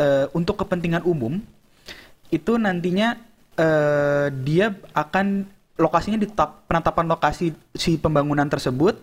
uh, 0.00 0.26
untuk 0.32 0.60
kepentingan 0.64 1.04
umum 1.04 1.38
itu 2.32 2.56
nantinya 2.56 3.18
uh, 3.60 4.32
dia 4.32 4.74
akan 4.96 5.46
lokasinya 5.80 6.20
di 6.20 6.28
penetapan 6.68 7.08
lokasi 7.08 7.56
si 7.72 7.96
pembangunan 7.96 8.44
tersebut 8.48 9.00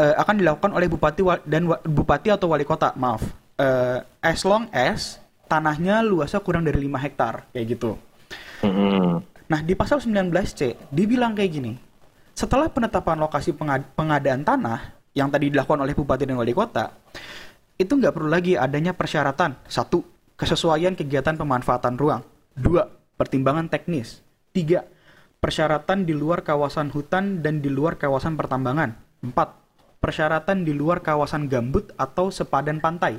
uh, 0.00 0.14
akan 0.20 0.40
dilakukan 0.40 0.72
oleh 0.72 0.88
bupati 0.88 1.22
dan 1.44 1.68
bupati 1.84 2.32
atau 2.32 2.52
wali 2.52 2.64
kota 2.64 2.96
maaf 2.96 3.20
uh, 3.60 4.00
as 4.24 4.40
long 4.44 4.68
as 4.72 5.20
tanahnya 5.46 6.02
luasnya 6.02 6.40
kurang 6.42 6.66
dari 6.66 6.82
5 6.82 7.04
hektar 7.06 7.46
kayak 7.54 7.66
gitu. 7.76 7.94
Mm-hmm. 8.64 9.12
Nah 9.46 9.60
di 9.62 9.78
pasal 9.78 10.02
19c 10.02 10.90
dibilang 10.90 11.36
kayak 11.36 11.50
gini 11.52 11.72
setelah 12.36 12.68
penetapan 12.68 13.16
lokasi 13.20 13.54
pengad 13.54 13.84
pengadaan 13.94 14.42
tanah 14.42 14.95
yang 15.16 15.32
tadi 15.32 15.48
dilakukan 15.48 15.80
oleh 15.80 15.96
bupati 15.96 16.28
dan 16.28 16.36
wali 16.36 16.52
kota, 16.52 16.92
itu 17.80 17.88
nggak 17.88 18.12
perlu 18.12 18.28
lagi 18.28 18.52
adanya 18.52 18.92
persyaratan. 18.92 19.56
Satu, 19.64 20.04
kesesuaian 20.36 20.92
kegiatan 20.92 21.40
pemanfaatan 21.40 21.96
ruang. 21.96 22.20
Dua, 22.52 22.84
pertimbangan 23.16 23.72
teknis. 23.72 24.20
Tiga, 24.52 24.84
persyaratan 25.40 26.04
di 26.04 26.12
luar 26.12 26.44
kawasan 26.44 26.92
hutan 26.92 27.40
dan 27.40 27.64
di 27.64 27.72
luar 27.72 27.96
kawasan 27.96 28.36
pertambangan. 28.36 28.92
Empat, 29.24 29.56
persyaratan 30.04 30.68
di 30.68 30.76
luar 30.76 31.00
kawasan 31.00 31.48
gambut 31.48 31.96
atau 31.96 32.28
sepadan 32.28 32.80
pantai. 32.84 33.16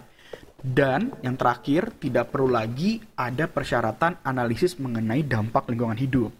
Dan 0.58 1.14
yang 1.22 1.38
terakhir, 1.38 1.94
tidak 1.98 2.34
perlu 2.34 2.50
lagi 2.50 3.02
ada 3.14 3.46
persyaratan 3.46 4.22
analisis 4.26 4.78
mengenai 4.78 5.22
dampak 5.26 5.70
lingkungan 5.70 5.98
hidup. 5.98 6.34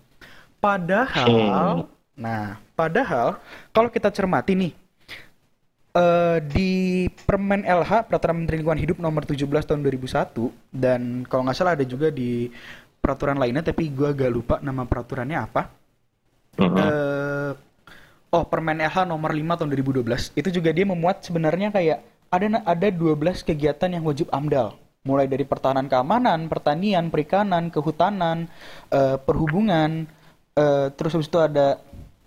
Padahal, 0.58 1.86
nah, 2.18 2.58
padahal 2.74 3.38
kalau 3.70 3.94
kita 3.94 4.10
cermati 4.10 4.58
nih, 4.58 4.74
uh, 5.98 6.38
di 6.46 7.06
Permen 7.26 7.66
LH 7.66 8.06
Peraturan 8.06 8.46
Menteri 8.46 8.62
Lingkungan 8.62 8.82
Hidup 8.82 8.98
nomor 9.02 9.26
17 9.26 9.42
tahun 9.66 9.82
2001 9.82 10.38
dan 10.70 11.02
kalau 11.26 11.50
nggak 11.50 11.58
salah 11.58 11.74
ada 11.74 11.86
juga 11.86 12.14
di 12.14 12.54
peraturan 13.02 13.42
lainnya 13.42 13.66
tapi 13.66 13.90
gue 13.90 14.08
agak 14.14 14.30
lupa 14.30 14.56
nama 14.62 14.86
peraturannya 14.86 15.38
apa. 15.42 15.74
Uh 16.58 16.66
-huh. 16.66 16.78
uh, 16.78 17.52
oh 18.34 18.44
Permen 18.46 18.82
LH 18.82 19.10
nomor 19.10 19.34
5 19.34 19.58
tahun 19.64 19.70
2012 19.74 20.38
itu 20.38 20.50
juga 20.54 20.70
dia 20.74 20.86
memuat 20.86 21.26
sebenarnya 21.26 21.74
kayak 21.74 22.00
ada 22.28 22.60
ada 22.66 22.88
12 22.92 23.48
kegiatan 23.48 23.90
yang 23.90 24.04
wajib 24.04 24.28
AMDAL 24.30 24.76
mulai 25.08 25.24
dari 25.24 25.48
pertahanan 25.48 25.88
keamanan, 25.88 26.52
pertanian, 26.52 27.08
perikanan, 27.08 27.72
kehutanan, 27.72 28.52
uh, 28.92 29.16
perhubungan, 29.16 30.04
uh, 30.60 30.92
terus 30.92 31.16
habis 31.16 31.32
itu 31.32 31.40
ada 31.40 31.80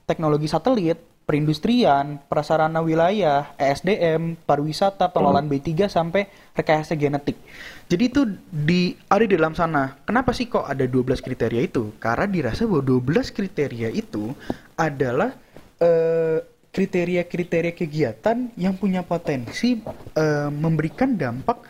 teknologi 0.08 0.48
satelit, 0.48 0.96
perindustrian, 1.30 2.18
prasarana 2.26 2.82
wilayah, 2.82 3.54
ESDM, 3.54 4.34
pariwisata, 4.42 5.14
pengelolaan 5.14 5.46
hmm. 5.46 5.62
B3 5.62 5.86
sampai 5.86 6.26
rekayasa 6.58 6.98
genetik. 6.98 7.38
Jadi 7.86 8.02
itu 8.10 8.26
di 8.50 8.98
ada 9.06 9.22
di 9.22 9.38
dalam 9.38 9.54
sana. 9.54 9.94
Kenapa 10.02 10.34
sih 10.34 10.50
kok 10.50 10.66
ada 10.66 10.82
12 10.82 11.22
kriteria 11.22 11.62
itu? 11.62 11.94
Karena 12.02 12.26
dirasa 12.26 12.66
bahwa 12.66 12.82
12 12.82 13.30
kriteria 13.30 13.94
itu 13.94 14.34
adalah 14.74 15.30
uh, 15.78 16.42
kriteria-kriteria 16.74 17.78
kegiatan 17.78 18.50
yang 18.58 18.74
punya 18.74 19.06
potensi 19.06 19.78
uh, 20.18 20.50
memberikan 20.50 21.14
dampak 21.14 21.62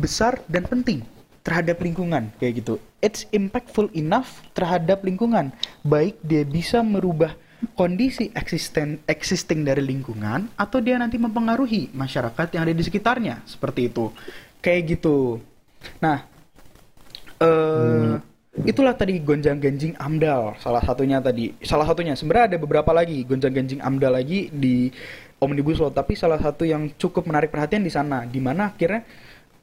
besar 0.00 0.40
dan 0.48 0.64
penting 0.64 1.04
terhadap 1.44 1.76
lingkungan 1.84 2.32
kayak 2.40 2.64
gitu. 2.64 2.80
It's 3.04 3.28
impactful 3.36 3.92
enough 3.92 4.40
terhadap 4.56 5.04
lingkungan. 5.04 5.52
Baik 5.84 6.16
dia 6.24 6.40
bisa 6.48 6.80
merubah 6.80 7.36
kondisi 7.72 8.28
eksisten 8.36 9.00
existing 9.08 9.64
dari 9.64 9.80
lingkungan 9.80 10.52
atau 10.54 10.78
dia 10.84 11.00
nanti 11.00 11.16
mempengaruhi 11.16 11.94
masyarakat 11.96 12.52
yang 12.52 12.62
ada 12.68 12.74
di 12.76 12.84
sekitarnya. 12.84 13.40
Seperti 13.48 13.88
itu. 13.88 14.12
Kayak 14.60 14.98
gitu. 14.98 15.40
Nah, 16.00 16.24
uh, 17.40 18.20
hmm 18.20 18.32
itulah 18.54 18.94
tadi 18.94 19.18
gonjang 19.18 19.58
ganjing 19.58 19.98
amdal 19.98 20.54
salah 20.62 20.78
satunya 20.78 21.18
tadi. 21.18 21.50
Salah 21.66 21.90
satunya. 21.90 22.14
Sebenarnya 22.14 22.54
ada 22.54 22.58
beberapa 22.62 22.94
lagi. 22.94 23.26
Gonjang 23.26 23.50
ganjing 23.50 23.82
amdal 23.82 24.14
lagi 24.14 24.46
di 24.54 24.94
omnibus 25.42 25.82
law. 25.82 25.90
Tapi 25.90 26.14
salah 26.14 26.38
satu 26.38 26.62
yang 26.62 26.86
cukup 26.94 27.26
menarik 27.26 27.50
perhatian 27.50 27.82
di 27.82 27.90
sana 27.90 28.22
di 28.22 28.38
mana 28.38 28.70
akhirnya 28.70 29.02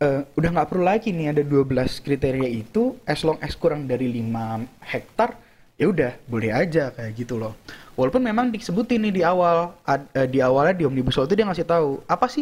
uh, 0.02 0.22
udah 0.36 0.50
nggak 0.52 0.68
perlu 0.68 0.84
lagi 0.84 1.14
nih 1.14 1.32
ada 1.32 1.44
12 1.46 2.04
kriteria 2.04 2.50
itu 2.50 2.98
as 3.06 3.22
long 3.22 3.38
as 3.40 3.54
kurang 3.56 3.86
dari 3.86 4.10
5 4.10 4.84
hektar 4.84 5.38
ya 5.78 5.90
udah 5.90 6.12
boleh 6.30 6.52
aja 6.54 6.94
kayak 6.94 7.12
gitu 7.18 7.42
loh 7.42 7.58
walaupun 8.02 8.26
memang 8.26 8.50
disebutin 8.50 9.06
nih 9.06 9.14
di 9.14 9.22
awal 9.22 9.78
ad, 9.86 10.10
uh, 10.18 10.26
di 10.26 10.42
awalnya 10.42 10.74
di 10.74 10.84
omnibus 10.90 11.14
law 11.22 11.30
itu 11.30 11.38
dia 11.38 11.46
ngasih 11.46 11.70
tahu 11.70 12.02
apa 12.10 12.26
sih 12.26 12.42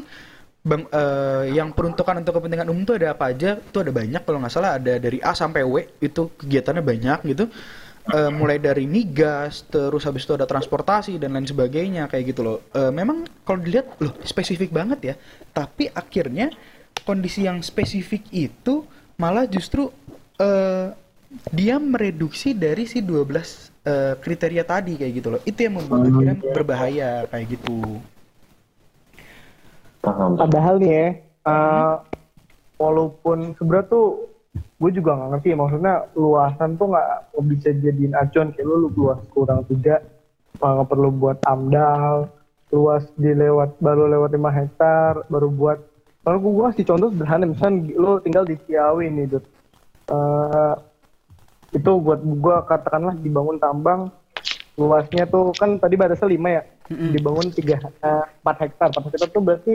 bang 0.60 0.84
uh, 0.92 1.44
yang 1.48 1.72
peruntukan 1.72 2.20
untuk 2.20 2.40
kepentingan 2.40 2.68
umum 2.72 2.84
itu 2.88 2.96
ada 2.96 3.16
apa 3.16 3.32
aja? 3.32 3.60
Itu 3.60 3.84
ada 3.84 3.92
banyak 3.92 4.22
kalau 4.24 4.40
nggak 4.40 4.54
salah 4.54 4.80
ada 4.80 4.96
dari 5.00 5.20
A 5.20 5.36
sampai 5.36 5.64
W 5.68 5.76
itu 6.00 6.32
kegiatannya 6.40 6.84
banyak 6.84 7.20
gitu. 7.36 7.52
Uh, 8.10 8.34
mulai 8.34 8.58
dari 8.58 8.90
migas 8.90 9.62
terus 9.70 10.02
habis 10.02 10.26
itu 10.26 10.34
ada 10.34 10.50
transportasi 10.50 11.22
dan 11.22 11.36
lain 11.36 11.46
sebagainya 11.46 12.10
kayak 12.10 12.34
gitu 12.34 12.42
loh. 12.42 12.58
Uh, 12.74 12.90
memang 12.90 13.28
kalau 13.46 13.62
dilihat 13.62 13.86
loh 14.02 14.16
spesifik 14.26 14.74
banget 14.74 15.00
ya. 15.14 15.16
Tapi 15.54 15.92
akhirnya 15.94 16.50
kondisi 17.06 17.46
yang 17.46 17.62
spesifik 17.62 18.26
itu 18.34 18.84
malah 19.20 19.46
justru 19.46 19.94
uh, 20.42 20.88
dia 21.54 21.78
mereduksi 21.78 22.58
dari 22.58 22.90
si 22.90 23.06
12 23.06 23.69
uh, 23.86 24.14
kriteria 24.20 24.64
tadi 24.66 25.00
kayak 25.00 25.14
gitu 25.16 25.28
loh 25.36 25.42
itu 25.44 25.60
yang 25.68 25.80
membuat 25.80 26.08
akhirnya 26.08 26.36
berbahaya 26.52 27.10
kayak 27.30 27.46
gitu. 27.56 28.00
Padahal 30.00 30.80
nih 30.80 30.92
ya, 30.92 31.08
uh, 31.44 31.96
walaupun 32.80 33.54
sebenarnya 33.60 33.88
tuh 33.92 34.32
gue 34.80 34.92
juga 34.96 35.12
nggak 35.20 35.30
ngerti 35.36 35.50
maksudnya 35.60 35.96
luasan 36.16 36.80
tuh 36.80 36.88
nggak 36.96 37.10
bisa 37.52 37.70
jadiin 37.76 38.16
acuan 38.16 38.56
kayak 38.56 38.66
lu, 38.66 38.88
lu 38.88 38.90
luas 38.96 39.20
kurang 39.36 39.68
tiga 39.68 40.00
nggak 40.56 40.88
perlu 40.88 41.12
buat 41.12 41.38
amdal 41.44 42.32
luas 42.72 43.04
dilewat 43.20 43.76
baru 43.84 44.08
lewat 44.08 44.32
5 44.40 44.60
hektar 44.60 45.14
baru 45.28 45.52
buat 45.52 45.80
kalau 46.24 46.38
gue 46.40 46.64
kasih 46.72 46.86
contoh 46.88 47.10
sederhana 47.12 47.46
misalnya 47.48 47.96
lu 47.96 48.20
tinggal 48.22 48.44
di 48.44 48.56
Ciawi 48.68 49.08
nih 49.10 49.26
Dut. 49.34 49.46
Uh, 50.10 50.76
itu 51.70 51.92
buat 52.02 52.20
gue 52.22 52.56
katakanlah 52.66 53.16
dibangun 53.22 53.62
tambang 53.62 54.10
luasnya 54.80 55.28
tuh 55.28 55.52
kan 55.54 55.76
tadi 55.76 56.00
batasnya 56.00 56.32
lima 56.32 56.50
ya? 56.50 56.64
Mm-hmm. 56.90 57.12
dibangun 57.14 57.48
tiga 57.54 57.78
eh, 58.02 58.26
empat 58.42 58.56
hektar. 58.66 58.88
Empat 58.90 59.04
hektar 59.14 59.30
tuh 59.30 59.44
berarti 59.46 59.74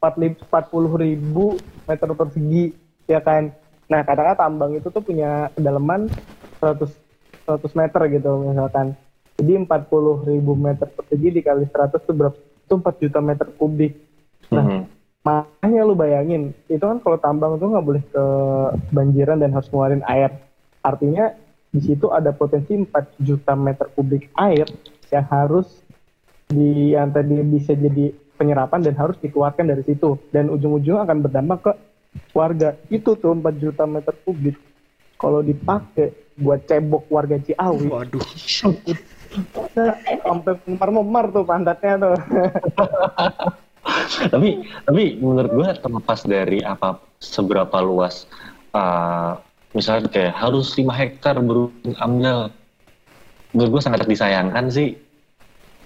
empat 0.00 0.64
puluh 0.72 0.92
ribu 0.96 1.60
meter 1.84 2.08
persegi 2.16 2.72
ya 3.04 3.20
kan? 3.20 3.52
Nah 3.90 4.00
katakan 4.00 4.38
tambang 4.38 4.72
itu 4.72 4.88
tuh 4.88 5.04
punya 5.04 5.52
kedalaman 5.52 6.08
100 6.62 6.88
100 7.44 7.60
meter 7.76 8.00
gitu 8.16 8.30
misalkan. 8.48 8.96
Jadi 9.34 9.52
empat 9.66 9.90
puluh 9.92 10.22
ribu 10.24 10.56
meter 10.56 10.88
persegi 10.88 11.28
dikali 11.36 11.68
100 11.68 12.00
itu 12.00 12.12
berapa? 12.16 12.38
Itu 12.64 12.80
4 12.80 13.02
juta 13.04 13.20
meter 13.20 13.46
kubik. 13.60 13.92
Nah 14.48 14.64
mm-hmm. 14.64 14.82
makanya 15.20 15.80
lu 15.84 15.92
bayangin 15.92 16.56
itu 16.72 16.80
kan 16.80 16.96
kalau 17.04 17.20
tambang 17.20 17.60
itu 17.60 17.64
nggak 17.68 17.84
boleh 17.84 18.02
ke 18.08 18.24
banjiran 18.88 19.36
dan 19.36 19.52
harus 19.52 19.68
ngeluarin 19.68 20.04
air 20.08 20.32
artinya 20.84 21.32
di 21.74 21.80
situ 21.82 22.12
ada 22.12 22.30
potensi 22.30 22.76
4 22.78 23.18
juta 23.18 23.58
meter 23.58 23.90
kubik 23.96 24.30
air 24.38 24.68
yang 25.10 25.26
harus 25.26 25.82
di 26.46 26.94
yang 26.94 27.10
tadi 27.10 27.40
bisa 27.42 27.74
jadi 27.74 28.14
penyerapan 28.38 28.84
dan 28.84 28.94
harus 28.94 29.18
dikeluarkan 29.18 29.74
dari 29.74 29.82
situ. 29.82 30.14
Dan 30.30 30.52
ujung-ujung 30.54 31.02
akan 31.02 31.26
berdampak 31.26 31.58
ke 31.66 31.72
warga. 32.30 32.78
Itu 32.92 33.18
tuh 33.18 33.34
4 33.34 33.58
juta 33.58 33.88
meter 33.90 34.14
kubik. 34.22 34.54
Kalau 35.18 35.42
dipakai 35.42 36.14
buat 36.38 36.66
cebok 36.66 37.06
warga 37.10 37.38
Ciawi 37.38 37.86
waduh. 37.90 38.22
Sampai 40.22 40.54
memar-memar 40.66 41.30
tuh 41.34 41.42
pantatnya 41.42 41.94
tuh. 41.98 42.14
Tapi 44.32 44.64
tapi 44.88 45.20
menurut 45.20 45.52
gue 45.52 45.68
terlepas 45.76 46.24
dari 46.24 46.64
apa 46.64 47.04
seberapa 47.20 47.84
luas 47.84 48.24
uh, 48.72 49.36
misalnya 49.74 50.08
kayak 50.08 50.38
harus 50.38 50.72
5 50.78 50.88
hektar 50.94 51.34
berhubung 51.42 51.94
amdal 51.98 52.54
menurut 53.54 53.78
gue 53.78 53.82
sangat 53.82 54.06
disayangkan 54.06 54.66
sih. 54.68 54.98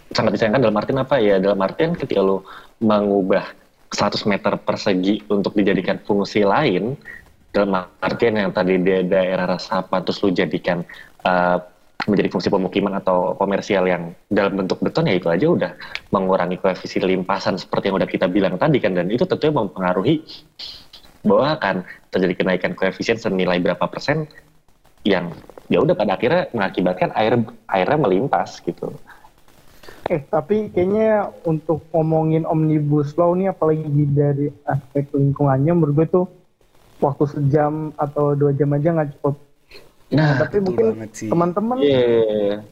Sangat 0.08 0.40
disayangkan 0.40 0.64
dalam 0.64 0.76
artian 0.80 1.00
apa 1.04 1.20
ya? 1.20 1.36
Dalam 1.36 1.60
artian 1.60 1.92
ketika 1.92 2.24
lo 2.24 2.48
mengubah 2.80 3.44
100 3.92 4.24
meter 4.24 4.56
persegi 4.56 5.20
untuk 5.28 5.52
dijadikan 5.52 6.00
fungsi 6.00 6.48
lain 6.48 6.96
dalam 7.52 7.84
artian 8.00 8.40
yang 8.40 8.52
tadi 8.52 8.80
di 8.80 9.04
daerah 9.08 9.56
Rasapa 9.56 10.04
terus 10.04 10.20
lo 10.24 10.32
jadikan 10.32 10.84
uh, 11.24 11.60
menjadi 12.08 12.28
fungsi 12.32 12.48
pemukiman 12.48 12.96
atau 12.96 13.36
komersial 13.36 13.84
yang 13.84 14.16
dalam 14.32 14.56
bentuk 14.56 14.80
beton 14.80 15.04
ya 15.04 15.20
itu 15.20 15.28
aja 15.28 15.46
udah 15.48 15.72
mengurangi 16.08 16.56
koefisien 16.56 17.04
limpasan 17.04 17.60
seperti 17.60 17.92
yang 17.92 18.00
udah 18.00 18.08
kita 18.08 18.26
bilang 18.32 18.56
tadi 18.56 18.80
kan. 18.80 18.96
Dan 18.96 19.12
itu 19.12 19.28
tentunya 19.28 19.60
mempengaruhi 19.60 20.24
bahwa 21.20 21.60
akan 21.60 21.76
terjadi 22.08 22.34
kenaikan 22.44 22.72
koefisien 22.72 23.20
senilai 23.20 23.60
berapa 23.60 23.84
persen 23.88 24.28
yang 25.04 25.32
ya 25.68 25.84
udah 25.84 25.94
pada 25.94 26.16
akhirnya 26.16 26.48
mengakibatkan 26.56 27.12
air 27.14 27.38
airnya 27.68 27.98
melimpas 28.00 28.60
gitu. 28.64 28.92
Eh 30.08 30.24
tapi 30.24 30.72
kayaknya 30.72 31.28
untuk 31.44 31.84
ngomongin 31.92 32.48
omnibus 32.48 33.12
law 33.20 33.36
ini 33.36 33.52
apalagi 33.52 33.84
dari 34.08 34.48
aspek 34.64 35.12
lingkungannya 35.12 35.72
menurut 35.76 35.94
gue 35.94 36.06
tuh 36.08 36.26
waktu 36.98 37.24
sejam 37.28 37.92
atau 37.94 38.32
dua 38.32 38.56
jam 38.56 38.72
aja 38.72 38.88
nggak 38.96 39.10
cukup. 39.20 39.36
Nah, 40.08 40.40
tapi 40.40 40.64
mungkin 40.64 41.04
teman-teman 41.12 41.76
yeah. 41.84 42.64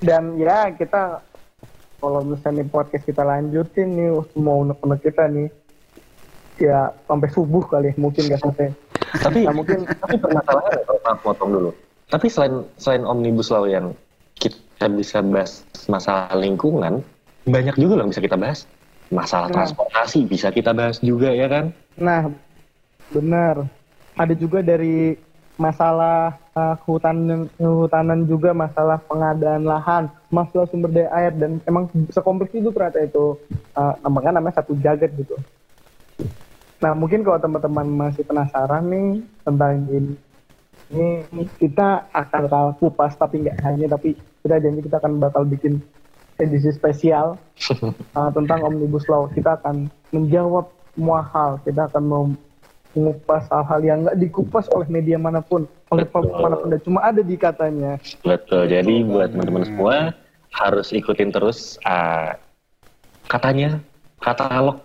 dan 0.00 0.40
ya 0.40 0.72
kita 0.72 1.20
kalau 2.00 2.24
misalnya 2.24 2.64
podcast 2.64 3.04
kita 3.04 3.20
lanjutin 3.20 3.92
nih 3.92 4.08
mau 4.40 4.64
unek-unek 4.64 5.00
kita 5.04 5.28
nih 5.28 5.52
ya 6.60 6.92
sampai 7.08 7.28
subuh 7.32 7.64
kali 7.64 7.96
mungkin 7.96 8.28
gak 8.28 8.40
sampai. 8.44 8.70
Tapi 9.24 9.48
nah, 9.48 9.54
mungkin 9.56 9.88
tapi 9.88 10.16
permasalahannya 10.20 10.82
kalau 10.86 11.00
maaf 11.02 11.18
potong 11.24 11.50
dulu? 11.50 11.70
Tapi 12.12 12.26
selain 12.28 12.62
selain 12.76 13.02
omnibus 13.08 13.48
law 13.48 13.64
yang 13.64 13.96
kita 14.36 14.86
bisa 14.92 15.24
bahas 15.24 15.64
masalah 15.88 16.36
lingkungan 16.36 17.02
banyak 17.48 17.74
juga 17.80 17.98
loh 17.98 18.02
yang 18.06 18.12
bisa 18.12 18.22
kita 18.22 18.38
bahas. 18.38 18.68
Masalah 19.10 19.50
nah. 19.50 19.54
transportasi 19.64 20.28
bisa 20.28 20.54
kita 20.54 20.70
bahas 20.70 21.02
juga 21.02 21.34
ya 21.34 21.50
kan? 21.50 21.74
Nah 21.98 22.30
benar. 23.10 23.66
Ada 24.14 24.36
juga 24.36 24.60
dari 24.60 25.16
masalah 25.60 26.40
uh, 26.56 26.74
kehutanan 26.82 27.52
kehutanan 27.60 28.24
juga 28.24 28.56
masalah 28.56 28.96
pengadaan 29.04 29.68
lahan 29.68 30.08
masalah 30.32 30.64
sumber 30.72 30.88
daya 30.88 31.12
air 31.12 31.32
dan 31.36 31.60
emang 31.68 31.92
sekompleks 32.08 32.56
itu 32.56 32.72
ternyata 32.72 33.04
itu 33.04 33.36
uh, 33.76 33.92
namanya 34.00 34.40
namanya 34.40 34.64
satu 34.64 34.72
jagat 34.80 35.12
gitu 35.20 35.36
Nah 36.80 36.92
mungkin 36.96 37.20
kalau 37.20 37.36
teman-teman 37.36 37.86
masih 37.88 38.24
penasaran 38.24 38.88
nih 38.88 39.20
tentang 39.44 39.84
ini, 39.92 40.16
ini 40.90 41.44
kita 41.60 42.08
akan 42.16 42.74
kupas 42.80 43.14
tapi 43.20 43.44
nggak 43.44 43.60
hanya 43.60 43.92
tapi 43.92 44.16
kita 44.40 44.56
janji 44.64 44.80
kita 44.88 44.96
akan 44.96 45.20
bakal 45.20 45.44
bikin 45.44 45.84
edisi 46.40 46.72
spesial 46.72 47.36
uh, 48.16 48.30
tentang 48.32 48.64
omnibus 48.64 49.04
law. 49.12 49.28
Kita 49.28 49.60
akan 49.60 49.92
menjawab 50.10 50.72
semua 50.96 51.20
hal. 51.20 51.60
Kita 51.68 51.92
akan 51.92 52.02
mengupas 52.96 53.44
hal-hal 53.52 53.80
yang 53.84 53.98
nggak 54.08 54.18
dikupas 54.18 54.64
oleh 54.72 54.88
media 54.88 55.20
mana 55.20 55.44
pun, 55.44 55.68
oleh 55.92 56.08
platform 56.08 56.40
mana 56.48 56.56
pun, 56.56 56.68
dan 56.72 56.80
cuma 56.80 57.00
ada 57.04 57.20
di 57.20 57.36
katanya. 57.36 58.00
Betul. 58.24 58.72
Jadi 58.72 59.04
buat 59.04 59.36
teman-teman 59.36 59.68
semua 59.68 59.96
harus 60.50 60.90
ikutin 60.90 61.30
terus 61.30 61.78
uh, 61.86 62.34
katanya 63.30 63.78
katalog 64.18 64.82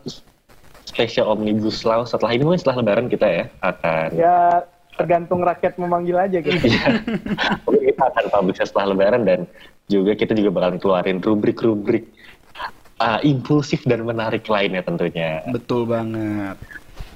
spesial 0.95 1.27
omnibus 1.27 1.83
law 1.83 2.07
setelah 2.07 2.31
ini 2.31 2.47
mungkin 2.47 2.63
setelah 2.63 2.79
lebaran 2.79 3.11
kita 3.11 3.27
ya 3.27 3.43
akan 3.59 4.07
ya 4.15 4.63
tergantung 4.95 5.43
rakyat 5.43 5.75
memanggil 5.75 6.15
aja 6.15 6.39
gitu. 6.39 6.55
Iya. 6.55 7.03
kita 7.67 8.03
akan 8.15 8.25
publish 8.31 8.63
setelah 8.63 8.95
lebaran 8.95 9.27
dan 9.27 9.43
juga 9.91 10.15
kita 10.15 10.31
juga 10.39 10.55
bakal 10.55 10.79
keluarin 10.79 11.19
rubrik-rubrik 11.19 12.07
uh, 13.03 13.19
impulsif 13.21 13.83
dan 13.83 14.07
menarik 14.07 14.47
lainnya 14.47 14.81
tentunya. 14.81 15.43
Betul 15.51 15.83
banget. 15.91 16.55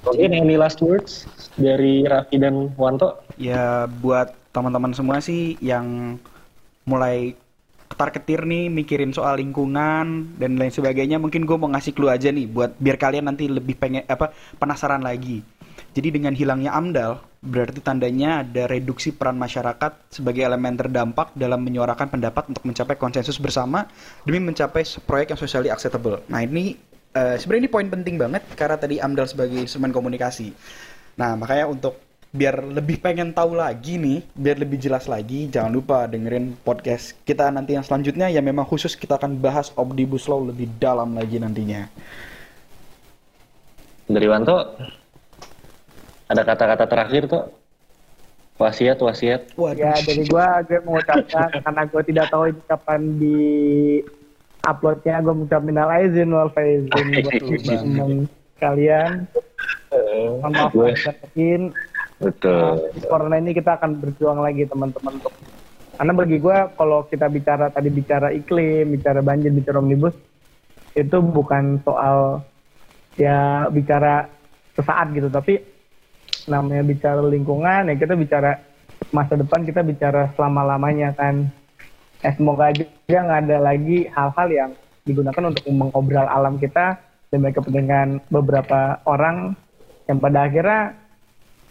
Mungkin 0.03 0.32
any 0.32 0.55
last 0.59 0.84
words 0.84 1.27
dari 1.55 2.03
Raffi 2.03 2.39
dan 2.39 2.71
Wanto? 2.75 3.19
Ya 3.39 3.88
buat 4.03 4.36
teman-teman 4.51 4.91
semua 4.91 5.23
sih 5.23 5.55
yang 5.63 6.19
mulai 6.84 7.36
ketar-ketir 7.89 8.45
nih 8.45 8.69
mikirin 8.69 9.09
soal 9.11 9.41
lingkungan 9.41 10.37
dan 10.37 10.51
lain 10.55 10.71
sebagainya. 10.71 11.17
Mungkin 11.17 11.43
gue 11.43 11.57
mau 11.57 11.67
ngasih 11.73 11.97
clue 11.97 12.13
aja 12.13 12.29
nih 12.29 12.45
buat 12.45 12.77
biar 12.77 12.95
kalian 13.01 13.25
nanti 13.25 13.49
lebih 13.49 13.75
pengen 13.75 14.05
apa 14.05 14.31
penasaran 14.61 15.01
lagi. 15.01 15.41
Jadi 15.89 16.21
dengan 16.21 16.37
hilangnya 16.37 16.77
AMDAL 16.77 17.17
berarti 17.39 17.79
tandanya 17.81 18.43
ada 18.43 18.67
reduksi 18.67 19.15
peran 19.15 19.39
masyarakat 19.39 20.11
sebagai 20.11 20.43
elemen 20.43 20.75
terdampak 20.75 21.33
dalam 21.33 21.63
menyuarakan 21.65 22.11
pendapat 22.11 22.51
untuk 22.51 22.67
mencapai 22.67 22.99
konsensus 22.99 23.39
bersama 23.39 23.87
demi 24.27 24.43
mencapai 24.43 24.85
proyek 25.07 25.33
yang 25.33 25.39
socially 25.39 25.71
acceptable. 25.71 26.21
Nah 26.29 26.45
ini 26.45 26.77
uh, 27.15 27.39
sebenarnya 27.39 27.63
ini 27.65 27.71
poin 27.71 27.87
penting 27.89 28.15
banget 28.19 28.43
karena 28.53 28.77
tadi 28.77 29.01
AMDAL 29.01 29.27
sebagai 29.31 29.57
instrumen 29.57 29.89
komunikasi. 29.89 30.53
Nah 31.17 31.33
makanya 31.39 31.71
untuk 31.71 32.09
biar 32.30 32.61
lebih 32.61 33.01
pengen 33.01 33.34
tahu 33.34 33.57
lagi 33.57 33.97
nih, 33.97 34.21
biar 34.38 34.61
lebih 34.61 34.77
jelas 34.77 35.09
lagi, 35.09 35.49
jangan 35.49 35.73
lupa 35.73 36.05
dengerin 36.05 36.53
podcast 36.61 37.17
kita 37.25 37.49
nanti 37.49 37.73
yang 37.73 37.82
selanjutnya 37.82 38.30
yang 38.30 38.45
memang 38.45 38.69
khusus 38.69 38.93
kita 38.93 39.17
akan 39.17 39.41
bahas 39.41 39.73
Omnibus 39.73 40.30
Law 40.30 40.45
lebih 40.45 40.69
dalam 40.77 41.17
lagi 41.17 41.41
nantinya. 41.41 41.89
Dari 44.09 44.27
Wanto, 44.30 44.57
ada 46.30 46.41
kata-kata 46.45 46.86
terakhir 46.86 47.25
tuh? 47.25 47.45
Wasiat, 48.61 48.99
wasiat. 49.01 49.49
Ya, 49.73 49.97
dari 49.97 50.27
gua 50.30 50.61
gue 50.61 50.77
mengucapkan 50.86 51.49
karena 51.65 51.82
gue 51.88 52.01
tidak 52.13 52.25
tahu 52.30 52.43
ini 52.53 52.61
kapan 52.69 53.01
di 53.17 53.39
uploadnya 54.67 55.23
gue 55.23 55.34
mengucapkan 55.34 55.65
minal 55.65 55.89
aizin 55.89 56.30
wal 56.30 56.51
faizin 56.53 57.05
buat 57.25 58.30
kalian. 58.61 59.25
Uh, 59.89 60.38
maaf 60.45 60.69
Betul. 62.20 62.91
Nah, 62.91 63.07
corona 63.07 63.36
ini 63.39 63.55
kita 63.55 63.80
akan 63.80 63.99
berjuang 64.03 64.43
lagi 64.43 64.67
teman-teman 64.67 65.20
karena 65.99 66.15
bagi 66.15 66.39
gue 66.39 66.57
kalau 66.80 67.03
kita 67.11 67.28
bicara 67.28 67.67
tadi 67.76 67.91
bicara 67.91 68.32
iklim, 68.32 68.95
bicara 68.95 69.20
banjir, 69.20 69.51
bicara 69.51 69.84
omnibus 69.84 70.15
itu 70.95 71.17
bukan 71.20 71.84
soal 71.84 72.39
ya 73.20 73.67
bicara 73.67 74.32
sesaat 74.80 75.11
gitu, 75.11 75.28
tapi 75.28 75.59
namanya 76.47 76.88
bicara 76.88 77.20
lingkungan 77.20 77.91
ya 77.91 77.95
kita 77.99 78.15
bicara 78.15 78.63
masa 79.11 79.36
depan 79.36 79.67
kita 79.67 79.84
bicara 79.84 80.32
selama 80.39 80.63
lamanya 80.76 81.11
kan. 81.20 81.51
Eh, 82.24 82.32
semoga 82.36 82.72
aja 82.72 82.84
nggak 83.07 83.47
ada 83.47 83.57
lagi 83.59 84.07
hal-hal 84.11 84.47
yang 84.51 84.72
digunakan 85.03 85.51
untuk 85.51 85.67
mengobral 85.67 86.28
alam 86.32 86.55
kita 86.59 86.99
demi 87.28 87.51
kepentingan 87.51 88.24
beberapa 88.32 89.03
orang 89.03 89.55
yang 90.07 90.20
pada 90.20 90.47
akhirnya 90.47 90.98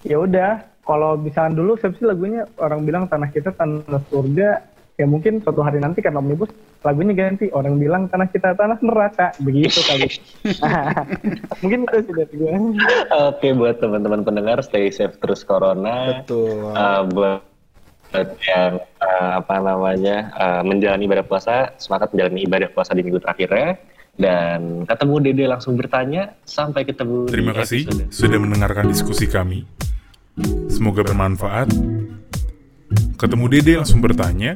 ya 0.07 0.23
udah 0.23 0.63
kalau 0.87 1.19
misalnya 1.21 1.59
dulu 1.59 1.77
saya 1.77 1.93
sih 1.97 2.07
lagunya 2.07 2.49
orang 2.59 2.87
bilang 2.89 3.05
tanah 3.11 3.29
kita 3.29 3.53
tanah 3.55 4.01
surga 4.09 4.63
ya 4.99 5.07
mungkin 5.07 5.39
suatu 5.45 5.63
hari 5.63 5.79
nanti 5.79 6.03
kan 6.03 6.19
omnibus 6.19 6.51
lagunya 6.87 7.15
ganti. 7.15 7.51
Orang 7.51 7.79
bilang 7.79 8.07
tanah 8.11 8.29
kita 8.31 8.55
tanah 8.55 8.79
neraka 8.83 9.35
begitu 9.43 9.83
kali. 9.83 10.09
Mungkin 11.63 11.87
itu 11.87 11.97
sih 12.07 12.15
dari 12.15 12.35
gue 12.35 12.53
oke 13.11 13.49
buat 13.59 13.77
teman-teman 13.83 14.23
pendengar 14.23 14.63
stay 14.63 14.91
safe 14.91 15.19
terus 15.19 15.43
corona. 15.43 16.23
Betul. 16.23 16.75
Uh, 16.75 17.03
buat 17.11 18.29
yang 18.47 18.81
uh, 19.05 19.31
apa 19.43 19.61
namanya 19.61 20.33
uh, 20.39 20.63
menjalani 20.65 21.05
ibadah 21.05 21.27
puasa 21.27 21.77
semangat 21.77 22.09
menjalani 22.15 22.41
ibadah 22.49 22.69
puasa 22.73 22.97
di 22.97 23.05
minggu 23.05 23.21
terakhirnya 23.21 23.77
dan 24.19 24.83
ketemu 24.85 25.15
Dede 25.23 25.45
langsung 25.47 25.79
bertanya 25.79 26.35
sampai 26.43 26.83
ketemu 26.83 27.31
terima 27.31 27.55
kasih 27.55 27.87
episode. 27.87 28.11
sudah 28.11 28.39
mendengarkan 28.43 28.91
diskusi 28.91 29.31
kami 29.31 29.63
Semoga 30.71 31.03
bermanfaat. 31.03 31.75
Ketemu 33.19 33.45
Dede 33.51 33.73
langsung 33.83 33.99
bertanya. 33.99 34.55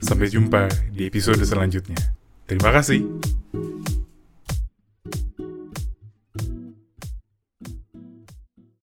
Sampai 0.00 0.32
jumpa 0.32 0.68
di 0.92 1.08
episode 1.08 1.40
selanjutnya. 1.44 1.96
Terima 2.48 2.72
kasih. 2.72 3.04